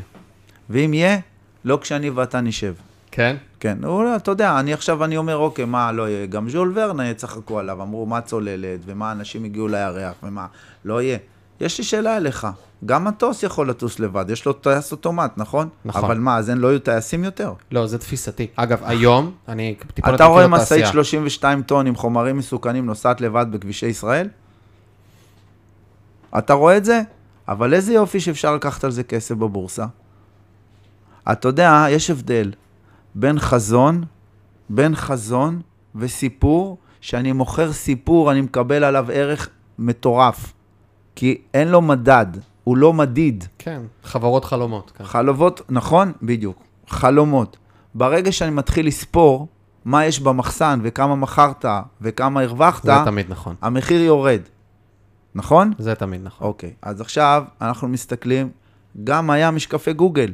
[0.70, 1.18] ואם יהיה,
[1.64, 2.74] לא כשאני ואתה נשב.
[3.10, 3.36] כן?
[3.60, 6.26] כן, הוא, אתה יודע, אני עכשיו, אני אומר, אוקיי, מה לא יהיה?
[6.26, 10.46] גם ז'ול ורנה צחקו עליו, אמרו, מה צוללת, ומה אנשים הגיעו לירח, ומה,
[10.84, 11.18] לא יהיה.
[11.60, 12.46] יש לי שאלה אליך,
[12.86, 15.68] גם מטוס יכול לטוס לבד, יש לו טייס אוטומט, נכון?
[15.84, 16.04] נכון.
[16.04, 17.52] אבל מה, אז אין, לא יהיו טייסים יותר?
[17.70, 18.46] לא, זה תפיסתי.
[18.56, 23.86] אגב, היום, אני טיפה אתה רואה משאית 32 טון עם חומרים מסוכנים נוסעת לבד בכבישי
[23.86, 24.28] ישראל?
[26.38, 27.02] אתה רואה את זה?
[27.48, 29.86] אבל איזה יופי שאפשר לקחת על זה כסף בבורסה.
[31.32, 32.52] אתה יודע, יש הבדל
[33.14, 34.04] בין חזון,
[34.68, 35.60] בין חזון
[35.94, 40.52] וסיפור, שאני מוכר סיפור, אני מקבל עליו ערך מטורף.
[41.14, 42.26] כי אין לו מדד,
[42.64, 43.44] הוא לא מדיד.
[43.58, 44.92] כן, חברות חלומות.
[44.94, 45.04] כן.
[45.04, 46.12] חלומות, נכון?
[46.22, 46.62] בדיוק.
[46.88, 47.56] חלומות.
[47.94, 49.48] ברגע שאני מתחיל לספור
[49.84, 51.64] מה יש במחסן וכמה מכרת
[52.00, 53.54] וכמה הרווחת, זה תמיד נכון.
[53.62, 54.40] המחיר יורד.
[55.34, 55.72] נכון?
[55.78, 56.46] זה תמיד נכון.
[56.46, 58.50] אוקיי, אז עכשיו אנחנו מסתכלים,
[59.04, 60.32] גם היה משקפי גוגל.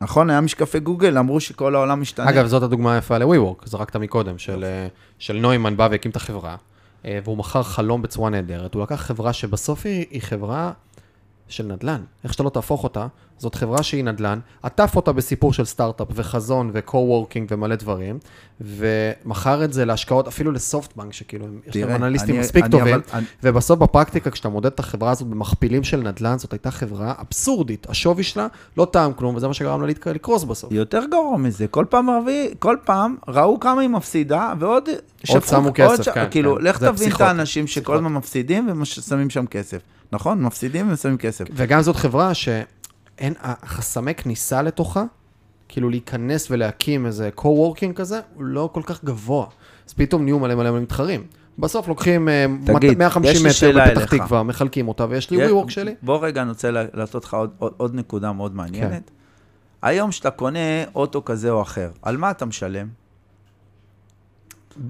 [0.00, 2.30] נכון, היה משקפי גוגל, אמרו שכל העולם משתנה.
[2.30, 6.56] אגב, זאת הדוגמה היפה ל-WeWork, זרקת מקודם, של, אה, של נוימן בא והקים את החברה,
[7.04, 8.74] אה, והוא מכר חלום בצורה נהדרת.
[8.74, 10.72] הוא לקח חברה שבסוף היא, היא חברה
[11.48, 12.02] של נדל"ן.
[12.24, 13.06] איך שאתה לא תהפוך אותה,
[13.38, 18.18] זאת חברה שהיא נדל"ן, עטף אותה בסיפור של סטארט-אפ וחזון ו-co-working ומלא דברים,
[18.60, 22.94] ומכר את זה להשקעות, אפילו לסופטבנק, שכאילו, יש להם תראה, אנליסטים אני- מספיק אני טובים,
[22.94, 27.14] אבל- אני- ובסוף בפרקטיקה, כשאתה מודד את החברה הזאת במכפילים של נדל"ן, זאת הייתה חברה
[27.20, 27.86] אבסורדית.
[27.90, 30.72] השווי שלה לא טעם כלום, וזה מה שגרם לה לקרוס בסוף.
[30.72, 34.88] יותר גרוע מזה, כל פעם רבי, כל פעם ראו כמה היא מפסידה, ועוד
[35.24, 36.64] שפכו- שמו עוד כסף, ש- כן, כאילו, כן.
[36.64, 37.94] לך תבין את האנשים שכל.
[37.96, 39.78] הזמן מפסידים ושמים שם כסף.
[40.12, 40.42] נכון?
[40.42, 41.44] מפסידים ושמים כסף.
[41.52, 42.34] וגם זאת חברה
[43.18, 45.04] שאין, החסמי כניסה לתוכה,
[45.68, 49.46] כאילו להיכנס ולהקים איזה co-working כזה, הוא לא כל כך גבוה.
[49.88, 51.24] אז פתאום נהיו מלא מלא מתחרים.
[51.58, 53.50] בסוף לוקחים אה, תגיד, יש 150 לי
[53.82, 54.14] מטר בפתח.
[54.16, 55.94] תקווה, מחלקים אותה, ויש לי WeWork שלי.
[56.02, 58.90] בוא רגע, אני רוצה לעשות לך עוד, עוד, עוד נקודה מאוד מעניינת.
[59.10, 59.14] כן.
[59.82, 60.58] היום כשאתה קונה
[60.94, 62.86] אוטו כזה או אחר, על מה אתה משלם?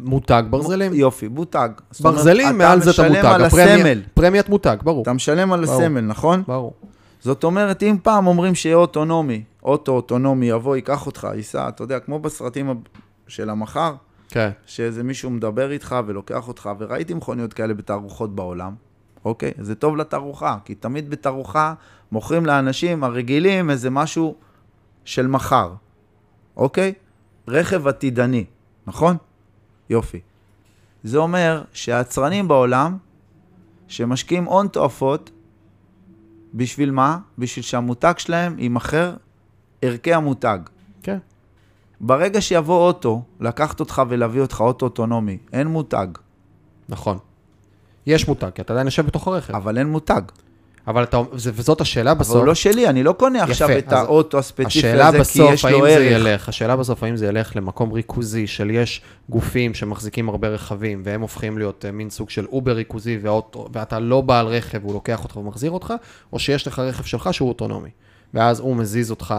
[0.01, 0.93] מותג ברזלים.
[0.95, 1.69] יופי, מותג.
[1.91, 3.19] זאת אומרת, ברזלים, מעל זה את המותג.
[3.19, 4.03] אתה משלם על הפרמיה- הסמל.
[4.15, 5.03] פרמיית מותג, ברור.
[5.03, 5.83] אתה משלם על ברור.
[5.83, 6.43] הסמל, נכון?
[6.49, 6.73] ברור.
[7.27, 12.01] זאת אומרת, אם פעם אומרים שיהיה אוטונומי, אוטו אוטונומי יבוא, ייקח אותך, ייסע, אתה יודע,
[12.01, 12.83] כמו בסרטים
[13.29, 13.95] של המחר,
[14.29, 14.51] כן.
[14.67, 18.75] שאיזה מישהו מדבר איתך ולוקח אותך, וראיתי מכוניות כאלה בתערוכות בעולם,
[19.25, 19.53] אוקיי?
[19.59, 21.75] זה טוב לתערוכה, כי תמיד בתערוכה
[22.13, 24.35] מוכרים לאנשים הרגילים איזה משהו
[25.05, 25.73] של מחר,
[26.57, 26.93] אוקיי?
[27.49, 28.45] רכב עתידני,
[28.87, 29.17] נכון?
[29.91, 30.21] יופי.
[31.05, 32.97] זה אומר שהיצרנים בעולם,
[33.89, 35.31] שמשקיעים הון תועפות,
[36.57, 37.19] בשביל מה?
[37.39, 39.15] בשביל שהמותג שלהם יימכר
[39.83, 40.59] ערכי המותג.
[41.03, 41.19] כן.
[42.01, 46.07] ברגע שיבוא אוטו, לקחת אותך ולהביא אותך אוטו אוטונומי, אין מותג,
[46.89, 47.19] נכון.
[48.07, 49.55] יש מותג, כי אתה עדיין יושב בתוך הרכב.
[49.55, 50.23] אבל אין מותג.
[50.87, 52.37] אבל אתה, זה- וזאת השאלה אבל בסוף.
[52.37, 55.21] הוא לא שלי, אני לא קונה עכשיו יפה, את אז האוטו הספציפי השאלה הזה, כי
[55.21, 56.21] בסוף, יש האם לו זה ערך.
[56.21, 61.21] ילך, השאלה בסוף, האם זה ילך למקום ריכוזי של יש גופים שמחזיקים הרבה רכבים, והם
[61.21, 65.25] הופכים להיות אה, מין סוג של אובר ריכוזי, והאוטו, ואתה לא בעל רכב, הוא לוקח
[65.25, 65.95] אותך ומחזיר אותך,
[66.33, 67.91] או שיש לך רכב שלך שהוא אוטונומי.
[68.35, 69.35] ואז הוא מזיז אותך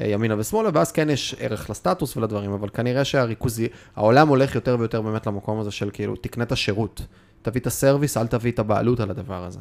[0.00, 4.76] אה, ימינה ושמאלה, ואז כן יש ערך לסטטוס ולדברים, אבל כנראה שהריכוזי, העולם הולך יותר
[4.78, 7.02] ויותר באמת למקום הזה של כאילו, תקנה את השירות.
[7.42, 9.58] תביא את ה service, אל תביא את הבעלות על הדבר הזה,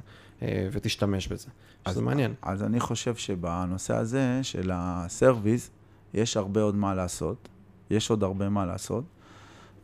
[0.71, 1.47] ותשתמש בזה.
[1.89, 2.33] שזה מעניין.
[2.41, 5.71] אז אני חושב שבנושא הזה של ה service,
[6.13, 7.49] יש הרבה עוד מה לעשות.
[7.89, 9.03] יש עוד הרבה מה לעשות.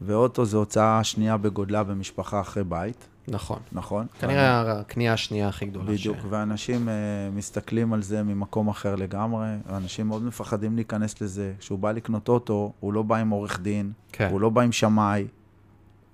[0.01, 3.59] ואוטו זה הוצאה שנייה בגודלה במשפחה אחרי בית, נכון.
[3.71, 4.07] נכון?
[4.19, 5.91] כנראה הקנייה השנייה הכי גדולה.
[5.91, 6.91] בדיוק, ואנשים uh,
[7.35, 11.53] מסתכלים על זה ממקום אחר לגמרי, אנשים מאוד מפחדים להיכנס לזה.
[11.59, 14.29] כשהוא בא לקנות אוטו, הוא לא בא עם עורך דין, כן.
[14.31, 15.27] הוא לא בא עם שמאי,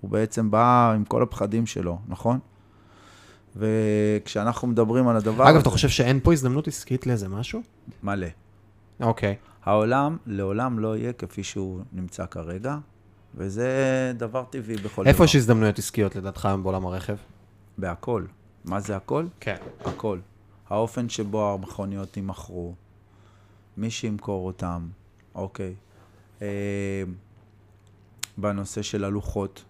[0.01, 2.39] הוא בעצם בא עם כל הפחדים שלו, נכון?
[3.56, 5.60] וכשאנחנו מדברים על הדבר אגב.
[5.60, 7.61] אתה חושב שאין פה הזדמנות עסקית לאיזה משהו?
[8.03, 8.28] מלא.
[8.99, 9.36] אוקיי.
[9.64, 12.78] העולם לעולם לא יהיה כפי שהוא נמצא כרגע,
[13.36, 13.68] וזה
[14.18, 15.11] דבר טבעי בכל דבר.
[15.11, 17.15] איפה יש הזדמנויות עסקיות לדעתך היום בעולם הרכב?
[17.78, 18.26] בהכל.
[18.65, 19.26] מה זה הכל?
[19.40, 19.56] כן.
[19.86, 20.19] הכל.
[20.69, 22.73] האופן שבו המכוניות יימכרו,
[23.78, 24.88] מי שימכור אותם,
[25.36, 25.76] אוקיי.
[26.41, 27.03] אה,
[28.38, 29.64] בנושא של הלוחות,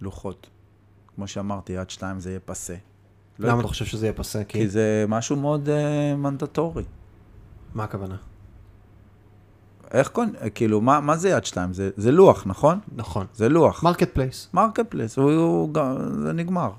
[0.00, 0.50] לוחות.
[1.14, 2.74] כמו שאמרתי, יד שתיים זה יהיה פסה.
[3.38, 4.44] לא למה יקרה- אתה חושב שזה יהיה פסה?
[4.44, 4.58] כי...
[4.58, 6.84] כי זה משהו מאוד אה, מנדטורי.
[7.74, 8.16] מה הכוונה?
[9.90, 10.32] איך קון...
[10.54, 11.72] כאילו, מה, מה זה יד שתיים?
[11.72, 12.78] זה, זה לוח, נכון?
[12.96, 13.26] נכון.
[13.34, 13.82] זה לוח.
[13.82, 14.48] marketplace.
[14.54, 15.18] marketplace,
[16.22, 16.70] זה נגמר.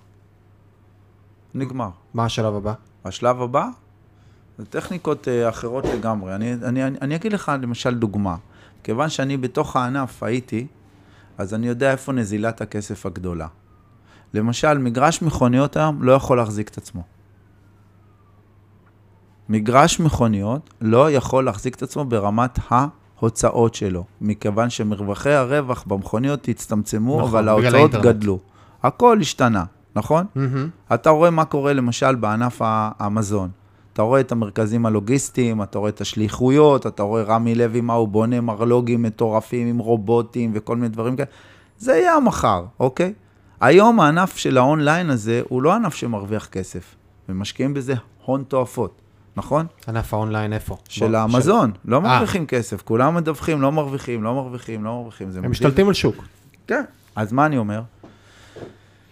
[1.54, 1.90] נגמר.
[2.14, 2.74] מה השלב הבא?
[3.06, 3.68] השלב הבא,
[4.58, 6.36] זה טכניקות אה, אחרות לגמרי.
[6.36, 8.36] אני, אני, אני, אני אגיד לך למשל דוגמה.
[8.84, 10.68] כיוון שאני בתוך הענף הייתי,
[11.38, 13.48] אז אני יודע איפה נזילת הכסף הגדולה.
[14.34, 17.04] למשל, מגרש מכוניות היום לא יכול להחזיק את עצמו.
[19.50, 27.18] מגרש מכוניות לא יכול להחזיק את עצמו ברמת ההוצאות שלו, מכיוון שמרווחי הרווח במכוניות הצטמצמו,
[27.18, 27.92] נכון, אבל ההוצאות.
[27.92, 28.40] גדלו.
[28.84, 29.64] הכל השתנה,
[29.96, 30.26] נכון?
[30.36, 30.70] מהמם.
[30.94, 32.62] אתה רואה מה קורה למשל בענף
[33.00, 33.50] המזון.
[33.94, 38.08] אתה רואה את המרכזים הלוגיסטיים, אתה רואה את השליחויות, אתה רואה רמי לוי מה הוא
[38.08, 41.28] בונה, מרלוגים מטורפים עם רובוטים וכל מיני דברים כאלה.
[41.78, 43.14] זה יהיה המחר, אוקיי?
[43.62, 46.96] היום הענף של האונליין הזה הוא לא ענף שמרוויח כסף,
[47.30, 47.94] ומשקיעים בזה
[48.26, 49.02] הון תועפות,
[49.36, 49.66] נכון?
[49.88, 50.78] ענף האונליין איפה?
[50.90, 52.02] של בוא, המזון, לא אה.
[52.02, 55.30] מרוויחים כסף, כולם מדווחים, לא מרוויחים, לא מרוויחים, לא מרוויחים.
[55.44, 56.16] הם משתלטים על שוק.
[56.68, 56.84] כן.
[57.16, 57.82] אז מה אני אומר?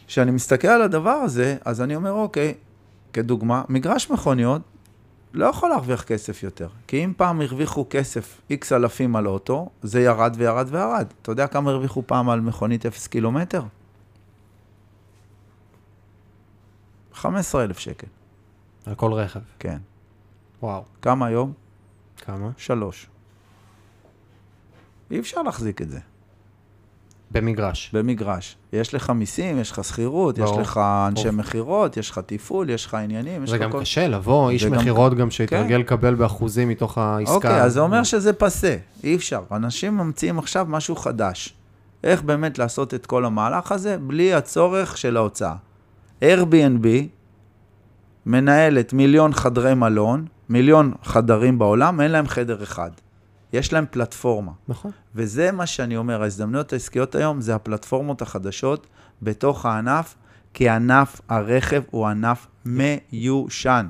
[0.08, 2.54] כשאני מסתכל על הדבר הזה, אז אני אומר, אוקיי,
[3.14, 4.62] כדוגמה, מגרש מכוניות
[5.34, 6.68] לא יכול להרוויח כסף יותר.
[6.88, 11.06] כי אם פעם הרוויחו כסף, איקס אלפים על אוטו, זה ירד וירד וירד.
[11.22, 13.62] אתה יודע כמה הרוויחו פעם על מכונית 0 קילומטר?
[17.18, 18.08] 15,000 שקל,
[18.86, 19.40] על כל רכב.
[19.60, 19.78] כן.
[20.62, 20.84] וואו.
[21.02, 21.54] כמה היום?
[22.26, 22.50] כמה?
[22.58, 23.08] שלוש.
[25.12, 26.00] אי אפשר להחזיק את זה.
[27.32, 27.92] במגרש.
[27.94, 28.56] במגרש.
[28.74, 30.50] יש לך מיסים, יש לך שכירות, יש.
[30.62, 30.78] לך
[31.08, 31.30] אנשי.
[31.30, 33.82] מכירות, יש לך תפעול, יש לך עניינים, זה גם כל...
[33.82, 35.80] קשה לבוא, איש גם- מכירות גם שהתרגל כן.
[35.80, 37.34] לקבל באחוזים מתוך העסקה.
[37.34, 39.44] אוקיי, אז זה אומר שזה פסה, אי אפשר.
[39.52, 41.54] אנשים ממציאים עכשיו משהו חדש.
[42.04, 45.56] איך באמת לעשות את כל המהלך הזה בלי הצורך של ההוצאה.
[46.22, 46.88] Airbnb
[48.26, 52.92] מנהלת מיליון חדרי מלון, מיליון חדרים בעולם, אין להם חדר אחד.
[53.54, 54.52] יש להם פלטפורמה.
[54.68, 54.92] נכון.
[55.16, 58.88] וזה מה שאני אומר, ההזדמנויות העסקיות היום זה הפלטפורמות החדשות
[59.22, 60.16] בתוך הענף,
[60.54, 63.88] כי ענף הרכב הוא ענף מיושן.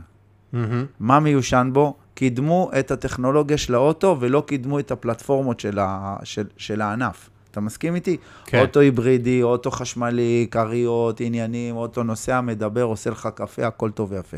[0.53, 0.85] מהמם.
[0.99, 1.95] מה מיושן בו?
[2.13, 7.29] קידמו את הטכנולוגיה של האוטו ולא קידמו את הפלטפורמות של, ה, של, של הענף.
[7.57, 8.17] אתה מסכים איתי?
[8.45, 8.61] כן.
[8.61, 14.37] אוטו היברידי, אוטו חשמלי, כריות, עניינים, אוטו נוסע, מדבר, עושה לך קפה, הכל טוב ויפה.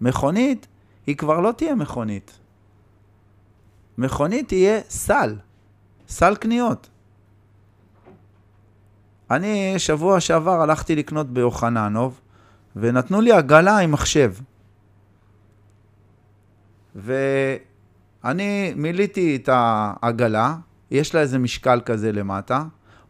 [0.00, 0.66] מכונית,
[1.06, 2.38] היא כבר לא תהיה מכונית.
[3.98, 5.36] מכונית תהיה סל,
[6.08, 6.88] סל קניות.
[9.30, 12.20] אני שבוע שעבר הלכתי לקנות ביוחננוב,
[12.76, 14.34] ונתנו לי עגלה עם מחשב.
[16.94, 20.56] ואני מילאתי את העגלה,
[20.92, 22.62] יש לה איזה משקל כזה למטה.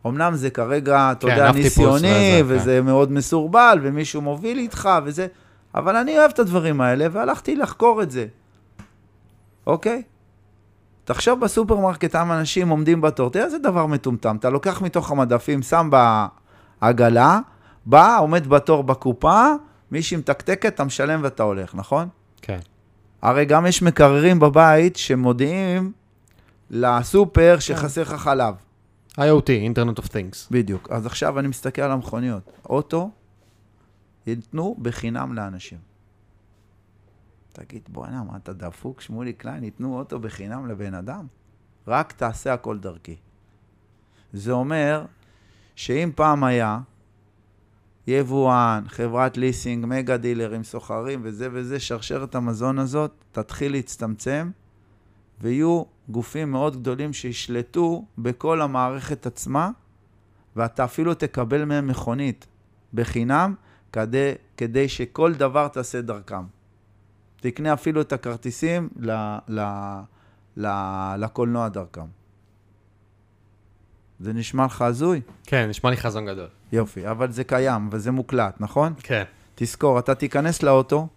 [0.06, 5.26] אמנם זה כרגע, אתה כן, יודע, ניסיוני, וזה, וזה מאוד מסורבל, ומישהו מוביל איתך, וזה,
[5.74, 8.26] אבל אני אוהב את הדברים האלה, והלכתי לחקור את זה,
[9.66, 10.02] אוקיי?
[11.04, 15.90] תחשוב בסופרמרקט, כמה אנשים עומדים בתור, תראה איזה דבר מטומטם, אתה לוקח מתוך המדפים, שם
[16.80, 17.40] בעגלה,
[17.86, 19.46] בא, עומד בתור בקופה,
[19.90, 22.09] מישהי מתקתקת, אתה משלם ואתה הולך, נכון?
[22.42, 22.59] כן.
[23.22, 25.92] הרי גם יש מקררים בבית שמודיעים
[26.73, 28.55] לסופר שחסר לך חלב.
[29.12, 30.49] IoT, Internet of Things.
[30.51, 30.90] בדיוק.
[30.90, 32.53] אז עכשיו אני מסתכל על המכוניות.
[32.65, 33.11] אוטו,
[34.27, 35.78] ייתנו בחינם לאנשים.
[37.53, 41.27] תגיד, בואנה, מה אתה דפוק, שמולי קליין, ייתנו אוטו בחינם לבן אדם?
[41.86, 43.16] רק תעשה הכל דרכי.
[44.32, 45.05] זה אומר
[45.77, 46.81] שאם פעם היה
[48.07, 54.51] יבואן, חברת ליסינג, מגה דילרים, סוחרים וזה וזה, שרשרת המזון הזאת תתחיל להצטמצם,
[55.40, 59.70] ויהיו גופים מאוד גדולים שישלטו בכל המערכת עצמה,
[60.57, 62.47] ואתה אפילו תקבל מהם מכונית
[62.95, 63.55] בחינם,
[63.93, 66.45] כדי, כדי שכל דבר תעשה דרכם.
[67.37, 69.11] תקנה אפילו את הכרטיסים ל,
[69.49, 69.61] ל,
[70.57, 70.66] ל,
[71.19, 72.07] לקולנוע דרכם.
[74.20, 75.20] זה נשמע לך הזוי?
[75.47, 76.49] כן, נשמע לי חזון גדול.
[76.73, 78.95] יופי, אבל זה קיים וזה מוקלט, נכון?
[78.99, 79.24] כן.
[79.55, 81.09] תזכור, אתה תיכנס לאוטו,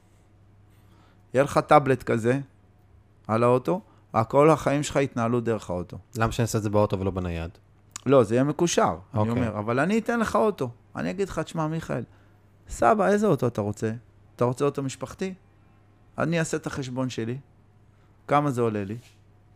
[1.33, 2.39] יהיה לך טאבלט כזה
[3.27, 3.81] על האוטו,
[4.23, 5.97] כל החיים שלך יתנהלו דרך האוטו.
[6.17, 7.51] למה שאני אעשה את זה באוטו ולא בנייד?
[8.05, 9.31] לא, זה יהיה מקושר, אני אוקיי.
[9.31, 10.69] אומר, אבל אני אתן לך אוטו.
[10.95, 12.03] אני אגיד לך, תשמע, מיכאל,
[12.69, 13.91] סבא, איזה אוטו אתה רוצה?
[14.35, 15.33] אתה רוצה אוטו משפחתי?
[16.17, 17.37] אני אעשה את החשבון שלי,
[18.27, 18.97] כמה זה עולה לי,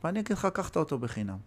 [0.04, 1.38] ואני אגיד לך, קח את האוטו בחינם.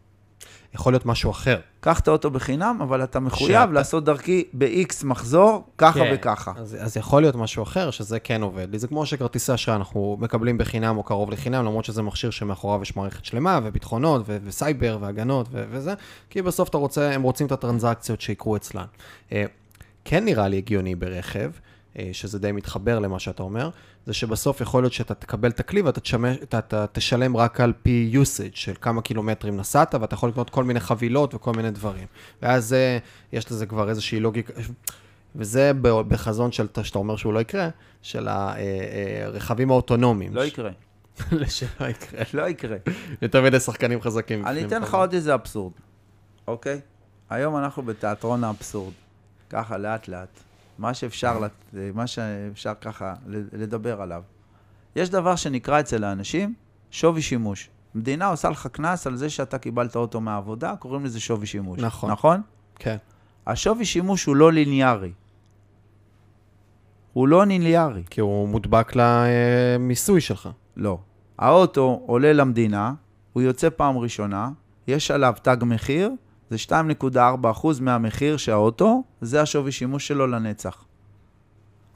[0.74, 1.60] יכול להיות משהו אחר.
[1.80, 6.10] קח את האוטו בחינם, אבל אתה מחויב שאתה- לעשות דרכי ב-X מחזור, ככה כן.
[6.14, 6.52] וככה.
[6.56, 8.78] אז, אז יכול להיות משהו אחר שזה כן עובד לי.
[8.78, 12.96] זה כמו שכרטיסי אשראי אנחנו מקבלים בחינם או קרוב לחינם, למרות שזה מכשיר שמאחוריו יש
[12.96, 15.94] מערכת שלמה, וביטחונות, ו- וסייבר, והגנות, ו- וזה,
[16.30, 18.84] כי בסוף אתה רוצה, הם רוצים את הטרנזקציות שיקרו אצלן.
[19.32, 19.44] אה,
[20.04, 21.50] כן נראה לי הגיוני ברכב,
[21.98, 23.70] אה, שזה די מתחבר למה שאתה אומר,
[24.06, 27.72] זה שבסוף יכול להיות שאתה תקבל את הכלי ואתה תשמש, אתה, אתה תשלם רק על
[27.82, 32.06] פי usage של כמה קילומטרים נסעת, ואתה יכול לקנות כל מיני חבילות וכל מיני דברים.
[32.42, 32.98] ואז אה,
[33.32, 34.52] יש לזה כבר איזושהי לוגיקה,
[35.36, 37.68] וזה בחזון של, שאתה אומר שהוא לא יקרה,
[38.02, 40.34] של הרכבים האוטונומיים.
[40.34, 40.70] לא יקרה,
[41.48, 42.22] שלא יקרה.
[42.34, 42.76] לא יקרה.
[43.22, 44.46] יותר מדי שחקנים חזקים.
[44.46, 44.94] אני אתן לך.
[44.94, 45.72] עוד איזה אבסורד,
[46.46, 46.80] אוקיי?
[47.30, 48.92] היום אנחנו בתיאטרון האבסורד.
[49.50, 50.51] ככה, לאט לאט.
[50.78, 53.14] מה שאפשר, לת- מה שאפשר ככה
[53.52, 54.22] לדבר עליו.
[54.96, 56.54] יש דבר שנקרא אצל האנשים
[56.90, 57.70] שווי שימוש.
[57.94, 61.80] מדינה עושה לך קנס על זה שאתה קיבלת אוטו מהעבודה, קוראים לזה שווי שימוש.
[61.80, 62.10] נכון.
[62.10, 62.40] נכון?
[62.78, 62.96] כן.
[63.46, 65.12] השווי שימוש הוא לא ליניארי.
[67.12, 68.02] הוא לא ליניארי.
[68.10, 70.48] כי הוא מודבק למיסוי שלך.
[70.76, 70.98] לא.
[71.38, 72.94] האוטו עולה למדינה,
[73.32, 74.50] הוא יוצא פעם ראשונה,
[74.86, 76.10] יש עליו תג מחיר,
[76.52, 80.84] זה 2.4% מהמחיר שהאוטו, זה השווי שימוש שלו לנצח.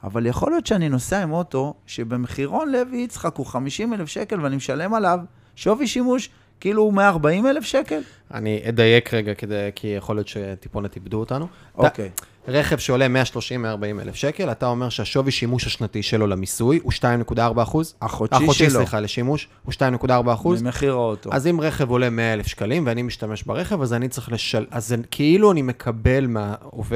[0.03, 4.55] אבל יכול להיות שאני נוסע עם אוטו שבמחירון לוי יצחק הוא 50 אלף שקל ואני
[4.55, 5.19] משלם עליו
[5.55, 6.29] שווי שימוש
[6.59, 7.99] כאילו הוא 140 אלף שקל?
[8.33, 11.47] אני אדייק רגע, כדי, כי יכול להיות שטיפונת איבדו אותנו.
[11.77, 12.09] אוקיי.
[12.47, 17.95] רכב שעולה 130-140 אלף שקל, אתה אומר שהשווי שימוש השנתי שלו למיסוי הוא 2.4 אחוז?
[18.01, 18.79] החודשי החודשי, שלו.
[18.79, 20.61] סליחה, לשימוש הוא 2.4 אחוז.
[20.61, 21.29] ממחיר האוטו.
[21.33, 24.65] אז אם רכב עולה 100 אלף שקלים ואני משתמש ברכב, אז אני צריך לשל...
[24.71, 26.55] אז כאילו אני מקבל מה...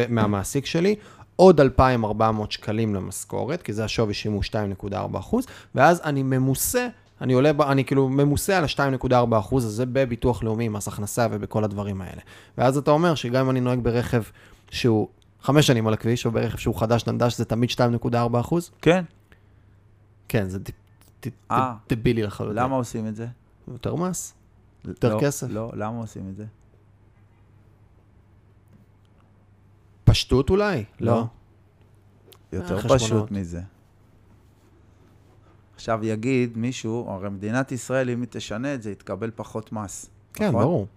[0.09, 0.95] מהמעסיק שלי
[1.35, 6.87] עוד 2,400 שקלים למשכורת, כי זה השווי שימוש 2.4 אחוז, ואז אני ממוסה,
[7.21, 12.01] אני עולה, אני כאילו ממוסה על ה-2.4 אחוז הזה בביטוח לאומי, מס הכנסה ובכל הדברים
[12.01, 12.21] האלה.
[12.57, 14.23] ואז אתה אומר שגם אם אני נוהג ברכב
[14.71, 15.07] שהוא
[15.41, 18.71] חמש שנים על הכביש, או ברכב שהוא חדש ננדש, זה תמיד 2.4 אחוז?
[18.81, 19.03] כן.
[20.27, 20.59] כן, זה
[21.51, 21.73] אה.
[21.89, 22.57] דבילי לחלוטין.
[22.57, 23.27] למה עושים את זה?
[23.67, 24.33] יותר מס.
[24.85, 25.47] יותר לא, כסף.
[25.49, 26.45] לא, למה עושים את זה?
[30.03, 30.83] פשטות אולי?
[30.99, 31.25] לא.
[32.51, 33.01] יותר חשבונות.
[33.01, 33.61] פשוט מזה.
[35.81, 40.09] עכשיו יגיד מישהו, הרי מדינת ישראל, אם היא תשנה את זה, היא תקבל פחות מס.
[40.33, 40.61] כן, נכון?
[40.63, 40.87] ברור.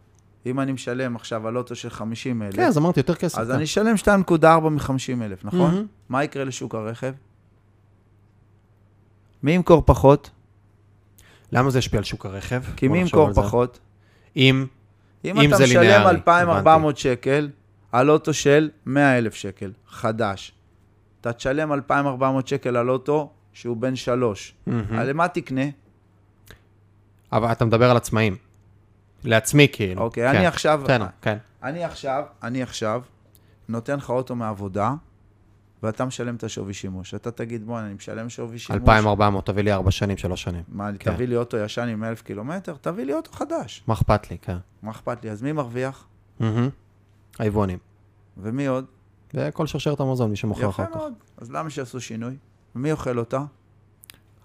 [0.47, 3.39] אם אני משלם עכשיו על אוטו של 50 אלף, כן, אז אמרתי יותר כסף.
[3.39, 3.55] אז כן.
[3.55, 5.61] אני אשלם 2.4 מ-50 אלף, נכון?
[5.75, 5.87] מהמם.
[6.09, 7.13] מה יקרה לשוק הרכב?
[9.43, 10.31] מי ימכור פחות?
[11.53, 12.63] למה זה ישפיע על שוק הרכב?
[12.77, 13.33] כי מי ימכור.
[13.33, 13.79] פחות?
[14.37, 14.67] אם,
[15.25, 17.51] אם אם אתה זה משלם ליניארי, 2,400 שקל
[17.93, 20.53] על אוטו של 100 אלף שקל, חדש,
[21.21, 24.55] אתה תשלם 2,400 שקל על אוטו שהוא בן שלוש.
[24.67, 24.99] מהמם.
[24.99, 25.65] על מה תקנה?
[27.33, 28.37] אבל אתה מדבר על עצמאים.
[29.25, 30.03] לעצמי כאילו.
[30.03, 30.37] אוקיי, כן.
[30.37, 31.37] אני עכשיו, כן, כן.
[31.63, 33.03] אני עכשיו, אני עכשיו
[33.69, 34.95] נותן לך אוטו מעבודה,
[35.83, 37.15] ואתה משלם את השווי שימוש.
[37.15, 38.83] אתה תגיד, בוא, אני משלם שווי שימוש.
[38.83, 40.63] 2,400, תביא לי 4 שנים, 3 שנים.
[40.69, 41.15] מה, כן.
[41.15, 42.77] תביא לי אוטו ישן עם 1,000 קילומטר?
[42.81, 43.85] תביא לי אוטו חדש.
[43.87, 44.57] מה אכפת לי, כן.
[44.83, 45.31] מה אכפת לי?
[45.31, 46.07] אז מי מרוויח?
[46.41, 46.69] מהמם.
[47.39, 47.79] היבואנים.
[48.37, 48.85] ומי עוד?
[49.35, 50.99] וכל שרשרת המזון, מי שמוכר לך יפה אותו.
[50.99, 51.13] מאוד.
[51.37, 52.37] אז למה שיעשו שינוי?
[52.77, 53.45] ומי אוכל אותה?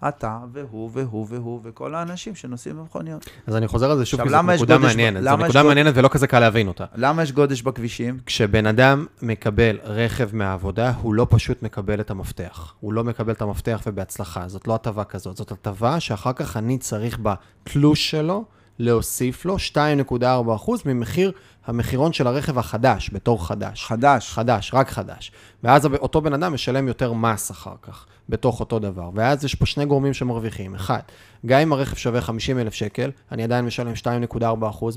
[0.08, 3.26] אתה והוא והוא והוא וכל האנשים שנוסעים במכוניות.
[3.46, 5.22] אז אני חוזר על זה שוב, כי זו נקודה מעניינת.
[5.22, 6.84] זו נקודה מעניינת ולא כזה קל להבין אותה.
[6.94, 8.18] למה יש גודש בכבישים?
[8.26, 12.74] כשבן אדם מקבל רכב מהעבודה, הוא לא פשוט מקבל את המפתח.
[12.80, 14.48] הוא לא מקבל את המפתח ובהצלחה.
[14.48, 15.36] זאת לא הטבה כזאת.
[15.36, 18.44] זאת הטבה שאחר כך אני צריך בתלוש שלו
[18.78, 21.32] להוסיף לו 2.4% ממחיר
[21.66, 23.84] המחירון של הרכב החדש, בתור חדש.
[23.84, 24.32] חדש.
[24.32, 25.32] חדש, רק חדש.
[25.64, 29.10] ואז אותו בן אדם משלם יותר מס אחר כך, בתוך אותו דבר.
[29.14, 30.74] ואז יש פה שני גורמים שמרוויחים.
[30.74, 31.00] אחד,
[31.46, 34.44] גם אם הרכב שווה 50 אלף שקל, אני עדיין משלם 2.4%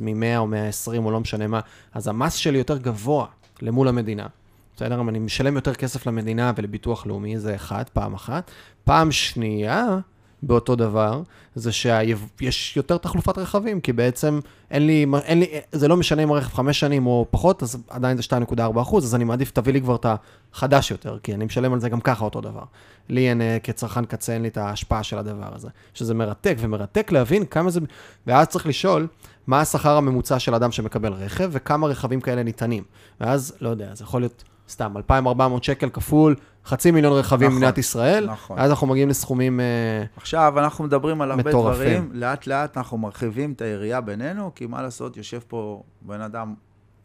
[0.01, 1.59] מ-100 או 120 או לא משנה מה,
[1.93, 3.25] אז המס שלי יותר גבוה
[3.61, 4.27] למול המדינה.
[4.75, 4.99] בסדר?
[5.01, 8.51] אם אני משלם יותר כסף למדינה ולביטוח לאומי, זה אחד, פעם אחת.
[8.83, 9.97] פעם שנייה,
[10.43, 11.21] באותו דבר,
[11.55, 14.39] זה שיש יותר תחלופת רכבים, כי בעצם
[14.71, 18.17] אין לי, אין לי, זה לא משנה אם הרכב חמש שנים או פחות, אז עדיין
[18.17, 20.05] זה 2.4 אחוז, אז אני מעדיף, תביא לי כבר את
[20.53, 22.63] החדש יותר, כי אני משלם על זה גם ככה אותו דבר.
[23.09, 25.67] לי אין, אה, כצרכן קצה, אין לי את ההשפעה של הדבר הזה.
[25.93, 27.79] שזה מרתק, ומרתק להבין כמה זה,
[28.27, 29.07] ואז צריך לשאול,
[29.47, 32.83] מה השכר הממוצע של אדם שמקבל רכב, וכמה רכבים כאלה ניתנים.
[33.21, 36.35] ואז, לא יודע, זה יכול להיות סתם 2,400 שקל כפול
[36.65, 38.59] חצי מיליון רכבים נכון, במדינת ישראל, נכון.
[38.59, 39.59] אז אנחנו מגיעים לסכומים...
[39.59, 41.83] אה, עכשיו, אנחנו מדברים על הרבה מטורפים.
[41.83, 46.53] דברים, לאט לאט אנחנו מרחיבים את היריעה בינינו, כי מה לעשות, יושב פה בן אדם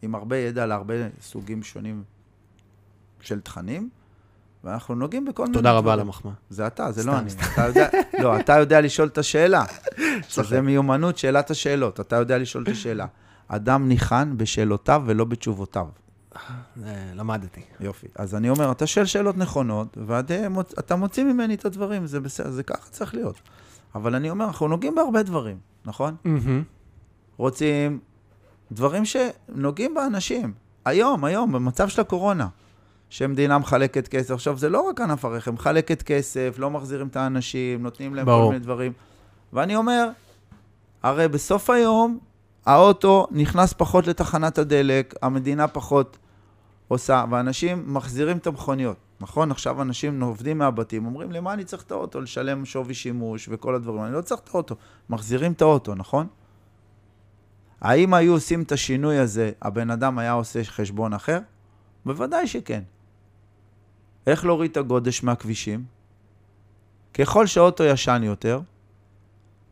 [0.01, 2.03] עם הרבה ידע על הרבה סוגים שונים
[3.21, 3.89] של תכנים,
[4.63, 5.99] ואנחנו נוגעים בכל מיני תודה רבה על.
[5.99, 6.33] המחמאה.
[6.49, 7.29] זה אתה, זה סתם, לא אני.
[7.53, 7.89] אתה יודע,
[8.23, 9.63] לא, אתה יודע לשאול את השאלה.
[10.27, 13.05] שזה מיומנות שאלת השאלות, אתה יודע לשאול את השאלה.
[13.47, 15.87] אדם ניחן בשאלותיו ולא בתשובותיו.
[16.35, 16.41] אה,
[17.15, 17.61] למדתי.
[17.79, 18.07] יופי.
[18.15, 22.63] אז אני אומר, אתה שואל שאלות נכונות, ואתה מוציא ממני את הדברים, זה בסדר, זה
[22.63, 23.41] ככה צריך להיות.
[23.95, 26.15] אבל אני אומר, אנחנו נוגעים בהרבה דברים, נכון?
[27.37, 27.99] רוצים
[28.71, 30.53] דברים שנוגעים באנשים.
[30.85, 32.47] היום, היום, במצב של הקורונה,
[33.09, 34.31] שמדינה מחלקת כסף.
[34.31, 38.45] עכשיו, זה לא רק ענף הרכב, מחלקת כסף, לא מחזירים את האנשים, נותנים להם ברור.
[38.45, 38.93] כל מיני דברים.
[39.53, 40.09] ואני אומר,
[41.03, 42.19] הרי בסוף היום,
[42.65, 46.17] האוטו נכנס פחות לתחנת הדלק, המדינה פחות
[46.87, 48.97] עושה, ואנשים מחזירים את המכוניות.
[49.21, 49.51] נכון?
[49.51, 52.21] עכשיו אנשים עובדים מהבתים, אומרים, למה אני צריך את האוטו?
[52.21, 54.03] לשלם שווי שימוש וכל הדברים.
[54.03, 54.75] אני לא צריך את האוטו.
[55.09, 56.27] מחזירים את האוטו, נכון?
[57.81, 61.39] האם היו עושים את השינוי הזה, הבן אדם היה עושה חשבון אחר?
[62.05, 62.83] בוודאי שכן.
[64.27, 65.83] איך להוריד את הגודש מהכבישים?
[67.13, 68.61] ככל שאוטו ישן יותר,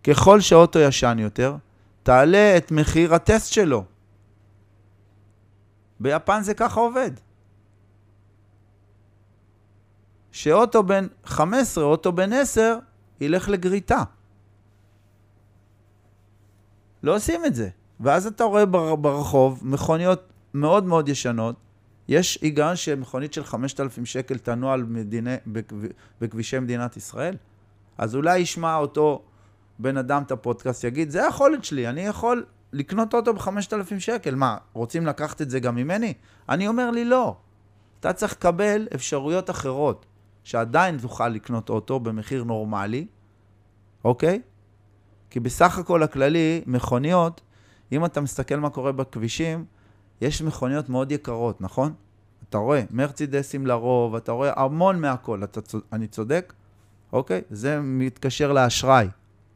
[0.03, 1.55] ככל שאוטו ישן יותר,
[2.07, 3.83] תעלה את מחיר הטסט שלו.
[5.99, 7.11] ביפן זה ככה עובד.
[10.31, 12.77] שאוטו בן 15, אוטו בן 10,
[13.21, 14.03] ילך לגריטה.
[17.03, 17.69] לא עושים את זה.
[17.99, 21.55] ואז אתה רואה בר- ברחוב מכוניות מאוד מאוד ישנות.
[22.07, 25.75] יש היגיון שמכונית של 5,000 שקל תנוע על מדיני, בכב,
[26.21, 27.35] בכבישי מדינת ישראל?
[27.97, 29.23] אז אולי ישמע אותו
[29.79, 34.35] בן אדם את הפודקאסט, יגיד, זה היכולת שלי, אני יכול לקנות אוטו ב-5,000 שקל.
[34.35, 36.13] מה, רוצים לקחת את זה גם ממני?
[36.49, 37.37] אני אומר לי, לא.
[37.99, 40.05] אתה צריך לקבל אפשרויות אחרות,
[40.43, 43.07] שעדיין תוכל לקנות אוטו במחיר נורמלי,
[44.03, 44.41] אוקיי?
[45.29, 47.41] כי בסך הכל הכללי, מכוניות,
[47.91, 49.65] אם אתה מסתכל מה קורה בכבישים,
[50.21, 51.93] יש מכוניות מאוד יקרות, נכון?
[52.49, 55.61] אתה רואה, מרצידסים לרוב, אתה רואה המון מהכל, אתה.
[55.93, 56.53] אני צודק?
[57.13, 57.41] אוקיי?
[57.49, 59.07] זה מתקשר לאשראי,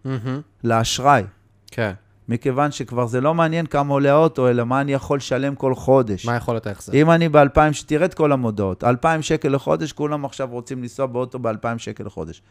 [0.05, 0.41] מהמם.
[0.63, 1.23] לאשראי.
[1.71, 1.91] כן.
[2.29, 6.25] מכיוון שכבר זה לא מעניין כמה עולה האוטו, אלא מה אני יכול לשלם כל חודש.
[6.25, 6.93] מה יכולת ההחזר?
[6.93, 11.39] אם אני ב-2,000, שתראה את כל המודעות, 2,000 שקל לחודש, כולם עכשיו רוצים לנסוע באוטו
[11.39, 12.41] ב-2,000 שקל לחודש.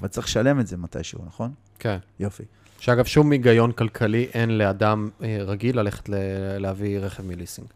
[0.00, 1.50] אבל צריך לשלם את זה מתישהו, נכון?
[1.78, 1.98] כן.
[2.20, 2.42] יופי.
[2.80, 6.14] שאגב, שום היגיון כלכלי אין לאדם אה, רגיל ללכת ל-
[6.58, 7.66] להביא רכב מליסינג.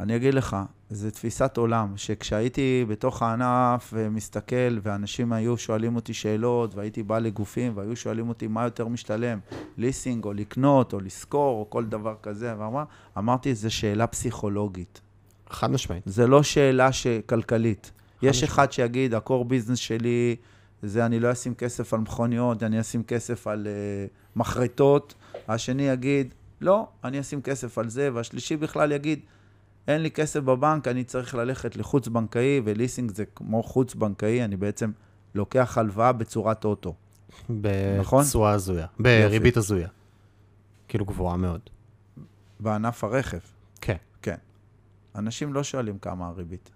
[0.00, 0.56] אני אגיד לך,
[0.90, 7.72] זו תפיסת עולם, שכשהייתי בתוך הענף ומסתכל, ואנשים היו שואלים אותי שאלות, והייתי בא לגופים,
[7.76, 9.38] והיו שואלים אותי מה יותר משתלם,
[9.76, 12.84] ליסינג או לקנות או לשכור או כל דבר כזה, ואמר,
[13.18, 15.00] אמרתי, זו שאלה פסיכולוגית.
[15.50, 16.02] חד משמעית.
[16.06, 17.06] זה לא שאלה ש...
[17.26, 17.92] כלכלית.
[18.22, 18.52] יש משמעית.
[18.52, 20.36] אחד שיגיד, הקור ביזנס שלי,
[20.82, 25.14] זה אני לא אשים כסף על מכוניות, אני אשים כסף על uh, מחרטות.
[25.48, 29.20] השני יגיד, לא, אני אשים כסף על זה, והשלישי בכלל יגיד,
[29.88, 34.90] אין לי כסף בבנק, אני צריך ללכת לחוץ-בנקאי, וליסינג זה כמו חוץ-בנקאי, אני בעצם
[35.34, 36.94] לוקח הלוואה בצורת אוטו.
[38.00, 38.24] נכון?
[38.24, 38.86] בתשואה הזויה.
[38.98, 39.88] בריבית הזויה.
[40.88, 41.60] כאילו גבוהה מאוד.
[42.60, 43.38] בענף הרכב,
[43.80, 43.96] כן.
[44.22, 44.36] כן.
[45.14, 46.70] אנשים לא שואלים כמה הריבית.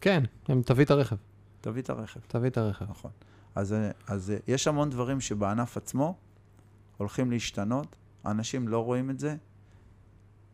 [0.00, 1.16] כן, הם תביא את הרכב.
[1.60, 2.20] תביא את הרכב.
[2.28, 2.84] תביא את הרכב.
[2.90, 3.10] נכון.
[3.54, 3.74] אז,
[4.06, 6.16] אז יש המון דברים שבענף עצמו
[6.96, 9.36] הולכים להשתנות, האנשים לא רואים את זה,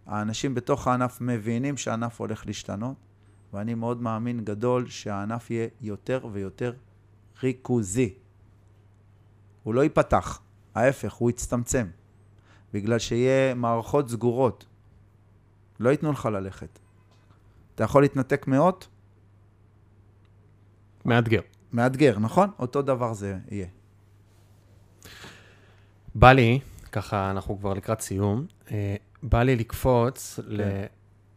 [0.06, 2.96] האנשים בתוך הענף מבינים שהענף הולך להשתנות,
[3.52, 6.72] ואני מאוד מאמין גדול שהענף יהיה יותר ויותר
[7.42, 8.14] ריכוזי.
[9.62, 10.40] הוא לא ייפתח,
[10.74, 11.86] ההפך, הוא יצטמצם,
[12.72, 14.66] בגלל שיהיה מערכות סגורות.
[15.80, 16.78] לא ייתנו לך ללכת.
[17.74, 18.88] אתה יכול להתנתק מאות,
[21.04, 21.40] מאתגר.
[21.72, 22.50] מאתגר, נכון?
[22.58, 23.66] אותו דבר זה יהיה.
[26.14, 26.60] בא לי,
[26.92, 28.46] ככה אנחנו כבר לקראת סיום,
[29.22, 30.40] בא לי לקפוץ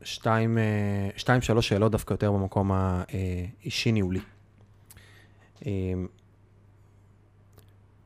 [0.02, 4.20] לשתיים, אה, שתיים, שלוש שאלות דווקא יותר במקום האישי-ניהולי.
[5.66, 5.72] אה,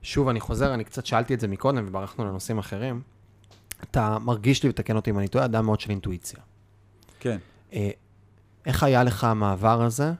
[0.01, 3.01] שוב, אני חוזר, אני קצת שאלתי את זה מקודם וברחנו לנושאים אחרים.
[3.83, 6.39] אתה מרגיש לי, ותקן אותי אם אני טועה, אדם מאוד של אינטואיציה.
[7.19, 7.37] כן.
[7.73, 7.89] אה,
[8.65, 10.11] איך היה לך המעבר הזה,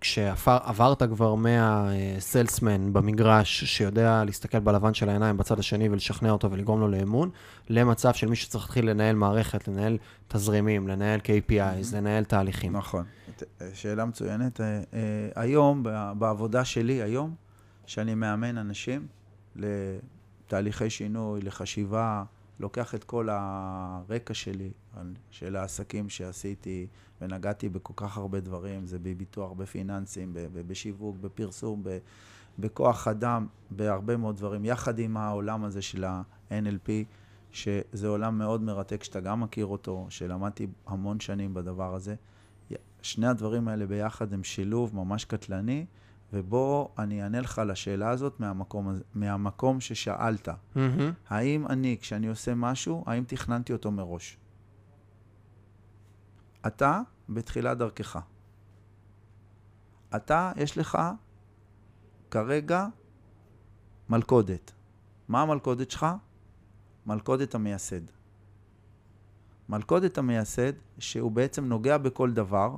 [0.00, 6.88] כשעברת כבר מהסלסמן במגרש, שיודע להסתכל בלבן של העיניים בצד השני ולשכנע אותו ולגרום לו
[6.88, 7.30] לאמון,
[7.68, 9.98] למצב של מי שצריך להתחיל לנהל מערכת, לנהל
[10.28, 12.76] תזרימים, לנהל KPIs, לנהל תהליכים.
[12.76, 13.04] נכון.
[13.36, 13.42] ת-
[13.74, 14.60] שאלה מצוינת.
[14.60, 14.80] אה, אה,
[15.34, 15.82] היום,
[16.18, 17.34] בעבודה שלי היום,
[17.86, 19.06] שאני מאמן אנשים
[19.56, 22.22] לתהליכי שינוי, לחשיבה,
[22.60, 24.70] לוקח את כל הרקע שלי
[25.30, 26.86] של העסקים שעשיתי
[27.20, 31.82] ונגעתי בכל כך הרבה דברים, זה בביטוח, בפיננסים, בשיווק, בפרסום,
[32.58, 36.90] בכוח אדם, בהרבה מאוד דברים, יחד עם העולם הזה של ה-NLP,
[37.52, 42.14] שזה עולם מאוד מרתק, שאתה גם מכיר אותו, שלמדתי המון שנים בדבר הזה.
[43.02, 45.86] שני הדברים האלה ביחד הם שילוב ממש קטלני,
[46.32, 50.48] ובוא אני אענה לך לשאלה הזאת מהמקום, הזה- מהמקום ששאלת.
[50.74, 51.12] מהמם.
[51.28, 54.38] האם אני, כשאני עושה משהו, האם תכננתי אותו מראש?
[56.66, 58.18] אתה בתחילת דרכך.
[60.16, 60.98] אתה, יש לך
[62.30, 62.86] כרגע
[64.08, 64.72] מלכודת.
[65.28, 66.06] מה המלכודת שלך?
[67.06, 68.00] מלכודת המייסד.
[69.68, 72.76] מלכודת המייסד, שהוא בעצם נוגע בכל דבר,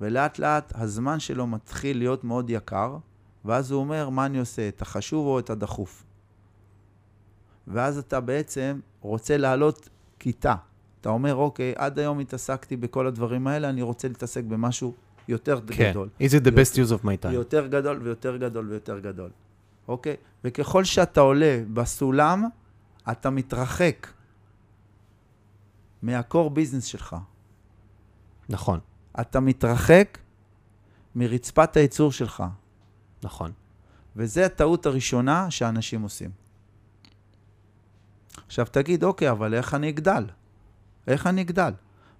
[0.00, 2.96] ולאט לאט הזמן שלו מתחיל להיות מאוד יקר,
[3.44, 6.04] ואז הוא אומר, מה אני עושה, את החשוב או את הדחוף?
[7.66, 9.88] ואז אתה בעצם רוצה לעלות
[10.18, 10.54] כיתה.
[11.00, 14.94] אתה אומר, אוקיי, עד היום התעסקתי בכל הדברים האלה, אני רוצה להתעסק במשהו
[15.28, 15.90] יותר כן.
[15.90, 16.08] גדול.
[16.20, 17.32] Is it the best use of my time?
[17.32, 19.30] יותר גדול ויותר גדול ויותר גדול.
[19.88, 20.16] אוקיי?
[20.44, 22.44] וככל שאתה עולה בסולם,
[23.10, 24.06] אתה מתרחק
[26.02, 27.16] מהקור ביזנס שלך.
[28.48, 28.80] נכון.
[29.20, 30.18] אתה מתרחק
[31.14, 32.44] מרצפת הייצור שלך.
[33.22, 33.52] נכון.
[34.16, 36.30] וזו הטעות הראשונה שאנשים עושים.
[38.46, 40.24] עכשיו תגיד, אוקיי, אבל איך אני אגדל?
[41.06, 41.72] איך אני אגדל?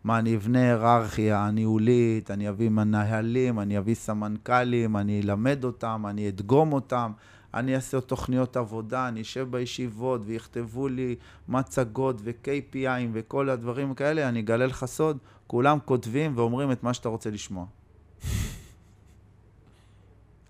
[0.05, 6.29] מה, אני אבנה היררכיה ניהולית, אני אביא מנהלים, אני אביא סמנכ"לים, אני אלמד אותם, אני
[6.29, 7.12] אדגום אותם,
[7.55, 11.16] אני אעשה תוכניות עבודה, אני אשב בישיבות ויכתבו לי
[11.49, 15.19] מצגות ו-KPIים וכל הדברים כאלה, אני אגלה לך סוד,
[15.49, 17.66] כולם כותבים ואומרים את מה שאתה רוצה לשמוע.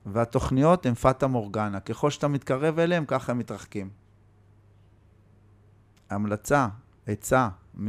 [0.06, 1.80] והתוכניות הן פטה מורגנה.
[1.80, 3.90] ככל שאתה מתקרב אליהן, ככה הם מתרחקים.
[6.10, 6.68] המלצה,
[7.06, 7.48] עצה
[7.80, 7.88] מ...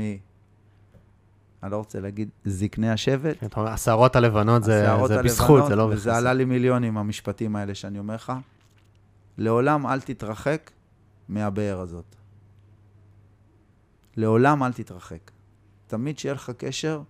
[1.63, 3.39] אני לא רוצה להגיד זקני השבט.
[3.39, 6.09] כן, אתה אומר, השערות הלבנות זה, השערות זה הלבנות, בזכות, זה לא וזה בחסד.
[6.09, 8.33] עלה לי מיליונים, המשפטים האלה שאני אומר לך.
[9.37, 10.71] לעולם אל תתרחק
[11.29, 12.15] מהבאר הזאת.
[14.17, 15.31] לעולם אל תתרחק.
[15.89, 17.01] תמיד שיהיה לך קשר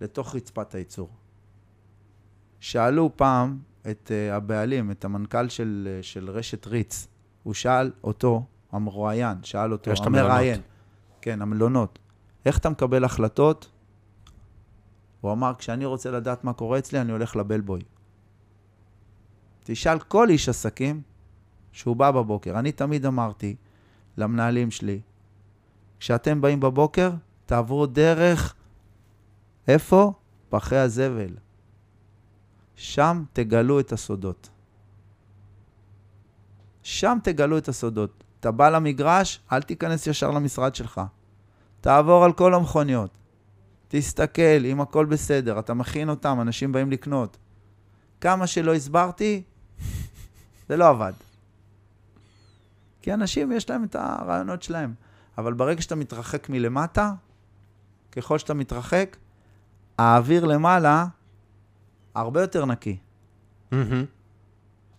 [0.00, 1.08] לתוך רצפת הייצור.
[2.60, 3.58] שאלו פעם
[3.90, 7.08] את uh, הבעלים, את המנכ"ל של, uh, של רשת ריץ,
[7.42, 10.60] הוא שאל אותו, המרואיין, שאל אותו, המראיין.
[11.20, 11.98] כן, המלונות,
[12.44, 13.70] איך אתה מקבל החלטות?
[15.20, 17.80] הוא אמר, כשאני רוצה לדעת מה קורה אצלי, אני הולך לבלבוי.
[19.64, 21.02] תשאל כל איש עסקים
[21.72, 22.58] שהוא בא בבוקר.
[22.58, 23.56] אני תמיד אמרתי
[24.16, 25.00] למנהלים שלי,
[25.98, 27.10] כשאתם באים בבוקר,
[27.50, 28.54] תעברו דרך,
[29.68, 30.12] איפה?
[30.48, 31.30] פחי הזבל.
[32.74, 34.50] שם תגלו את הסודות.
[36.82, 38.24] שם תגלו את הסודות.
[38.40, 41.00] אתה בא למגרש, אל תיכנס ישר למשרד שלך.
[41.80, 43.10] תעבור על כל המכוניות.
[43.88, 47.36] תסתכל, אם הכל בסדר, אתה מכין אותם, אנשים באים לקנות.
[48.20, 49.42] כמה שלא הסברתי,
[50.68, 51.12] זה לא עבד.
[53.02, 54.94] כי אנשים, יש להם את הרעיונות שלהם.
[55.38, 57.12] אבל ברגע שאתה מתרחק מלמטה,
[58.12, 59.16] ככל שאתה מתרחק,
[59.98, 61.06] האוויר למעלה
[62.14, 62.98] הרבה יותר נקי.
[63.72, 64.04] מהמם.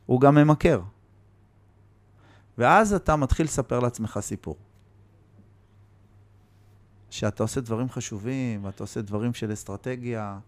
[0.05, 0.81] הוא גם ממכר.
[2.57, 4.57] ואז אתה מתחיל לספר לעצמך סיפור.
[7.09, 10.39] שאתה עושה דברים חשובים, ואתה עושה דברים של אסטרטגיה,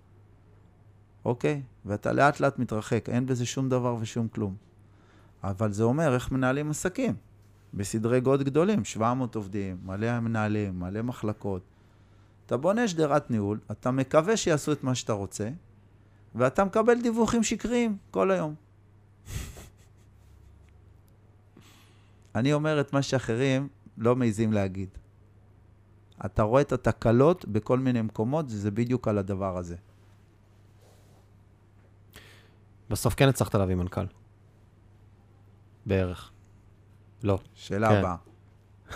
[1.26, 1.62] אוקיי?
[1.86, 4.56] ואתה לאט לאט מתרחק, אין בזה שום דבר ושום כלום.
[5.44, 7.16] אבל זה אומר איך מנהלים עסקים.
[7.74, 11.73] בסדרי גודל גדולים, 700 עובדים, מלא מנהלים, מלא מחלקות.
[12.54, 15.50] אתה בונה שדרת ניהול, אתה מקווה שיעשו את מה שאתה רוצה,
[16.36, 18.56] ואתה מקבל דיווחים שקריים כל היום.
[22.36, 23.68] אני אומר את מה שאחרים
[23.98, 24.90] לא מעיזים להגיד.
[26.26, 29.76] אתה רואה את התקלות בכל מיני מקומות, וזה בדיוק על הדבר הזה.
[32.90, 34.06] בסוף כן הצלחת להביא מנכ"ל.
[35.86, 36.32] בערך.
[37.24, 37.40] לא.
[37.54, 37.96] שאלה כן.
[37.96, 38.16] הבאה.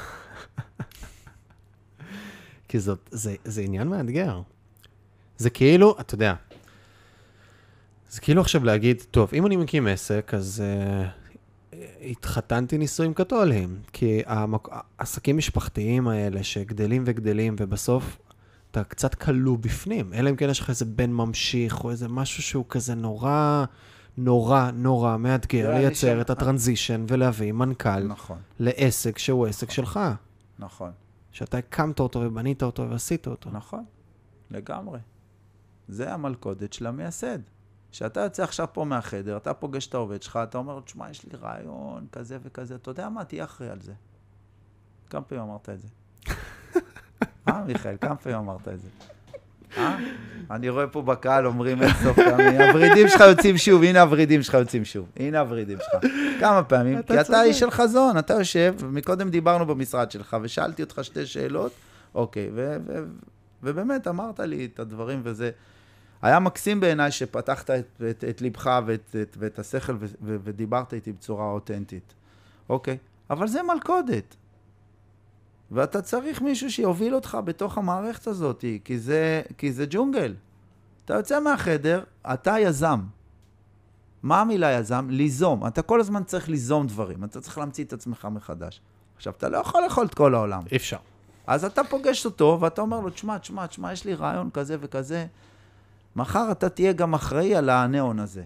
[2.68, 4.42] כי זאת, זה, זה עניין מאתגר.
[5.38, 6.34] זה כאילו, אתה יודע,
[8.12, 10.64] זה כאילו עכשיו להגיד, טוב, אם אני מקים עסק, אז
[11.74, 13.80] uh, התחתנתי נישואים קתוליים.
[13.94, 14.68] כי המק...
[15.00, 18.18] העסקים משפחתיים האלה שגדלים וגדלים, ובסוף
[18.72, 22.44] אתה קצת כלוא בפנים, אלא אם כן יש לך איזה בן ממשיך, או איזה משהו
[22.44, 23.66] שהוא כזה נורא,
[24.18, 30.00] נורא, נורא מאתגר לייצר שם- את הטרנזישן ולהביא מנכ"ל נכון, לעסק שהוא עסק שלך.
[30.60, 30.92] נכון,
[31.32, 33.50] שאתה הקמת אותו ובנית אותו ועשית אותו.
[33.50, 33.86] נכון,
[34.52, 35.00] לגמרי.
[35.88, 37.40] זה המלכודת של המייסד.
[37.92, 41.26] כשאתה יוצא עכשיו פה מהחדר, אתה פוגש את העובד שלך, אתה אומר לו, תשמע, יש
[41.26, 43.94] לי רעיון כזה וכזה, אתה יודע מה, תהיה אחראי על זה.
[45.10, 45.88] כמה פעמים אמרת את זה?
[47.48, 48.90] אה, מיכאל, כמה פעמים אמרת את זה?
[49.78, 49.98] אה?
[50.52, 54.54] אני רואה פה בקהל אומרים אין סוף פעמים, הוורידים שלך יוצאים שוב, הנה הוורידים שלך
[54.54, 56.12] יוצאים שוב, הנה הוורידים שלך.
[56.40, 57.44] כמה פעמים, כי אתה.
[57.44, 61.72] איש של חזון, אתה יושב, מקודם דיברנו במשרד שלך, ושאלתי אותך שתי שאלות,
[62.16, 62.52] אוקיי,
[63.64, 65.52] ובאמת אמרת לי את הדברים וזה.
[66.22, 70.94] היה מקסים בעיניי שפתחת את, את, את ליבך ואת, את, ואת השכל ו, ו, ודיברת
[70.94, 72.14] איתי בצורה אותנטית.
[72.70, 72.98] אוקיי,
[73.30, 74.36] אבל זה מלכודת.
[75.72, 80.36] ואתה צריך מישהו שיוביל אותך בתוך המערכת הזאת, כי זה, כי זה ג'ונגל.
[81.06, 82.04] אתה יוצא מהחדר,
[82.34, 83.00] אתה יזם.
[84.24, 85.08] מה המילה יזם?
[85.10, 85.68] ליזום.
[85.68, 88.82] אתה כל הזמן צריך ליזום דברים, אתה צריך להמציא את עצמך מחדש.
[89.16, 90.64] עכשיו, אתה לא יכול לאכול את כל העולם.
[90.72, 90.98] אי אפשר.
[91.48, 95.26] אז אתה פוגש אותו, ואתה אומר לו, תשמע, תשמע, תשמע, יש לי רעיון כזה וכזה.
[96.16, 98.44] מחר אתה תהיה גם אחראי על הניאון הזה.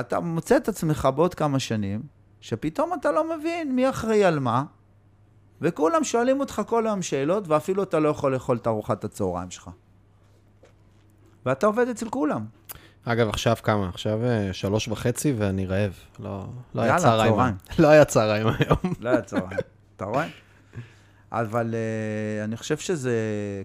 [0.00, 2.02] אתה מוצא את עצמך בעוד כמה שנים,
[2.40, 4.64] שפתאום אתה לא מבין מי אחראי על מה,
[5.60, 9.70] וכולם שואלים אותך כל היום שאלות, ואפילו אתה לא יכול לאכול את ארוחת הצהריים שלך.
[11.46, 12.44] ואתה עובד אצל כולם.
[13.04, 13.88] אגב, עכשיו כמה?
[13.88, 15.92] עכשיו אה, שלוש וחצי ואני רעב.
[16.18, 16.44] לא,
[16.74, 17.34] לא היה צהריים.
[17.78, 18.78] לא היה צהריים היום.
[19.00, 19.58] לא היה צהריים.
[19.96, 20.26] אתה רואה?
[21.32, 23.12] אבל uh, אני חושב שזה,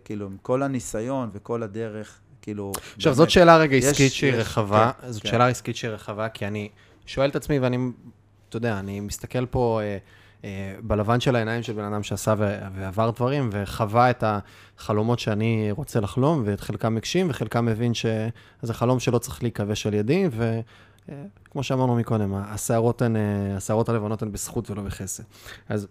[0.06, 2.72] כאילו, עם כל הניסיון וכל הדרך, כאילו...
[2.96, 5.30] עכשיו, באמת, זאת שאלה רגע יש- עסקית שהיא יש- רחבה, כן, זאת כן.
[5.30, 6.70] שאלה עסקית שהיא רחבה, כי אני
[7.06, 7.78] שואל את עצמי, ואני,
[8.50, 9.98] אתה יודע, אני מסתכל פה אה,
[10.82, 14.24] בלבן של העיניים של בן אדם שעשה ו- ועבר דברים, וחווה את
[14.78, 19.94] החלומות שאני רוצה לחלום, ואת חלקם הגשים, וחלקם מבין שזה חלום שלא צריך להיכבש על
[19.94, 25.24] ידי, וכמו שאמרנו מקודם, השערות הן, אה, השערות הלבנות הן בזכות ולא בחסד.
[25.70, 25.88] אז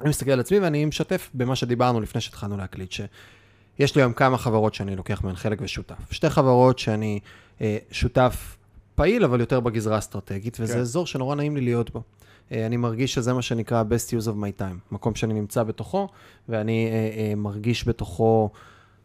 [0.00, 4.38] אני מסתכל על עצמי ואני משתף במה שדיברנו לפני שהתחלנו להקליט, שיש לי היום כמה
[4.38, 6.12] חברות שאני לוקח מהן חלק ושותף.
[6.12, 7.20] שתי חברות שאני
[7.60, 8.56] אה, שותף
[8.94, 10.80] פעיל, אבל יותר בגזרה האסטרטגית, וזה כן.
[10.80, 12.02] אזור שנורא נעים לי להיות בו.
[12.52, 16.08] אה, אני מרגיש שזה מה שנקרא best use of my time, מקום שאני נמצא בתוכו,
[16.48, 18.50] ואני אה, אה, מרגיש בתוכו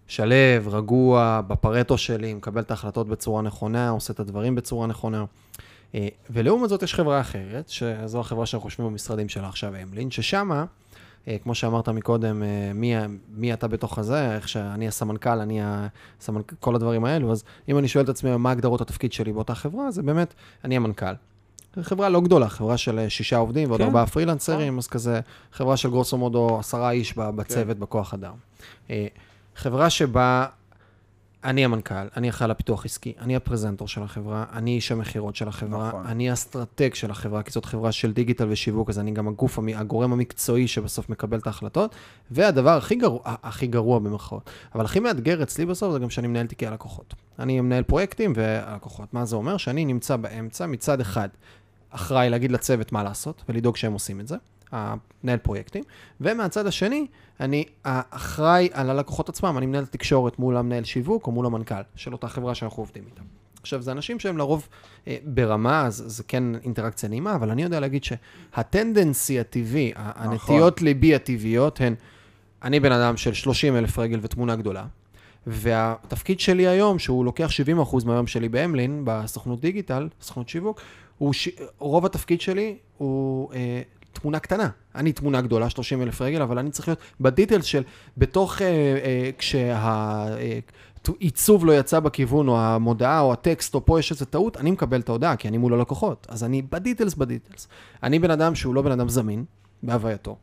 [0.08, 0.36] שלו,
[0.66, 5.26] רגוע, בפרטו שלי, מקבל את ההחלטות בצורה נכונה, עושה את הדברים בצורה נכונה.
[6.30, 10.66] ולעומת זאת יש חברה אחרת, שזו החברה שאנחנו חושבים במשרדים שלה עכשיו, אמלין, ששמה,
[11.44, 12.44] כמו שאמרת מקודם,
[12.76, 12.94] מי,
[13.30, 16.54] מי אתה בתוך הזה, איך שאני הסמנכ"ל, אני הסמנכ...
[16.60, 19.92] כל הדברים האלו, אז אם אני שואל את עצמי מה הגדרות התפקיד שלי באותה חברה,
[19.92, 21.14] זה באמת, אני המנכ"ל.
[21.82, 23.88] חברה לא גדולה, חברה של אה, שישה עובדים ועוד כן.
[23.88, 25.20] ארבעה פרילנסרים, אז כזה,
[25.54, 28.34] חברה של גרוסו מודו עשרה איש ב- בצוות, בכוח אדם.
[28.90, 29.08] אה,
[29.56, 30.46] חברה שבה
[31.46, 35.48] אני המנכ"ל, אני אחראי על הפיתוח עסקי, אני הפרזנטור של החברה, אני איש המכירות של
[35.48, 36.06] החברה, נכון.
[36.06, 40.14] אני האסטרטג של החברה, כי זאת חברה של דיגיטל ושיווק, אז אני גם הגוף, הגורם
[40.14, 41.96] המקצועי שבסוף מקבל את ההחלטות,
[42.32, 46.48] והדבר הכי גרוע, הכי גרוע במרכאות, אבל הכי מאתגר אצלי בסוף זה גם שאני מנהל
[46.48, 47.14] תיקי הלקוחות.
[47.40, 49.14] אני מנהל פרויקטים והלקוחות.
[49.14, 49.58] מה זה אומר?
[49.58, 51.30] שאני נמצא באמצע, מצד אחד,
[51.90, 54.36] אחראי להגיד לצוות מה לעשות ולדאוג שהם עושים את זה,
[54.72, 55.84] המנהל פרויקטים,
[56.22, 57.08] ומהצד השני,
[57.40, 62.14] אני אחראי על הלקוחות עצמם, אני מנהל תקשורת מול המנהל שיווק או מול המנכ"ל של
[62.14, 63.24] אותה חברה שאנחנו עובדים איתם.
[63.62, 64.68] עכשיו, זה אנשים שהם לרוב
[65.08, 70.12] אה, ברמה, אז זה כן אינטראקציה נעימה, אבל אני יודע להגיד שהטנדנסי הטבעי, נכון.
[70.16, 71.96] הנטיות ליבי הטבעיות הן,
[72.64, 74.86] אני בן אדם של 30 אלף רגל ותמונה גדולה,
[75.48, 77.50] והתפקיד שלי היום, שהוא לוקח
[77.92, 80.82] 70% מהיום שלי באמלין, בסוכנות דיגיטל, סוכנות שיווק,
[81.18, 81.50] הוא ש...
[81.80, 83.82] רוב התפקיד שלי הוא אה,
[84.14, 84.70] תמונה קטנה.
[84.96, 87.84] אני תמונה גדולה, 30 אלף רגל, אבל אני צריך להיות בדיטלס של,
[88.18, 89.30] בתוך, אה, אה,
[91.08, 95.00] כשהעיצוב לא יצא בכיוון, או המודעה, או הטקסט, או פה יש איזו טעות, אני מקבל
[95.00, 96.28] את ההודעה, כי אני מול הלקוחות.
[96.30, 97.68] אז אני בדיטלס בדיטלס.
[98.04, 99.46] אני בן אדם שהוא לא בן אדם זמין,
[99.84, 100.36] בהווייתו.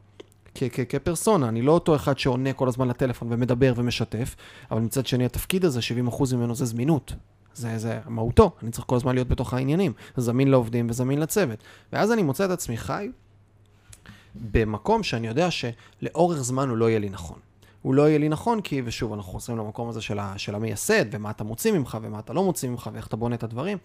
[0.88, 4.36] כפרסונה, אני לא אותו אחד שעונה כל הזמן לטלפון ומדבר ומשתף,
[4.70, 7.12] אבל מצד שני התפקיד הזה, 70% ממנו זה זמינות.
[7.54, 11.58] זה, זה מהותו, אני צריך כל הזמן להיות בתוך העניינים, זמין לעובדים וזמין לצוות.
[11.92, 13.10] ואז אני מוצא את עצמי חי
[14.34, 17.38] במקום שאני יודע שלאורך זמן הוא לא יהיה לי נכון.
[17.82, 21.04] הוא לא יהיה לי נכון, כי, ושוב, אנחנו חוזרים למקום הזה של, ה, של המייסד,
[21.10, 23.78] ומה אתה מוציא ממך, ומה אתה לא מוציא ממך, ואיך אתה בונה את הדברים.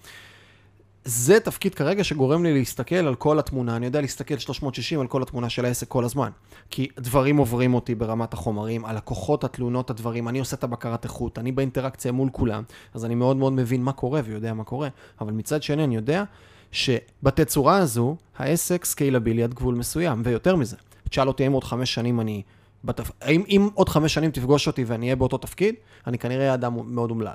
[1.09, 5.21] זה תפקיד כרגע שגורם לי להסתכל על כל התמונה, אני יודע להסתכל 360 על כל
[5.21, 6.29] התמונה של העסק כל הזמן.
[6.69, 11.51] כי דברים עוברים אותי ברמת החומרים, הלקוחות, התלונות, הדברים, אני עושה את הבקרת איכות, אני
[11.51, 12.63] באינטראקציה מול כולם,
[12.93, 14.89] אז אני מאוד מאוד מבין מה קורה ויודע מה קורה.
[15.21, 16.23] אבל מצד שני, אני יודע
[16.71, 20.75] שבתצורה הזו, העסק סקיילבילי עד גבול מסוים, ויותר מזה.
[21.09, 22.41] תשאל אותי אם עוד חמש שנים אני...
[22.83, 23.11] בתפ...
[23.27, 25.75] אם, אם עוד חמש שנים תפגוש אותי ואני אהיה באותו תפקיד,
[26.07, 27.33] אני כנראה אדם מאוד אומלל.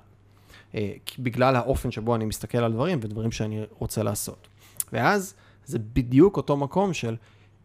[0.74, 4.48] אה, בגלל האופן שבו אני מסתכל על דברים ודברים שאני רוצה לעשות.
[4.92, 5.34] ואז
[5.66, 7.16] זה בדיוק אותו מקום של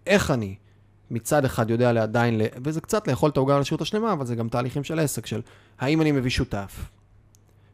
[0.06, 0.56] איך אני
[1.12, 4.50] מצד אחד יודע עדיין, וזה קצת לאכול את העוגה על השירות השלמה, אבל זה גם
[4.50, 5.42] תהליכים של עסק, של
[5.80, 6.90] האם אני מביא שותף,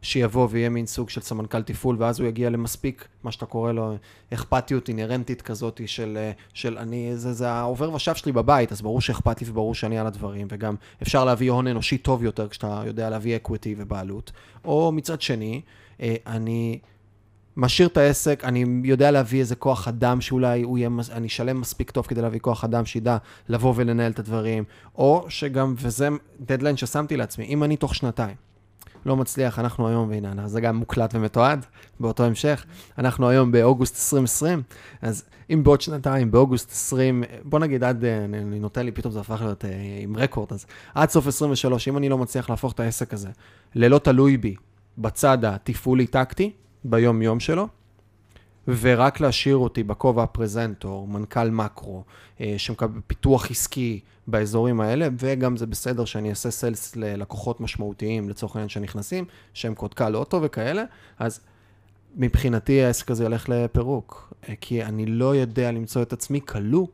[0.04, 3.96] שיבוא ויהיה מין סוג של סמנכ"ל תפעול, ואז הוא יגיע למספיק, מה שאתה קורא לו,
[4.34, 9.00] אכפתיות אינהרנטית כזאת של, אה, של אני, זה, זה העובר ושב שלי בבית, אז ברור
[9.00, 13.10] שאכפת לי וברור שאני על הדברים, וגם אפשר להביא הון אנושי טוב יותר כשאתה יודע
[13.10, 14.32] להביא equity ובעלות.
[14.64, 15.60] או מצד שני,
[16.00, 16.78] אה, אני
[17.56, 21.90] משאיר את העסק, אני יודע להביא איזה כוח אדם שאולי הוא יהיה, אני אשלם מספיק
[21.90, 23.16] טוב כדי להביא כוח אדם שידע
[23.48, 24.64] לבוא ולנהל את הדברים,
[24.94, 26.08] או שגם, וזה
[26.40, 28.36] דדליין ששמתי לעצמי, אם אני תוך שנתיים
[29.06, 31.66] לא מצליח, אנחנו היום, והנה, זה גם מוקלט ומתועד
[32.00, 32.64] באותו המשך,
[32.98, 34.62] אנחנו היום באוגוסט 2020,
[35.02, 39.12] אז אם בעוד שנתיים, באוגוסט 20, בוא נגיד עד, אה, אני, אני נותן לי, פתאום
[39.12, 39.70] זה הפך להיות אה,
[40.00, 43.28] עם רקורד, אז עד סוף 23, אם אני לא מצליח להפוך את העסק הזה
[43.74, 44.54] ללא תלוי בי,
[44.98, 46.50] בצד התפעולי-טקטי,
[46.84, 47.68] ביום-יום שלו,
[48.68, 52.04] ורק להשאיר אותי בכובע הפרזנטור, מנכ"ל מקרו,
[52.40, 58.56] אה, שמקבל פיתוח עסקי באזורים האלה, וגם זה בסדר שאני אעשה סיילס ללקוחות משמעותיים, לצורך
[58.56, 59.24] העניין שנכנסים,
[59.54, 60.84] שהם קודקה לאוטו וכאלה,
[61.18, 61.40] אז
[62.16, 66.86] מבחינתי העסק הזה ילך לפירוק, אה, כי אני לא יודע למצוא את עצמי כלוא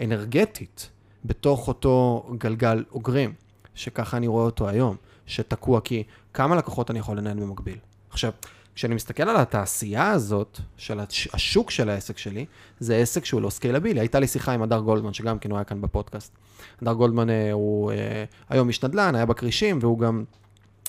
[0.00, 0.90] אנרגטית
[1.24, 3.32] בתוך אותו גלגל אוגרים,
[3.74, 4.96] שככה אני רואה אותו היום,
[5.26, 6.02] שתקוע כי
[6.34, 7.78] כמה לקוחות אני יכול לנהל במקביל?
[8.10, 8.32] עכשיו,
[8.80, 12.46] כשאני מסתכל על התעשייה הזאת, של הש- השוק של העסק שלי,
[12.78, 14.00] זה עסק שהוא לא סקיילבילי.
[14.00, 16.32] הייתה לי שיחה עם הדר גולדמן, שגם כן הוא היה כאן בפודקאסט.
[16.82, 20.24] הדר גולדמן אה, הוא אה, היום איש נדל"ן, היה בכרישים, והוא גם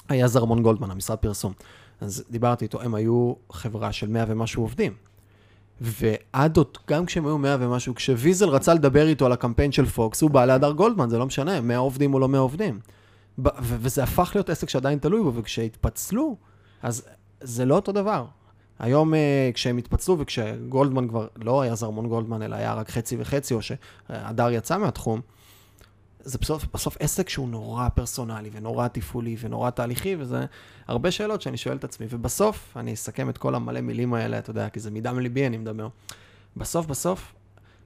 [0.10, 1.54] היה זרמון גולדמן, המשרד פרסום.
[2.02, 4.94] אז דיברתי איתו, הם היו חברה של 100 ומשהו עובדים.
[5.82, 10.22] ועד עוד, גם כשהם היו 100 ומשהו, כשוויזל רצה לדבר איתו על הקמפיין של פוקס,
[10.22, 12.80] הוא בא להדר גולדמן, זה לא משנה, 100 עובדים או לא 100 עובדים.
[13.62, 16.36] וזה הפך להיות עסק שעדיין תלוי בו, וכשהתפצלו,
[16.84, 17.04] אז
[17.42, 18.26] זה לא אותו דבר.
[18.80, 23.54] היום אה, כשהם התפצלו וכשגולדמן כבר לא היה זרמון גולדמן, אלא היה רק חצי וחצי,
[23.54, 25.22] או שהדר יצא מהתחום,
[26.24, 30.46] זה בסוף, בסוף עסק שהוא נורא פרסונלי ונורא תפעולי ונורא תהליכי, וזה
[30.88, 32.08] הרבה שאלות שאני שואל את עצמי.
[32.10, 35.58] ובסוף, אני אסכם את כל המלא מילים האלה, אתה יודע, כי זה מדם ליבי אני
[35.58, 35.88] מדבר.
[36.58, 37.34] בסוף, בסוף,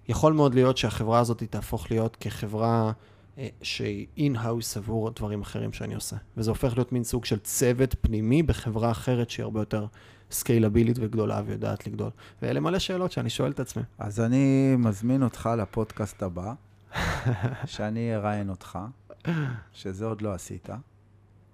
[0.08, 2.92] יכול מאוד להיות שהחברה הזאת תהפוך להיות כחברה
[3.38, 6.16] אה, שהיא in-house עבור דברים אחרים שאני עושה.
[6.38, 9.86] וזה הופך להיות מין סוג של צוות פנימי בחברה אחרת שהיא הרבה יותר
[10.32, 12.10] סקיילבילית וגדולה ויודעת לגדול.
[12.42, 13.84] ואלה מלא שאלות שאני שואל את עצמי.
[13.98, 16.54] אז אני מזמין אותך לפודקאסט הבא,
[17.66, 18.80] שאני אראיין אותך,
[19.74, 20.70] שזה עוד לא עשית,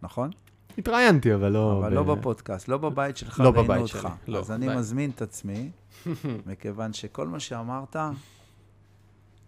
[0.01, 0.29] נכון?
[0.77, 1.79] התראיינתי, אבל לא...
[1.79, 3.91] אבל ב- לא בפודקאסט, לא בבית שלך, לא בבית אותך.
[4.01, 4.77] שלי, לא, אז אני בבית.
[4.79, 5.69] מזמין את עצמי,
[6.47, 7.95] מכיוון שכל מה שאמרת,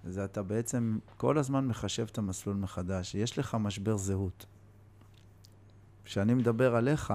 [0.03, 3.15] זה אתה בעצם כל הזמן מחשב את המסלול מחדש.
[3.15, 4.45] יש לך משבר זהות.
[6.05, 7.13] כשאני מדבר עליך,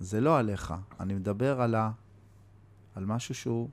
[0.00, 1.90] זה לא עליך, אני מדבר על, ה...
[2.94, 3.68] על משהו שהוא...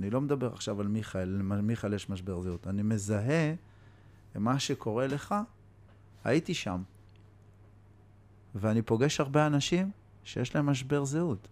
[0.00, 2.66] אני לא מדבר עכשיו על מיכאל, למיכאל יש משבר זהות.
[2.66, 3.54] אני מזהה
[4.34, 5.34] מה שקורה לך,
[6.24, 6.82] הייתי שם.
[8.54, 9.90] ואני פוגש הרבה אנשים
[10.24, 11.48] שיש להם משבר זהות.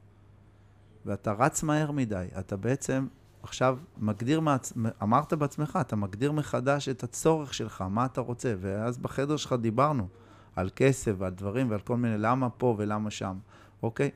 [1.06, 2.26] ואתה רץ מהר מדי.
[2.38, 3.06] אתה בעצם
[3.46, 4.72] עכשיו מגדיר, מעצ...
[5.02, 8.54] אמרת בעצמך, אתה מגדיר מחדש את הצורך שלך, מה אתה רוצה.
[8.60, 10.08] ואז בחדר שלך דיברנו
[10.56, 13.38] על כסף ועל דברים ועל כל מיני למה פה ולמה שם,
[13.82, 14.10] אוקיי?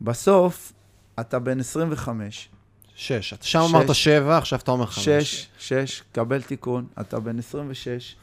[0.00, 0.72] בסוף,
[1.20, 2.48] אתה בן 25,
[2.94, 3.32] שש.
[3.32, 3.74] אתה שם שש.
[3.74, 5.04] אמרת שבע, עכשיו אתה אומר חמש.
[5.04, 8.16] שש, שש, קבל תיקון, אתה בן 26,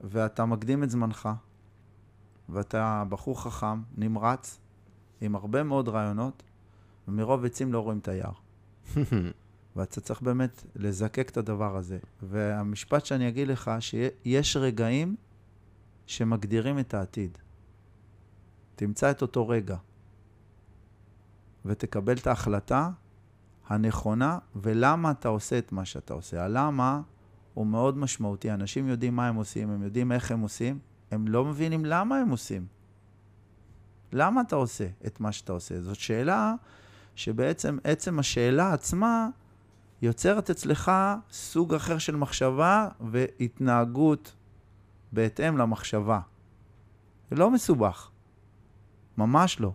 [0.00, 1.28] ואתה מקדים את זמנך,
[2.48, 4.58] ואתה בחור חכם, נמרץ,
[5.20, 6.42] עם הרבה מאוד רעיונות,
[7.08, 8.32] ומרוב עצים לא רואים את היער.
[9.76, 11.98] ואתה צריך באמת לזקק את הדבר הזה.
[12.22, 15.16] והמשפט שאני אגיד לך, שיש רגעים
[16.06, 17.38] שמגדירים את העתיד.
[18.74, 19.76] תמצא את אותו רגע,
[21.64, 22.90] ותקבל את ההחלטה
[23.66, 26.44] הנכונה, ולמה אתה עושה את מה שאתה עושה.
[26.44, 27.00] הלמה
[27.54, 28.50] הוא מאוד משמעותי.
[28.50, 30.78] אנשים יודעים מה הם עושים, הם יודעים איך הם עושים,
[31.10, 32.66] הם לא מבינים למה הם עושים.
[34.12, 35.80] למה אתה עושה את מה שאתה עושה?
[35.80, 36.54] זאת שאלה
[37.16, 39.28] שבעצם, עצם השאלה עצמה
[40.02, 40.92] יוצרת אצלך
[41.30, 44.34] סוג אחר של מחשבה והתנהגות
[45.12, 46.20] בהתאם למחשבה.
[47.30, 48.10] זה לא מסובך.
[49.18, 49.72] ממש לא.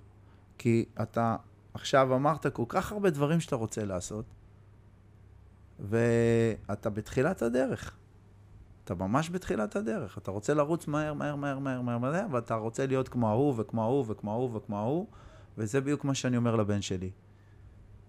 [0.58, 1.36] כי אתה
[1.74, 4.26] עכשיו אמרת כל כך הרבה דברים שאתה רוצה לעשות,
[5.80, 7.96] ואתה בתחילת הדרך.
[8.84, 10.18] אתה ממש בתחילת הדרך.
[10.18, 13.84] אתה רוצה לרוץ מהר, מהר, מהר, מהר, מהר, מהר, ואתה רוצה להיות כמו ההוא וכמו
[13.84, 15.08] ההוא וכמו ההוא וכמו ההוא,
[15.58, 17.12] וזה בדיוק מה שאני אומר לבן שלי.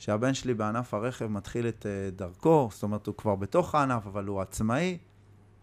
[0.03, 4.27] שהבן שלי בענף הרכב מתחיל את אה, דרכו, זאת אומרת, הוא כבר בתוך הענף, אבל
[4.27, 4.99] הוא עצמאי.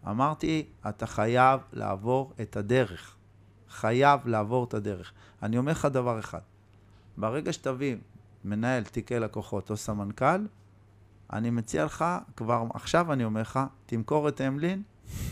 [0.07, 3.16] אמרתי, אתה חייב לעבור את הדרך.
[3.70, 5.11] חייב לעבור את הדרך.
[5.44, 6.40] אני אומר לך דבר אחד,
[7.18, 7.95] ברגע שתביא
[8.45, 10.45] מנהל תיקי לקוחות או סמנכ"ל,
[11.34, 12.06] אני מציע לך,
[12.36, 14.84] כבר עכשיו אני אומר לך, תמכור את אמלין,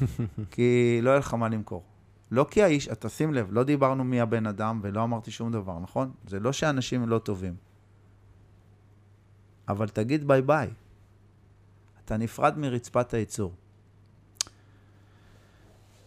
[0.52, 1.84] כי לא יהיה לך מה למכור.
[2.32, 5.80] לא כי האיש, אתה שים לב, לא דיברנו מי הבן אדם ולא אמרתי שום דבר,
[5.80, 6.12] נכון?
[6.28, 7.67] זה לא שאנשים לא טובים.
[9.70, 10.70] אבל תגיד ביי ביי.
[12.06, 13.54] אתה נפרד מרצפת הייצור.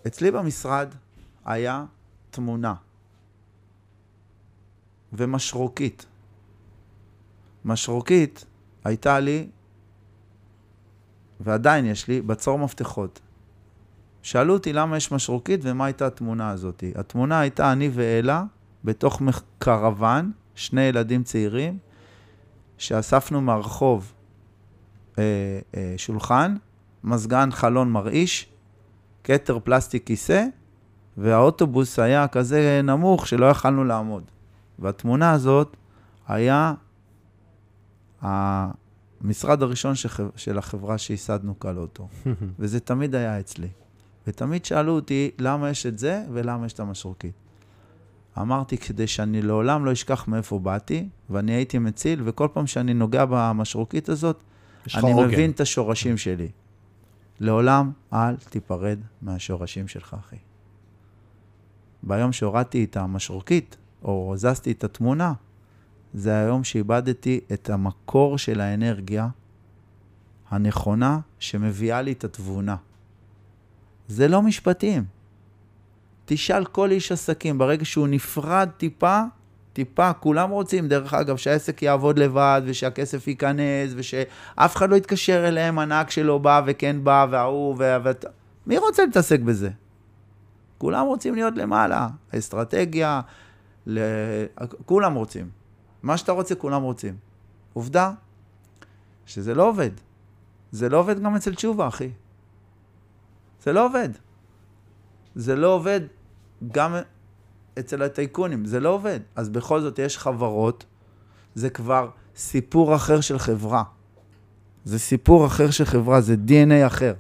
[0.06, 0.88] אצלי במשרד
[1.44, 1.84] היה
[2.30, 2.74] תמונה
[5.12, 6.06] ומשרוקית.
[7.64, 8.44] משרוקית
[8.84, 9.48] הייתה לי,
[11.40, 13.20] ועדיין יש לי, בצור מפתחות.
[14.22, 16.84] שאלו אותי למה יש משרוקית ומה הייתה התמונה הזאת.
[16.94, 18.44] התמונה הייתה אני ואלה
[18.84, 19.22] בתוך
[19.58, 21.78] קרוון, שני ילדים צעירים,
[22.80, 24.12] שאספנו מהרחוב
[25.18, 25.24] אה,
[25.76, 26.56] אה, שולחן,
[27.04, 28.48] מזגן חלון מרעיש,
[29.24, 30.46] כתר פלסטיק כיסא,
[31.16, 34.22] והאוטובוס היה כזה נמוך שלא יכלנו לעמוד.
[34.78, 35.76] והתמונה הזאת
[36.28, 36.74] היה
[38.20, 40.20] המשרד הראשון שח...
[40.36, 42.08] של החברה שייסדנו קלוטו,
[42.58, 43.68] וזה תמיד היה אצלי.
[44.26, 47.34] ותמיד שאלו אותי למה יש את זה ולמה יש את המשרוקית.
[48.40, 53.24] אמרתי, כדי שאני לעולם לא אשכח מאיפה באתי, ואני הייתי מציל, וכל פעם שאני נוגע
[53.28, 54.42] במשרוקית הזאת,
[54.94, 55.26] אני עוגן.
[55.26, 56.48] מבין את השורשים שלי.
[57.40, 60.36] לעולם אל תיפרד מהשורשים שלך, אחי.
[62.02, 65.32] ביום שהורדתי את המשרוקית, או הזזתי את התמונה,
[66.14, 69.28] זה היום שאיבדתי את המקור של האנרגיה
[70.50, 72.76] הנכונה שמביאה לי את התבונה.
[74.08, 75.19] זה לא משפטים.
[76.32, 79.22] תשאל כל איש עסקים, ברגע שהוא נפרד טיפה,
[79.72, 85.78] טיפה, כולם רוצים, דרך אגב, שהעסק יעבוד לבד, ושהכסף ייכנס, ושאף אחד לא יתקשר אליהם,
[85.78, 87.96] הנהג שלו בא וכן בא, וההוא, ו...
[88.04, 88.10] ו...
[88.66, 89.70] מי רוצה להתעסק בזה?
[90.78, 92.08] כולם רוצים להיות למעלה,
[92.38, 93.20] אסטרטגיה,
[93.86, 94.00] ל...
[94.86, 95.48] כולם רוצים.
[96.02, 97.16] מה שאתה רוצה, כולם רוצים.
[97.72, 98.12] עובדה,
[99.26, 99.90] שזה לא עובד.
[100.72, 102.10] זה לא עובד גם אצל תשובה, אחי.
[103.62, 104.08] זה לא עובד.
[105.34, 106.00] זה לא עובד
[106.72, 106.96] גם
[107.78, 109.20] אצל הטייקונים, זה לא עובד.
[109.36, 110.84] אז בכל זאת יש חברות,
[111.54, 113.82] זה כבר סיפור אחר של חברה.
[114.84, 117.14] זה סיפור אחר של חברה, זה DNA אחר.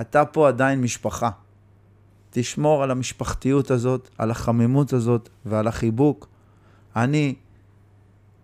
[0.00, 1.30] אתה פה עדיין משפחה.
[2.30, 6.28] תשמור על המשפחתיות הזאת, על החמימות הזאת ועל החיבוק.
[6.96, 7.34] אני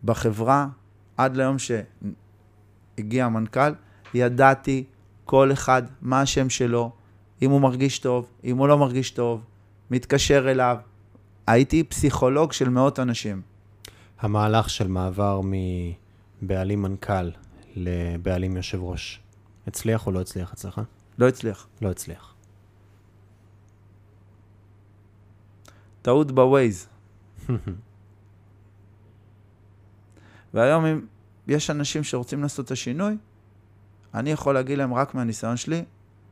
[0.05, 0.69] בחברה,
[1.16, 3.73] עד ליום שהגיע המנכ"ל,
[4.15, 4.85] ידעתי
[5.24, 6.93] כל אחד מה השם שלו,
[7.43, 9.44] אם הוא מרגיש טוב, אם הוא לא מרגיש טוב,
[9.90, 10.77] מתקשר אליו.
[11.47, 13.43] הייתי פסיכולוג של מאות אנשים.
[14.20, 15.40] המהלך של מעבר
[16.43, 17.31] מבעלים מנכ"ל
[17.77, 19.20] לבעלים יושב ראש,
[19.66, 20.81] הצליח או לא הצליח אצלך?
[21.19, 21.66] לא הצליח.
[21.82, 22.35] לא הצליח.
[26.02, 26.89] טעות בווייז.
[30.55, 31.01] והיום אם
[31.47, 33.16] יש אנשים שרוצים לעשות את השינוי,
[34.15, 35.85] אני יכול להגיד להם רק מהניסיון שלי,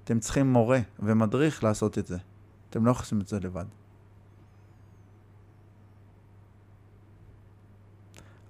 [0.05, 2.19] אתם צריכים מורה ומדריך לעשות את זה.
[2.77, 3.65] אתם לא יכולים את זה לבד.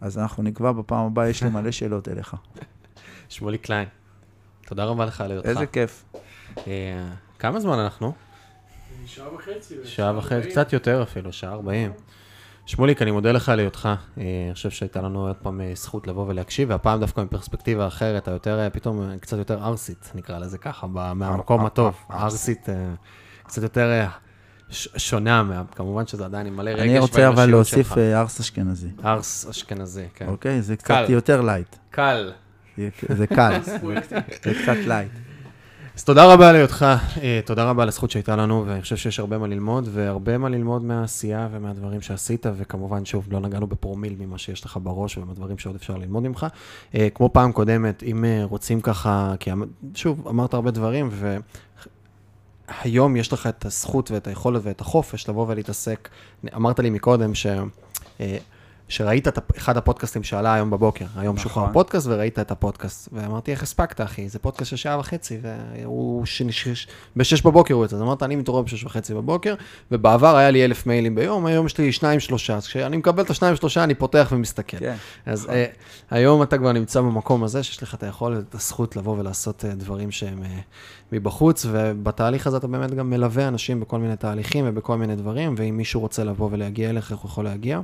[0.00, 2.36] אז אנחנו נקבע בפעם הבאה, יש לי מלא שאלות אליך.
[3.28, 3.88] שמולי קליין,
[4.66, 5.48] תודה רבה לך על היותך.
[5.48, 6.04] איזה כיף.
[6.66, 7.08] אה,
[7.38, 8.12] כמה זמן אנחנו?
[9.06, 9.74] שעה וחצי.
[9.84, 11.92] שעה וחצי, קצת יותר אפילו, שעה ארבעים.
[12.66, 13.88] שמוליק, אני מודה לך על היותך.
[14.18, 18.28] אה, אני חושב שהייתה לנו עוד פעם אה, זכות לבוא ולהקשיב, והפעם דווקא מפרספקטיבה אחרת,
[18.28, 21.96] היותר, פתאום קצת יותר ערסית, נקרא לזה ככה, מהמקום הטוב.
[22.10, 22.68] ערסית,
[23.46, 24.06] קצת יותר
[24.96, 28.88] שונה, מה, כמובן שזה עדיין עם מלא רגש אני רוצה אבל להוסיף ערס אשכנזי.
[29.04, 30.28] ערס אשכנזי, כן.
[30.28, 31.76] אוקיי, זה קצת יותר light.
[31.90, 32.32] קל.
[33.08, 33.58] זה קל,
[34.44, 35.10] זה קצת light.
[35.96, 36.86] אז תודה רבה על היותך,
[37.22, 40.48] אה, תודה רבה על הזכות שהייתה לנו, ואני חושב שיש הרבה מה ללמוד, והרבה מה
[40.48, 45.74] ללמוד מהעשייה ומהדברים שעשית, וכמובן, שוב, לא נגענו בפרומיל ממה שיש לך בראש ומהדברים שעוד
[45.74, 46.46] אפשר ללמוד ממך.
[46.94, 49.62] אה, כמו פעם קודמת, אם אה, רוצים ככה, כי אמ,
[49.94, 51.10] שוב, אמרת הרבה דברים,
[52.68, 56.08] והיום יש לך את הזכות ואת היכולת ואת החופש לבוא ולהתעסק,
[56.54, 57.46] אמרת לי מקודם ש...
[58.88, 61.48] שראית את אחד הפודקאסטים שעלה היום בבוקר, היום נכון.
[61.48, 64.28] שוחרר פודקאסט וראית את הפודקאסט, ואמרתי, איך הספקת, אחי?
[64.28, 66.86] זה פודקאסט של שעה וחצי, והוא שנשש...
[67.16, 69.54] בשש בבוקר הוא יוצא, אז אמרת, אני מתעורר בשש וחצי בבוקר,
[69.90, 73.30] ובעבר היה לי אלף מיילים ביום, היום יש לי שניים, שלושה, אז כשאני מקבל את
[73.30, 74.76] השניים, שלושה, אני פותח ומסתכל.
[74.76, 74.96] כן,
[75.26, 75.54] אז נכון.
[75.54, 79.64] uh, היום אתה כבר נמצא במקום הזה, שיש לך את היכולת, את הזכות לבוא ולעשות
[79.64, 80.46] uh, דברים שהם uh,
[81.12, 85.76] מבחוץ, ובתהליך הזה אתה באמת גם מלווה אנשים בכל מיני תהליכים ובכל מיני דברים, ואם
[85.76, 87.80] מישהו רוצה לבוא ולהגיע אליך, איך הוא יכול להגיע.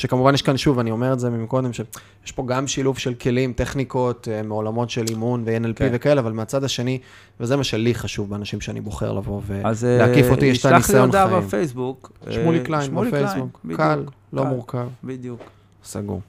[0.00, 3.52] שכמובן יש כאן, שוב, אני אומר את זה מקודם, שיש פה גם שילוב של כלים,
[3.52, 5.88] טכניקות, אה, מעולמות של אימון ו-NLP כן.
[5.92, 6.98] וכאלה, אבל מהצד השני,
[7.40, 10.74] וזה מה שלי חשוב באנשים שאני בוחר לבוא ולהקיף אותי, יש את הניסיון חיים.
[10.74, 12.12] אז ישלח לי הודעה בפייסבוק.
[12.30, 14.88] שמולי אה, קליין בפייסבוק, קל, לא מורכב.
[15.04, 15.40] בדיוק.
[15.84, 16.20] סגור.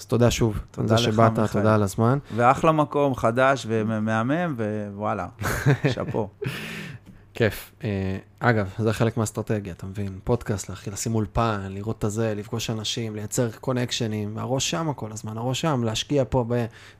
[0.00, 0.60] אז תודה שוב.
[0.70, 2.18] תודה לך, שבאת, תודה על הזמן.
[2.36, 4.54] ואחלה מקום, חדש ומהמם,
[4.94, 5.26] ווואלה,
[5.92, 6.28] שאפו.
[7.40, 7.72] כיף.
[7.84, 10.18] אה, אגב, זה חלק מהאסטרטגיה, אתה מבין?
[10.24, 15.60] פודקאסט, לשים אולפן, לראות את הזה, לפגוש אנשים, לייצר קונקשנים, הראש שם כל הזמן, הראש
[15.60, 16.44] שם, להשקיע פה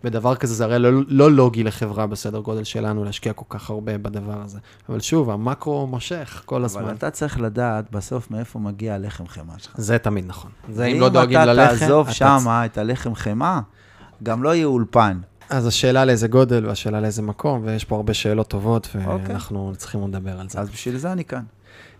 [0.04, 3.98] בדבר כזה, זה הרי לא, לא לוגי לחברה בסדר גודל שלנו להשקיע כל כך הרבה
[3.98, 4.58] בדבר הזה.
[4.88, 6.82] אבל שוב, המקרו מושך כל הזמן.
[6.82, 9.74] אבל אתה צריך לדעת בסוף מאיפה מגיע הלחם חמאה שלך.
[9.78, 10.50] זה תמיד נכון.
[10.68, 11.60] זה אם לא דואגים ללחם...
[11.60, 13.60] אם אתה תעזוב שם את הלחם חמאה,
[14.22, 15.20] גם לא יהיה אולפן.
[15.50, 19.26] אז השאלה לאיזה גודל והשאלה לאיזה מקום, ויש פה הרבה שאלות טובות, אוקיי.
[19.28, 19.76] ואנחנו okay.
[19.76, 20.60] צריכים לדבר על זה.
[20.60, 21.42] אז בשביל זה אני כאן.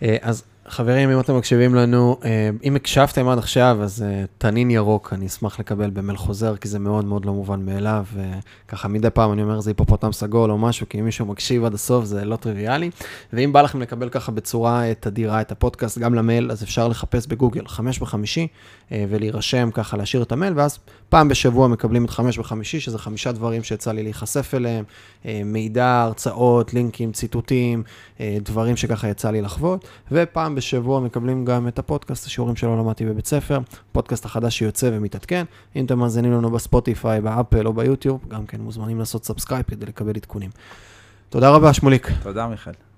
[0.03, 4.71] אה, אז חברים, אם אתם מקשיבים לנו, אה, אם הקשבתם עד עכשיו, אז אה, תנין
[4.71, 8.05] ירוק, אני אשמח לקבל במייל חוזר, כי זה מאוד מאוד לא מובן מאליו.
[8.69, 11.75] ככה מדי פעם אני אומר, זה היפופוטם סגול או משהו, כי אם מישהו מקשיב עד
[11.75, 12.91] הסוף, זה לא טריוויאלי.
[13.33, 17.67] ואם בא לכם לקבל ככה בצורה תדירה את הפודקאסט, גם למייל, אז אפשר לחפש בגוגל
[17.67, 18.47] חמש בחמישי,
[18.91, 20.79] ולהירשם ככה, להשאיר את המייל, ואז
[21.09, 24.85] פעם בשבוע מקבלים את חמש בחמישי, שזה חמישה דברים שיצא לי להיחשף אליהם,
[25.45, 27.83] מידע, הרצאות, לינקים, ציטוטים,
[28.21, 33.27] דברים שככה יצא לי לחוות, ופעם בשבוע מקבלים גם את הפודקאסט, השיעורים שלא למדתי בבית
[33.27, 33.59] ספר,
[33.93, 35.45] פודקאסט החדש שיוצא ומתעדכן.
[35.77, 40.17] אם אתם מאזינים לנו בספוטיפיי, באפל או ביוטיוב, גם כן מוזמנים לעשות subscribe כדי לקבל
[40.17, 40.51] עדכונים.
[41.29, 42.09] תודה רבה, שמוליק.
[42.23, 42.90] תודה, מיכאל.